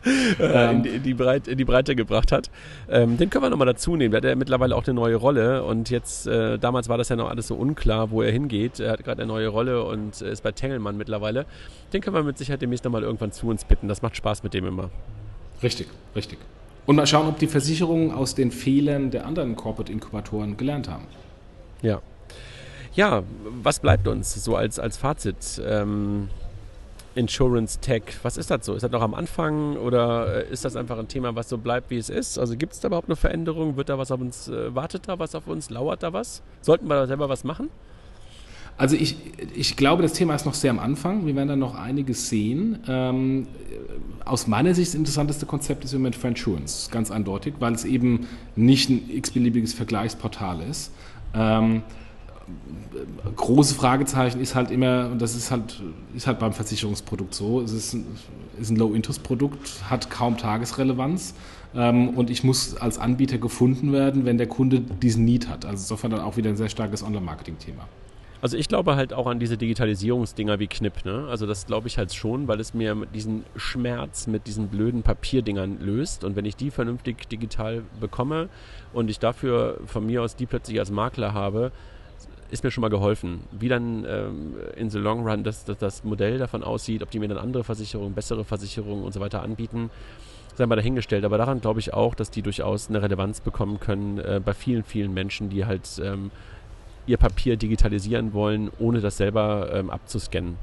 äh, 0.40 0.72
in, 0.72 0.84
die, 0.84 0.90
in, 0.90 1.04
die 1.04 1.14
Breite, 1.14 1.52
in 1.52 1.58
die 1.58 1.64
Breite 1.64 1.96
gebracht 1.96 2.34
hat. 2.34 2.52
Ähm, 2.90 3.18
den 3.18 3.30
können 3.30 3.46
wir 3.46 3.50
nochmal 3.50 3.68
dazu 3.68 3.96
nehmen. 3.96 4.12
Der 4.12 4.18
hat 4.18 4.26
ja 4.26 4.36
mittlerweile 4.36 4.76
auch 4.76 4.86
eine 4.86 4.94
neue 4.94 5.16
Rolle 5.16 5.64
und 5.64 5.90
jetzt, 5.90 6.28
äh, 6.28 6.60
damals 6.60 6.90
war 6.90 6.98
das 6.98 7.08
ja 7.08 7.16
noch 7.16 7.30
alles 7.30 7.48
so 7.48 7.56
unklar, 7.56 8.12
wo 8.12 8.22
er 8.22 8.32
hingeht. 8.32 8.82
Er 8.82 8.92
hat 8.92 9.04
gerade 9.06 9.22
eine 9.22 9.32
neue 9.32 9.48
Rolle 9.48 9.84
und 9.84 10.22
ist 10.22 10.44
bei 10.44 10.52
Tengelmann 10.52 10.98
mittlerweile. 10.98 11.46
Den 11.94 12.02
können 12.02 12.16
wir 12.16 12.24
mit 12.24 12.38
Sicherheit 12.38 12.62
demnächst 12.62 12.84
nochmal 12.84 13.04
irgendwann 13.04 13.32
zu 13.32 13.48
uns 13.48 13.64
bitten. 13.64 13.88
Das 13.88 14.02
macht 14.02 14.18
Spaß 14.18 14.44
mit 14.44 14.54
dem 14.54 14.66
immer. 14.68 14.90
Richtig, 15.64 15.88
richtig. 16.14 16.40
Und 16.86 16.96
mal 16.96 17.08
schauen, 17.08 17.28
ob 17.28 17.40
die 17.40 17.48
Versicherungen 17.48 18.12
aus 18.12 18.36
den 18.36 18.52
Fehlern 18.52 19.12
der 19.12 19.26
anderen 19.26 19.56
Corporate-Inkubatoren 19.56 20.58
gelernt 20.58 20.90
haben. 20.90 21.06
Ja. 21.82 22.02
Ja, 22.94 23.24
was 23.62 23.80
bleibt 23.80 24.08
uns 24.08 24.34
so 24.36 24.56
als, 24.56 24.80
als 24.80 24.96
Fazit? 24.96 25.62
Ähm, 25.66 26.30
Insurance 27.16 27.80
Tech, 27.80 28.04
was 28.24 28.38
ist 28.38 28.52
das 28.52 28.66
so? 28.66 28.76
Ist 28.76 28.84
das 28.84 28.92
noch 28.92 29.02
am 29.02 29.14
Anfang 29.14 29.78
oder 29.78 30.46
äh, 30.46 30.52
ist 30.52 30.66
das 30.66 30.76
einfach 30.76 31.00
ein 31.00 31.08
Thema, 31.08 31.36
was 31.36 31.50
so 31.50 31.58
bleibt, 31.58 31.90
wie 31.90 31.98
es 31.98 32.10
ist? 32.10 32.38
Also 32.38 32.58
gibt 32.58 32.74
es 32.74 32.82
da 32.82 32.90
überhaupt 32.90 33.08
eine 33.08 33.16
Veränderung? 33.16 33.78
Wird 33.78 33.90
da 33.90 33.98
was 33.98 34.12
auf 34.12 34.20
uns, 34.20 34.50
äh, 34.50 34.76
wartet 34.76 35.08
da 35.08 35.18
was 35.18 35.34
auf 35.34 35.48
uns? 35.48 35.70
Lauert 35.70 36.04
da 36.04 36.14
was? 36.14 36.42
Sollten 36.62 36.88
wir 36.88 36.96
da 36.96 37.08
selber 37.08 37.30
was 37.30 37.44
machen? 37.44 37.70
Also 38.78 38.96
ich, 38.96 39.16
ich 39.56 39.78
glaube, 39.78 40.04
das 40.04 40.14
Thema 40.14 40.36
ist 40.36 40.46
noch 40.46 40.54
sehr 40.54 40.72
am 40.72 40.80
Anfang. 40.80 41.26
Wir 41.26 41.36
werden 41.36 41.48
da 41.48 41.56
noch 41.56 41.76
einiges 41.76 42.30
sehen. 42.30 42.80
Ähm, 42.88 43.48
aus 44.26 44.48
meiner 44.48 44.74
Sicht 44.74 44.90
das 44.90 44.96
interessanteste 44.96 45.46
Konzept 45.46 45.86
ist 45.86 45.94
im 45.94 46.00
Moment 46.00 46.16
Friendsurance, 46.16 46.90
ganz 46.92 47.12
eindeutig, 47.12 47.54
weil 47.60 47.74
es 47.74 47.86
eben 47.86 48.28
nicht 48.56 48.90
ein 48.90 49.10
x-beliebiges 49.10 49.74
Vergleichsportal 49.74 50.62
ist. 50.62 50.92
Ähm, 51.34 51.84
große 53.36 53.76
Fragezeichen 53.76 54.40
ist 54.40 54.56
halt 54.56 54.72
immer, 54.72 55.10
und 55.12 55.22
das 55.22 55.36
ist 55.36 55.52
halt, 55.52 55.82
ist 56.16 56.28
halt 56.28 56.40
beim 56.40 56.54
Versicherungsprodukt 56.54 57.34
so, 57.34 57.62
es 57.62 57.72
ist 57.72 57.94
ein, 57.94 58.06
ein 58.60 58.76
Low-Interest-Produkt, 58.76 59.90
hat 59.90 60.10
kaum 60.10 60.38
Tagesrelevanz 60.38 61.34
ähm, 61.76 62.10
und 62.10 62.30
ich 62.30 62.44
muss 62.44 62.76
als 62.78 62.98
Anbieter 62.98 63.38
gefunden 63.38 63.94
werden, 63.94 64.26
wenn 64.26 64.38
der 64.38 64.48
Kunde 64.48 64.82
diesen 64.82 65.26
Need 65.26 65.48
hat. 65.48 65.66
Also 65.66 65.82
insofern 65.84 66.12
dann 66.12 66.22
auch 66.22 66.38
wieder 66.38 66.50
ein 66.50 66.58
sehr 66.58 66.70
starkes 66.70 67.04
Online-Marketing-Thema. 67.04 67.88
Also 68.42 68.58
ich 68.58 68.68
glaube 68.68 68.96
halt 68.96 69.14
auch 69.14 69.28
an 69.28 69.40
diese 69.40 69.58
Digitalisierungsdinger 69.58 70.60
wie 70.60 70.68
Knipp. 70.68 71.06
Ne? 71.06 71.26
Also 71.30 71.48
das 71.48 71.66
glaube 71.66 71.88
ich 71.88 71.98
halt 71.98 72.14
schon, 72.14 72.48
weil 72.48 72.60
es 72.60 72.74
mir 72.74 72.96
diesen 73.14 73.44
Schmerz 73.56 74.28
mit 74.28 74.48
diesen 74.48 74.68
blöden 74.68 75.04
Papierdingern 75.04 75.80
löst. 75.80 76.24
Und 76.24 76.36
wenn 76.36 76.46
ich 76.46 76.56
die 76.56 76.72
vernünftig 76.72 77.28
digital 77.28 77.84
bekomme 78.00 78.50
und 78.94 79.10
ich 79.10 79.20
dafür 79.20 79.80
von 79.86 80.06
mir 80.06 80.22
aus 80.22 80.36
die 80.36 80.46
plötzlich 80.46 80.80
als 80.80 80.92
Makler 80.92 81.34
habe, 81.34 81.72
ist 82.52 82.64
mir 82.64 82.72
schon 82.72 82.82
mal 82.82 82.90
geholfen. 82.90 83.42
Wie 83.52 83.70
dann 83.70 84.06
ähm, 84.08 84.56
in 84.76 84.90
the 84.90 85.00
long 85.00 85.28
run 85.28 85.44
das, 85.44 85.66
das, 85.66 85.78
das 85.78 86.04
Modell 86.04 86.38
davon 86.38 86.64
aussieht, 86.64 87.02
ob 87.02 87.12
die 87.12 87.20
mir 87.20 87.28
dann 87.28 87.38
andere 87.38 87.64
Versicherungen, 87.64 88.14
bessere 88.14 88.46
Versicherungen 88.46 89.04
und 89.04 89.14
so 89.14 89.20
weiter 89.20 89.42
anbieten, 89.42 89.90
sei 90.56 90.66
mal 90.66 90.76
dahingestellt. 90.76 91.26
Aber 91.26 91.38
daran 91.38 91.62
glaube 91.62 91.80
ich 91.80 91.94
auch, 91.94 92.16
dass 92.16 92.32
die 92.32 92.42
durchaus 92.42 92.90
eine 92.90 93.02
Relevanz 93.02 93.42
bekommen 93.42 93.80
können 93.80 94.20
äh, 94.20 94.40
bei 94.44 94.54
vielen, 94.54 94.84
vielen 94.84 95.14
Menschen, 95.14 95.50
die 95.50 95.66
halt 95.66 96.00
ähm, 96.04 96.32
ihr 97.08 97.18
Papier 97.18 97.58
digitalisieren 97.58 98.34
wollen, 98.34 98.70
ohne 98.80 99.02
das 99.02 99.18
selber 99.18 99.70
ähm, 99.74 99.90
abzuscannen. 99.90 100.56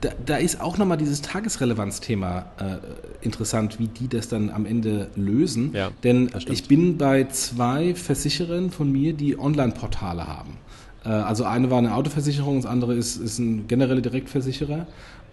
Da, 0.00 0.10
da, 0.24 0.36
ist 0.36 0.60
auch 0.60 0.78
nochmal 0.78 0.96
dieses 0.96 1.22
Tagesrelevanzthema 1.22 2.46
äh, 2.58 3.24
interessant, 3.24 3.78
wie 3.80 3.88
die 3.88 4.08
das 4.08 4.28
dann 4.28 4.50
am 4.50 4.64
Ende 4.64 5.10
lösen. 5.16 5.72
Ja, 5.74 5.90
Denn 6.04 6.30
ich 6.48 6.68
bin 6.68 6.98
bei 6.98 7.24
zwei 7.24 7.94
Versicherern 7.94 8.70
von 8.70 8.90
mir, 8.90 9.12
die 9.12 9.38
Online-Portale 9.38 10.26
haben. 10.26 10.58
Äh, 11.04 11.08
also 11.08 11.44
eine 11.44 11.70
war 11.70 11.78
eine 11.78 11.94
Autoversicherung, 11.94 12.56
das 12.56 12.66
andere 12.70 12.94
ist, 12.94 13.16
ist 13.16 13.38
ein 13.38 13.66
genereller 13.66 14.00
Direktversicherer. 14.00 14.86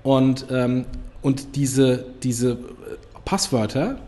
Und, 0.03 0.47
ähm, 0.49 0.85
und 1.21 1.55
diese, 1.55 2.05
diese 2.23 2.57
Passwörter, 3.25 3.99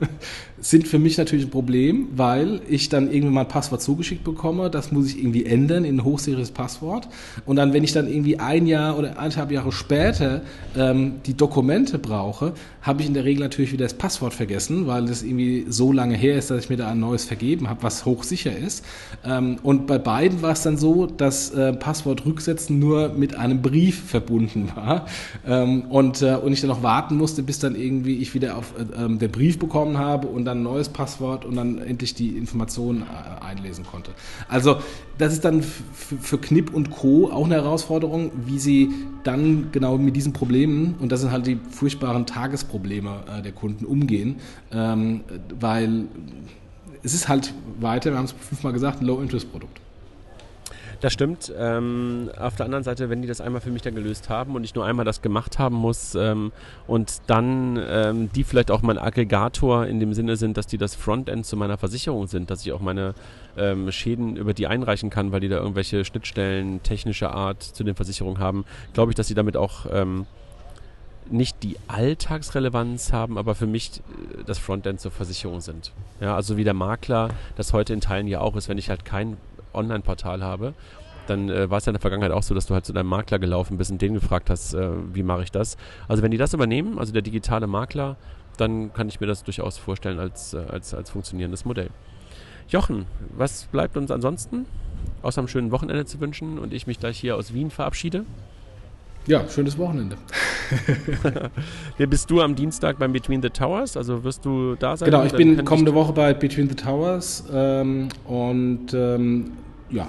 sind 0.62 0.86
für 0.86 1.00
mich 1.00 1.18
natürlich 1.18 1.46
ein 1.46 1.50
Problem, 1.50 2.06
weil 2.14 2.60
ich 2.68 2.88
dann 2.88 3.12
irgendwie 3.12 3.34
mal 3.34 3.40
ein 3.40 3.48
Passwort 3.48 3.82
zugeschickt 3.82 4.22
bekomme. 4.22 4.70
Das 4.70 4.92
muss 4.92 5.08
ich 5.08 5.18
irgendwie 5.18 5.44
ändern 5.44 5.84
in 5.84 5.96
ein 5.96 6.04
hochsicheres 6.04 6.52
Passwort. 6.52 7.08
Und 7.44 7.56
dann, 7.56 7.72
wenn 7.72 7.82
ich 7.82 7.92
dann 7.92 8.06
irgendwie 8.06 8.38
ein 8.38 8.66
Jahr 8.66 8.96
oder 8.96 9.18
eineinhalb 9.18 9.50
Jahre 9.50 9.72
später 9.72 10.42
ähm, 10.76 11.14
die 11.26 11.34
Dokumente 11.34 11.98
brauche, 11.98 12.52
habe 12.80 13.02
ich 13.02 13.08
in 13.08 13.14
der 13.14 13.24
Regel 13.24 13.42
natürlich 13.42 13.72
wieder 13.72 13.84
das 13.84 13.94
Passwort 13.94 14.34
vergessen, 14.34 14.86
weil 14.86 15.06
das 15.06 15.24
irgendwie 15.24 15.66
so 15.68 15.92
lange 15.92 16.16
her 16.16 16.36
ist, 16.36 16.50
dass 16.50 16.64
ich 16.64 16.70
mir 16.70 16.76
da 16.76 16.90
ein 16.90 17.00
neues 17.00 17.24
vergeben 17.24 17.68
habe, 17.68 17.82
was 17.82 18.04
hochsicher 18.04 18.56
ist. 18.56 18.84
Ähm, 19.24 19.58
und 19.64 19.88
bei 19.88 19.98
beiden 19.98 20.42
war 20.42 20.52
es 20.52 20.62
dann 20.62 20.76
so, 20.76 21.06
dass 21.06 21.50
äh, 21.50 21.72
Passwort 21.72 22.24
rücksetzen 22.24 22.78
nur 22.78 23.08
mit 23.10 23.34
einem 23.34 23.62
Brief 23.62 24.00
verbunden 24.04 24.70
war. 24.76 25.06
Ähm, 25.44 25.82
und, 25.90 26.22
äh, 26.22 26.36
und 26.36 26.52
ich 26.52 26.60
dann 26.60 26.70
noch 26.70 26.84
warten 26.84 27.16
musste, 27.16 27.42
bis 27.42 27.58
dann 27.58 27.74
irgendwie 27.74 28.18
ich 28.18 28.32
wieder 28.34 28.56
auf 28.56 28.74
äh, 28.78 29.04
ähm, 29.04 29.18
den 29.18 29.30
Brief 29.32 29.58
bekommen 29.58 29.98
habe 29.98 30.28
und 30.28 30.44
dann 30.44 30.51
dann 30.52 30.60
ein 30.60 30.62
neues 30.62 30.88
Passwort 30.88 31.44
und 31.44 31.56
dann 31.56 31.78
endlich 31.78 32.14
die 32.14 32.36
Informationen 32.36 33.02
äh, 33.02 33.44
einlesen 33.44 33.84
konnte. 33.84 34.12
Also 34.48 34.76
das 35.18 35.32
ist 35.32 35.44
dann 35.44 35.62
für 35.62 36.38
Knipp 36.38 36.72
und 36.72 36.90
Co. 36.90 37.30
auch 37.30 37.44
eine 37.44 37.54
Herausforderung, 37.54 38.30
wie 38.46 38.58
sie 38.58 38.90
dann 39.24 39.68
genau 39.72 39.98
mit 39.98 40.16
diesen 40.16 40.32
Problemen, 40.32 40.94
und 41.00 41.10
das 41.10 41.20
sind 41.20 41.32
halt 41.32 41.46
die 41.46 41.58
furchtbaren 41.70 42.26
Tagesprobleme 42.26 43.24
äh, 43.38 43.42
der 43.42 43.52
Kunden, 43.52 43.84
umgehen, 43.84 44.36
ähm, 44.72 45.22
weil 45.58 46.06
es 47.02 47.14
ist 47.14 47.28
halt 47.28 47.52
weiter, 47.80 48.10
wir 48.10 48.18
haben 48.18 48.26
es 48.26 48.32
fünfmal 48.32 48.72
gesagt, 48.72 49.00
ein 49.00 49.06
Low-Interest-Produkt. 49.06 49.81
Das 51.02 51.12
stimmt. 51.12 51.52
Ähm, 51.58 52.30
auf 52.38 52.54
der 52.54 52.64
anderen 52.64 52.84
Seite, 52.84 53.10
wenn 53.10 53.22
die 53.22 53.28
das 53.28 53.40
einmal 53.40 53.60
für 53.60 53.72
mich 53.72 53.82
dann 53.82 53.96
gelöst 53.96 54.28
haben 54.28 54.54
und 54.54 54.62
ich 54.62 54.76
nur 54.76 54.86
einmal 54.86 55.04
das 55.04 55.20
gemacht 55.20 55.58
haben 55.58 55.74
muss 55.74 56.14
ähm, 56.14 56.52
und 56.86 57.22
dann 57.26 57.76
ähm, 57.84 58.30
die 58.32 58.44
vielleicht 58.44 58.70
auch 58.70 58.82
mein 58.82 58.98
Aggregator 58.98 59.84
in 59.84 59.98
dem 59.98 60.14
Sinne 60.14 60.36
sind, 60.36 60.56
dass 60.56 60.68
die 60.68 60.78
das 60.78 60.94
Frontend 60.94 61.44
zu 61.44 61.56
meiner 61.56 61.76
Versicherung 61.76 62.28
sind, 62.28 62.50
dass 62.50 62.64
ich 62.64 62.70
auch 62.70 62.80
meine 62.80 63.14
ähm, 63.56 63.90
Schäden 63.90 64.36
über 64.36 64.54
die 64.54 64.68
einreichen 64.68 65.10
kann, 65.10 65.32
weil 65.32 65.40
die 65.40 65.48
da 65.48 65.56
irgendwelche 65.56 66.04
Schnittstellen 66.04 66.84
technischer 66.84 67.32
Art 67.32 67.64
zu 67.64 67.82
den 67.82 67.96
Versicherungen 67.96 68.38
haben, 68.38 68.64
glaube 68.92 69.10
ich, 69.10 69.16
dass 69.16 69.26
sie 69.26 69.34
damit 69.34 69.56
auch 69.56 69.86
ähm, 69.90 70.26
nicht 71.28 71.64
die 71.64 71.78
Alltagsrelevanz 71.88 73.12
haben, 73.12 73.38
aber 73.38 73.56
für 73.56 73.66
mich 73.66 73.90
äh, 73.98 74.44
das 74.46 74.58
Frontend 74.58 75.00
zur 75.00 75.10
Versicherung 75.10 75.60
sind. 75.62 75.90
Ja, 76.20 76.36
also 76.36 76.56
wie 76.56 76.62
der 76.62 76.74
Makler 76.74 77.30
das 77.56 77.72
heute 77.72 77.92
in 77.92 78.00
Teilen 78.00 78.28
ja 78.28 78.40
auch 78.40 78.54
ist, 78.54 78.68
wenn 78.68 78.78
ich 78.78 78.88
halt 78.88 79.04
kein 79.04 79.36
Online-Portal 79.74 80.42
habe, 80.42 80.74
dann 81.26 81.48
äh, 81.48 81.70
war 81.70 81.78
es 81.78 81.86
ja 81.86 81.90
in 81.90 81.94
der 81.94 82.00
Vergangenheit 82.00 82.32
auch 82.32 82.42
so, 82.42 82.54
dass 82.54 82.66
du 82.66 82.74
halt 82.74 82.84
zu 82.84 82.92
deinem 82.92 83.08
Makler 83.08 83.38
gelaufen 83.38 83.78
bist 83.78 83.90
und 83.90 84.02
den 84.02 84.14
gefragt 84.14 84.50
hast, 84.50 84.74
äh, 84.74 84.90
wie 85.12 85.22
mache 85.22 85.42
ich 85.42 85.50
das. 85.50 85.76
Also 86.08 86.22
wenn 86.22 86.30
die 86.30 86.36
das 86.36 86.54
übernehmen, 86.54 86.98
also 86.98 87.12
der 87.12 87.22
digitale 87.22 87.66
Makler, 87.66 88.16
dann 88.56 88.92
kann 88.92 89.08
ich 89.08 89.20
mir 89.20 89.26
das 89.26 89.44
durchaus 89.44 89.78
vorstellen 89.78 90.18
als, 90.18 90.54
äh, 90.54 90.64
als, 90.68 90.94
als 90.94 91.10
funktionierendes 91.10 91.64
Modell. 91.64 91.90
Jochen, 92.68 93.06
was 93.36 93.64
bleibt 93.66 93.96
uns 93.96 94.10
ansonsten, 94.10 94.66
außer 95.22 95.40
einem 95.40 95.48
schönen 95.48 95.70
Wochenende 95.70 96.04
zu 96.04 96.20
wünschen 96.20 96.58
und 96.58 96.72
ich 96.72 96.86
mich 96.86 96.98
gleich 96.98 97.18
hier 97.18 97.36
aus 97.36 97.52
Wien 97.54 97.70
verabschiede? 97.70 98.24
Ja, 99.26 99.48
schönes 99.48 99.78
Wochenende. 99.78 100.16
Hier 101.96 102.08
bist 102.08 102.30
du 102.30 102.40
am 102.40 102.54
Dienstag 102.54 102.98
beim 102.98 103.12
Between 103.12 103.40
the 103.40 103.50
Towers, 103.50 103.96
also 103.96 104.24
wirst 104.24 104.44
du 104.44 104.74
da 104.74 104.96
sein? 104.96 105.10
Genau, 105.10 105.24
ich 105.24 105.32
bin 105.32 105.64
kommende 105.64 105.94
Woche 105.94 106.12
bei 106.12 106.34
Between 106.34 106.68
the 106.68 106.74
Towers 106.74 107.44
ähm, 107.52 108.08
und 108.24 108.92
ähm, 108.94 109.52
ja. 109.90 110.08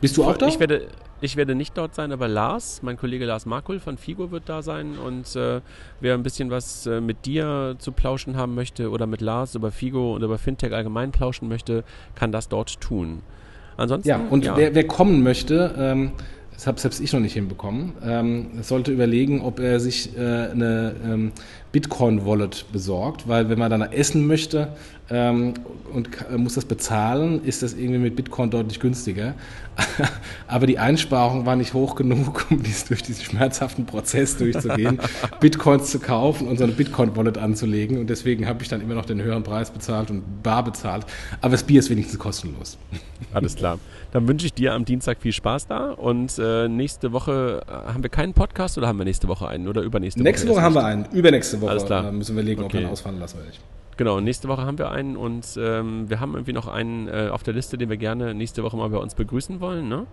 Bist 0.00 0.16
du 0.16 0.24
auch 0.24 0.36
da? 0.36 0.48
Ich 0.48 0.58
werde, 0.58 0.88
ich 1.20 1.36
werde 1.36 1.54
nicht 1.54 1.76
dort 1.76 1.94
sein, 1.94 2.10
aber 2.12 2.26
Lars, 2.26 2.80
mein 2.82 2.96
Kollege 2.96 3.26
Lars 3.26 3.44
Markul 3.44 3.80
von 3.80 3.98
Figo 3.98 4.30
wird 4.30 4.48
da 4.48 4.62
sein 4.62 4.96
und 4.96 5.36
äh, 5.36 5.60
wer 6.00 6.14
ein 6.14 6.22
bisschen 6.22 6.50
was 6.50 6.86
äh, 6.86 7.02
mit 7.02 7.26
dir 7.26 7.76
zu 7.78 7.92
plauschen 7.92 8.36
haben 8.36 8.54
möchte 8.54 8.90
oder 8.90 9.06
mit 9.06 9.20
Lars 9.20 9.54
über 9.54 9.70
Figo 9.70 10.14
und 10.14 10.22
über 10.22 10.38
Fintech 10.38 10.72
allgemein 10.72 11.12
plauschen 11.12 11.48
möchte, 11.48 11.84
kann 12.14 12.32
das 12.32 12.48
dort 12.48 12.80
tun. 12.80 13.20
Ansonsten, 13.76 14.08
ja, 14.08 14.20
und 14.30 14.44
ja. 14.44 14.56
Wer, 14.56 14.74
wer, 14.74 14.86
kommen 14.86 15.22
möchte, 15.22 15.74
ähm, 15.76 16.12
das 16.54 16.66
habe 16.66 16.80
selbst 16.80 17.00
ich 17.00 17.12
noch 17.12 17.20
nicht 17.20 17.34
hinbekommen, 17.34 17.92
ähm, 18.04 18.62
sollte 18.62 18.92
überlegen, 18.92 19.40
ob 19.40 19.58
er 19.60 19.80
sich 19.80 20.16
äh, 20.16 20.20
eine 20.20 20.94
ähm, 21.04 21.32
Bitcoin-Wallet 21.72 22.66
besorgt, 22.72 23.28
weil 23.28 23.48
wenn 23.48 23.58
man 23.58 23.70
dann 23.70 23.82
essen 23.82 24.26
möchte 24.26 24.68
und 25.10 26.08
muss 26.36 26.54
das 26.54 26.64
bezahlen, 26.64 27.44
ist 27.44 27.62
das 27.62 27.74
irgendwie 27.74 27.98
mit 27.98 28.16
Bitcoin 28.16 28.50
deutlich 28.50 28.80
günstiger. 28.80 29.34
Aber 30.46 30.66
die 30.66 30.78
Einsparung 30.78 31.46
war 31.46 31.56
nicht 31.56 31.74
hoch 31.74 31.94
genug, 31.94 32.46
um 32.50 32.62
dies, 32.62 32.84
durch 32.84 33.02
diesen 33.02 33.24
schmerzhaften 33.24 33.86
Prozess 33.86 34.36
durchzugehen, 34.36 35.00
Bitcoins 35.40 35.90
zu 35.90 35.98
kaufen 35.98 36.48
und 36.48 36.58
so 36.58 36.64
eine 36.64 36.72
Bitcoin-Wallet 36.72 37.38
anzulegen. 37.38 37.98
Und 37.98 38.08
deswegen 38.08 38.46
habe 38.46 38.62
ich 38.62 38.68
dann 38.68 38.80
immer 38.80 38.94
noch 38.94 39.04
den 39.04 39.22
höheren 39.22 39.42
Preis 39.42 39.70
bezahlt 39.70 40.10
und 40.10 40.42
bar 40.42 40.64
bezahlt. 40.64 41.06
Aber 41.40 41.52
das 41.52 41.64
Bier 41.64 41.80
ist 41.80 41.90
wenigstens 41.90 42.18
kostenlos. 42.18 42.78
Alles 43.32 43.56
klar. 43.56 43.78
Dann 44.12 44.28
wünsche 44.28 44.46
ich 44.46 44.54
dir 44.54 44.74
am 44.74 44.84
Dienstag 44.84 45.20
viel 45.20 45.32
Spaß 45.32 45.66
da 45.66 45.90
und 45.90 46.38
äh, 46.38 46.68
nächste 46.68 47.12
Woche 47.12 47.62
äh, 47.66 47.92
haben 47.92 48.02
wir 48.02 48.10
keinen 48.10 48.32
Podcast 48.32 48.78
oder 48.78 48.86
haben 48.86 48.98
wir 48.98 49.04
nächste 49.04 49.26
Woche 49.26 49.48
einen 49.48 49.66
oder 49.66 49.82
übernächste 49.82 50.20
Woche? 50.20 50.24
Nächste 50.24 50.48
Woche 50.48 50.62
haben 50.62 50.74
wir 50.74 50.84
einen, 50.84 51.06
übernächste 51.12 51.60
Woche 51.60 51.70
Alles 51.70 51.84
klar. 51.84 52.08
Äh, 52.08 52.12
müssen 52.12 52.36
wir 52.36 52.42
legen, 52.42 52.62
okay. 52.62 52.66
ob 52.66 52.72
wir 52.74 52.80
ihn 52.82 52.92
ausfallen 52.92 53.18
lassen 53.18 53.38
oder 53.38 53.46
nicht. 53.46 53.60
Genau, 53.96 54.20
nächste 54.20 54.48
Woche 54.48 54.62
haben 54.62 54.78
wir 54.78 54.90
einen 54.90 55.16
und 55.16 55.46
ähm, 55.56 56.08
wir 56.10 56.20
haben 56.20 56.34
irgendwie 56.34 56.52
noch 56.52 56.66
einen 56.66 57.08
äh, 57.08 57.28
auf 57.30 57.42
der 57.42 57.54
Liste, 57.54 57.78
den 57.78 57.90
wir 57.90 57.96
gerne 57.96 58.34
nächste 58.34 58.62
Woche 58.62 58.76
mal 58.76 58.88
bei 58.88 58.98
uns 58.98 59.14
begrüßen 59.14 59.60
wollen. 59.60 59.88
Ne? 59.88 60.06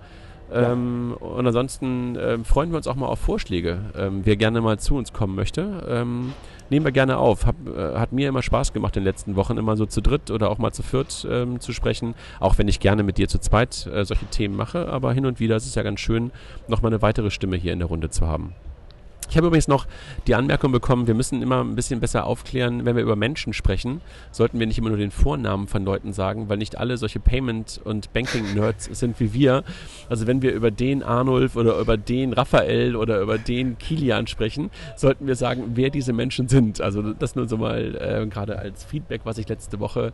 Ja. 0.52 0.74
Ähm, 0.74 1.16
und 1.20 1.48
ansonsten 1.48 2.16
äh, 2.16 2.38
freuen 2.40 2.72
wir 2.72 2.78
uns 2.78 2.88
auch 2.88 2.96
mal 2.96 3.08
auf 3.08 3.20
Vorschläge, 3.20 3.80
ähm, 3.96 4.22
wer 4.24 4.36
gerne 4.36 4.62
mal 4.62 4.78
zu 4.80 4.96
uns 4.96 5.14
kommen 5.14 5.36
möchte. 5.36 5.86
Ähm, 5.88 6.34
nehmen 6.70 6.86
wir 6.86 6.92
gerne 6.92 7.18
auf. 7.18 7.46
Hab, 7.46 7.56
äh, 7.68 7.98
hat 7.98 8.12
mir 8.12 8.30
immer 8.30 8.42
Spaß 8.42 8.74
gemacht 8.74 8.98
in 8.98 9.04
den 9.04 9.08
letzten 9.08 9.36
Wochen, 9.36 9.58
immer 9.58 9.78
so 9.78 9.86
zu 9.86 10.02
dritt 10.02 10.30
oder 10.30 10.50
auch 10.50 10.58
mal 10.58 10.72
zu 10.72 10.84
viert 10.84 11.26
ähm, 11.30 11.60
zu 11.60 11.72
sprechen. 11.72 12.16
Auch 12.40 12.58
wenn 12.58 12.68
ich 12.68 12.80
gerne 12.80 13.04
mit 13.04 13.18
dir 13.18 13.28
zu 13.28 13.40
zweit 13.40 13.88
äh, 13.88 14.04
solche 14.04 14.26
Themen 14.26 14.56
mache. 14.56 14.90
Aber 14.90 15.14
hin 15.14 15.26
und 15.26 15.40
wieder 15.40 15.56
ist 15.56 15.66
es 15.66 15.76
ja 15.76 15.84
ganz 15.84 16.02
schön, 16.02 16.32
nochmal 16.68 16.92
eine 16.92 17.02
weitere 17.02 17.32
Stimme 17.32 17.56
hier 17.56 17.74
in 17.74 17.80
der 17.80 17.88
Runde 17.88 18.10
zu 18.10 18.28
haben. 18.28 18.54
Ich 19.32 19.38
habe 19.38 19.48
übrigens 19.48 19.70
noch 19.70 19.88
die 20.28 20.36
Anmerkung 20.36 20.74
bekommen, 20.74 21.08
wir 21.08 21.14
müssen 21.14 21.42
immer 21.42 21.64
ein 21.64 21.74
bisschen 21.74 22.02
besser 22.02 22.26
aufklären, 22.26 22.84
wenn 22.84 22.98
wir 22.98 23.02
über 23.02 23.16
Menschen 23.16 23.54
sprechen, 23.54 24.02
sollten 24.30 24.60
wir 24.60 24.68
nicht 24.68 24.78
immer 24.78 24.90
nur 24.90 24.98
den 24.98 25.10
Vornamen 25.10 25.68
von 25.68 25.86
Leuten 25.86 26.12
sagen, 26.12 26.50
weil 26.50 26.58
nicht 26.58 26.78
alle 26.78 26.98
solche 26.98 27.22
Payment- 27.22 27.80
und 27.82 28.12
Banking-Nerds 28.12 28.90
sind 28.92 29.22
wie 29.22 29.32
wir. 29.32 29.64
Also 30.10 30.28
wenn 30.28 30.42
wir 30.42 30.52
über 30.52 30.70
den 30.70 31.02
Arnulf 31.02 31.56
oder 31.56 31.80
über 31.80 31.96
den 31.96 32.34
Raphael 32.34 32.98
oder 32.98 33.22
über 33.22 33.38
den 33.38 33.78
Kilian 33.78 34.28
sprechen, 34.28 34.70
sollten 34.98 35.28
wir 35.28 35.38
sagen, 35.38 35.72
wer 35.76 35.92
diese 35.92 36.12
Menschen 36.12 36.50
sind. 36.50 36.82
Also 36.82 37.14
das 37.14 37.38
nur 37.38 37.48
so 37.48 37.56
mal 37.56 37.96
äh, 37.96 38.28
gerade 38.28 38.60
als 38.60 38.84
Feedback, 38.84 39.22
was 39.24 39.38
ich 39.38 39.48
letzte 39.48 39.80
Woche 39.80 40.12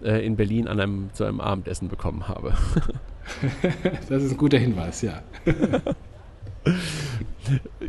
äh, 0.00 0.24
in 0.24 0.36
Berlin 0.36 0.68
an 0.68 0.78
einem, 0.78 1.10
zu 1.12 1.24
einem 1.24 1.40
Abendessen 1.40 1.88
bekommen 1.88 2.28
habe. 2.28 2.54
das 4.08 4.22
ist 4.22 4.30
ein 4.30 4.38
guter 4.38 4.58
Hinweis, 4.58 5.02
ja. 5.02 5.22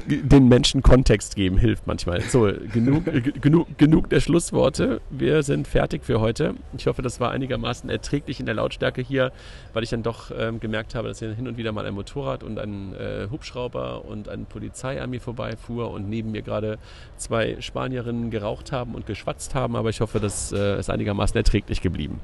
den 0.05 0.47
Menschen 0.47 0.81
Kontext 0.81 1.35
geben 1.35 1.57
hilft 1.57 1.85
manchmal. 1.85 2.21
So, 2.21 2.49
genug, 2.73 3.03
genug, 3.41 3.77
genug 3.77 4.09
der 4.09 4.21
Schlussworte. 4.21 5.01
Wir 5.09 5.43
sind 5.43 5.67
fertig 5.67 6.05
für 6.05 6.19
heute. 6.21 6.55
Ich 6.77 6.87
hoffe, 6.87 7.01
das 7.01 7.19
war 7.19 7.31
einigermaßen 7.31 7.89
erträglich 7.89 8.39
in 8.39 8.45
der 8.45 8.55
Lautstärke 8.55 9.01
hier, 9.01 9.31
weil 9.73 9.83
ich 9.83 9.89
dann 9.89 10.03
doch 10.03 10.31
ähm, 10.35 10.59
gemerkt 10.59 10.95
habe, 10.95 11.09
dass 11.09 11.19
hier 11.19 11.33
hin 11.33 11.47
und 11.47 11.57
wieder 11.57 11.71
mal 11.73 11.85
ein 11.85 11.93
Motorrad 11.93 12.43
und 12.43 12.59
ein 12.59 12.93
äh, 12.95 13.27
Hubschrauber 13.29 14.05
und 14.05 14.29
eine 14.29 14.45
Polizei 14.45 15.01
an 15.01 15.09
mir 15.09 15.21
vorbeifuhr 15.21 15.91
und 15.91 16.09
neben 16.09 16.31
mir 16.31 16.41
gerade 16.41 16.77
zwei 17.17 17.59
Spanierinnen 17.59 18.31
geraucht 18.31 18.71
haben 18.71 18.95
und 18.95 19.05
geschwatzt 19.05 19.53
haben. 19.53 19.75
Aber 19.75 19.89
ich 19.89 19.99
hoffe, 19.99 20.19
das 20.19 20.51
äh, 20.53 20.79
ist 20.79 20.89
einigermaßen 20.89 21.35
erträglich 21.35 21.81
geblieben. 21.81 22.21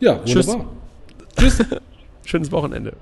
Ja, 0.00 0.20
wunderbar. 0.26 0.66
Tschüss. 1.36 1.58
Tschüss. 1.58 1.80
Schönes 2.24 2.52
Wochenende. 2.52 2.94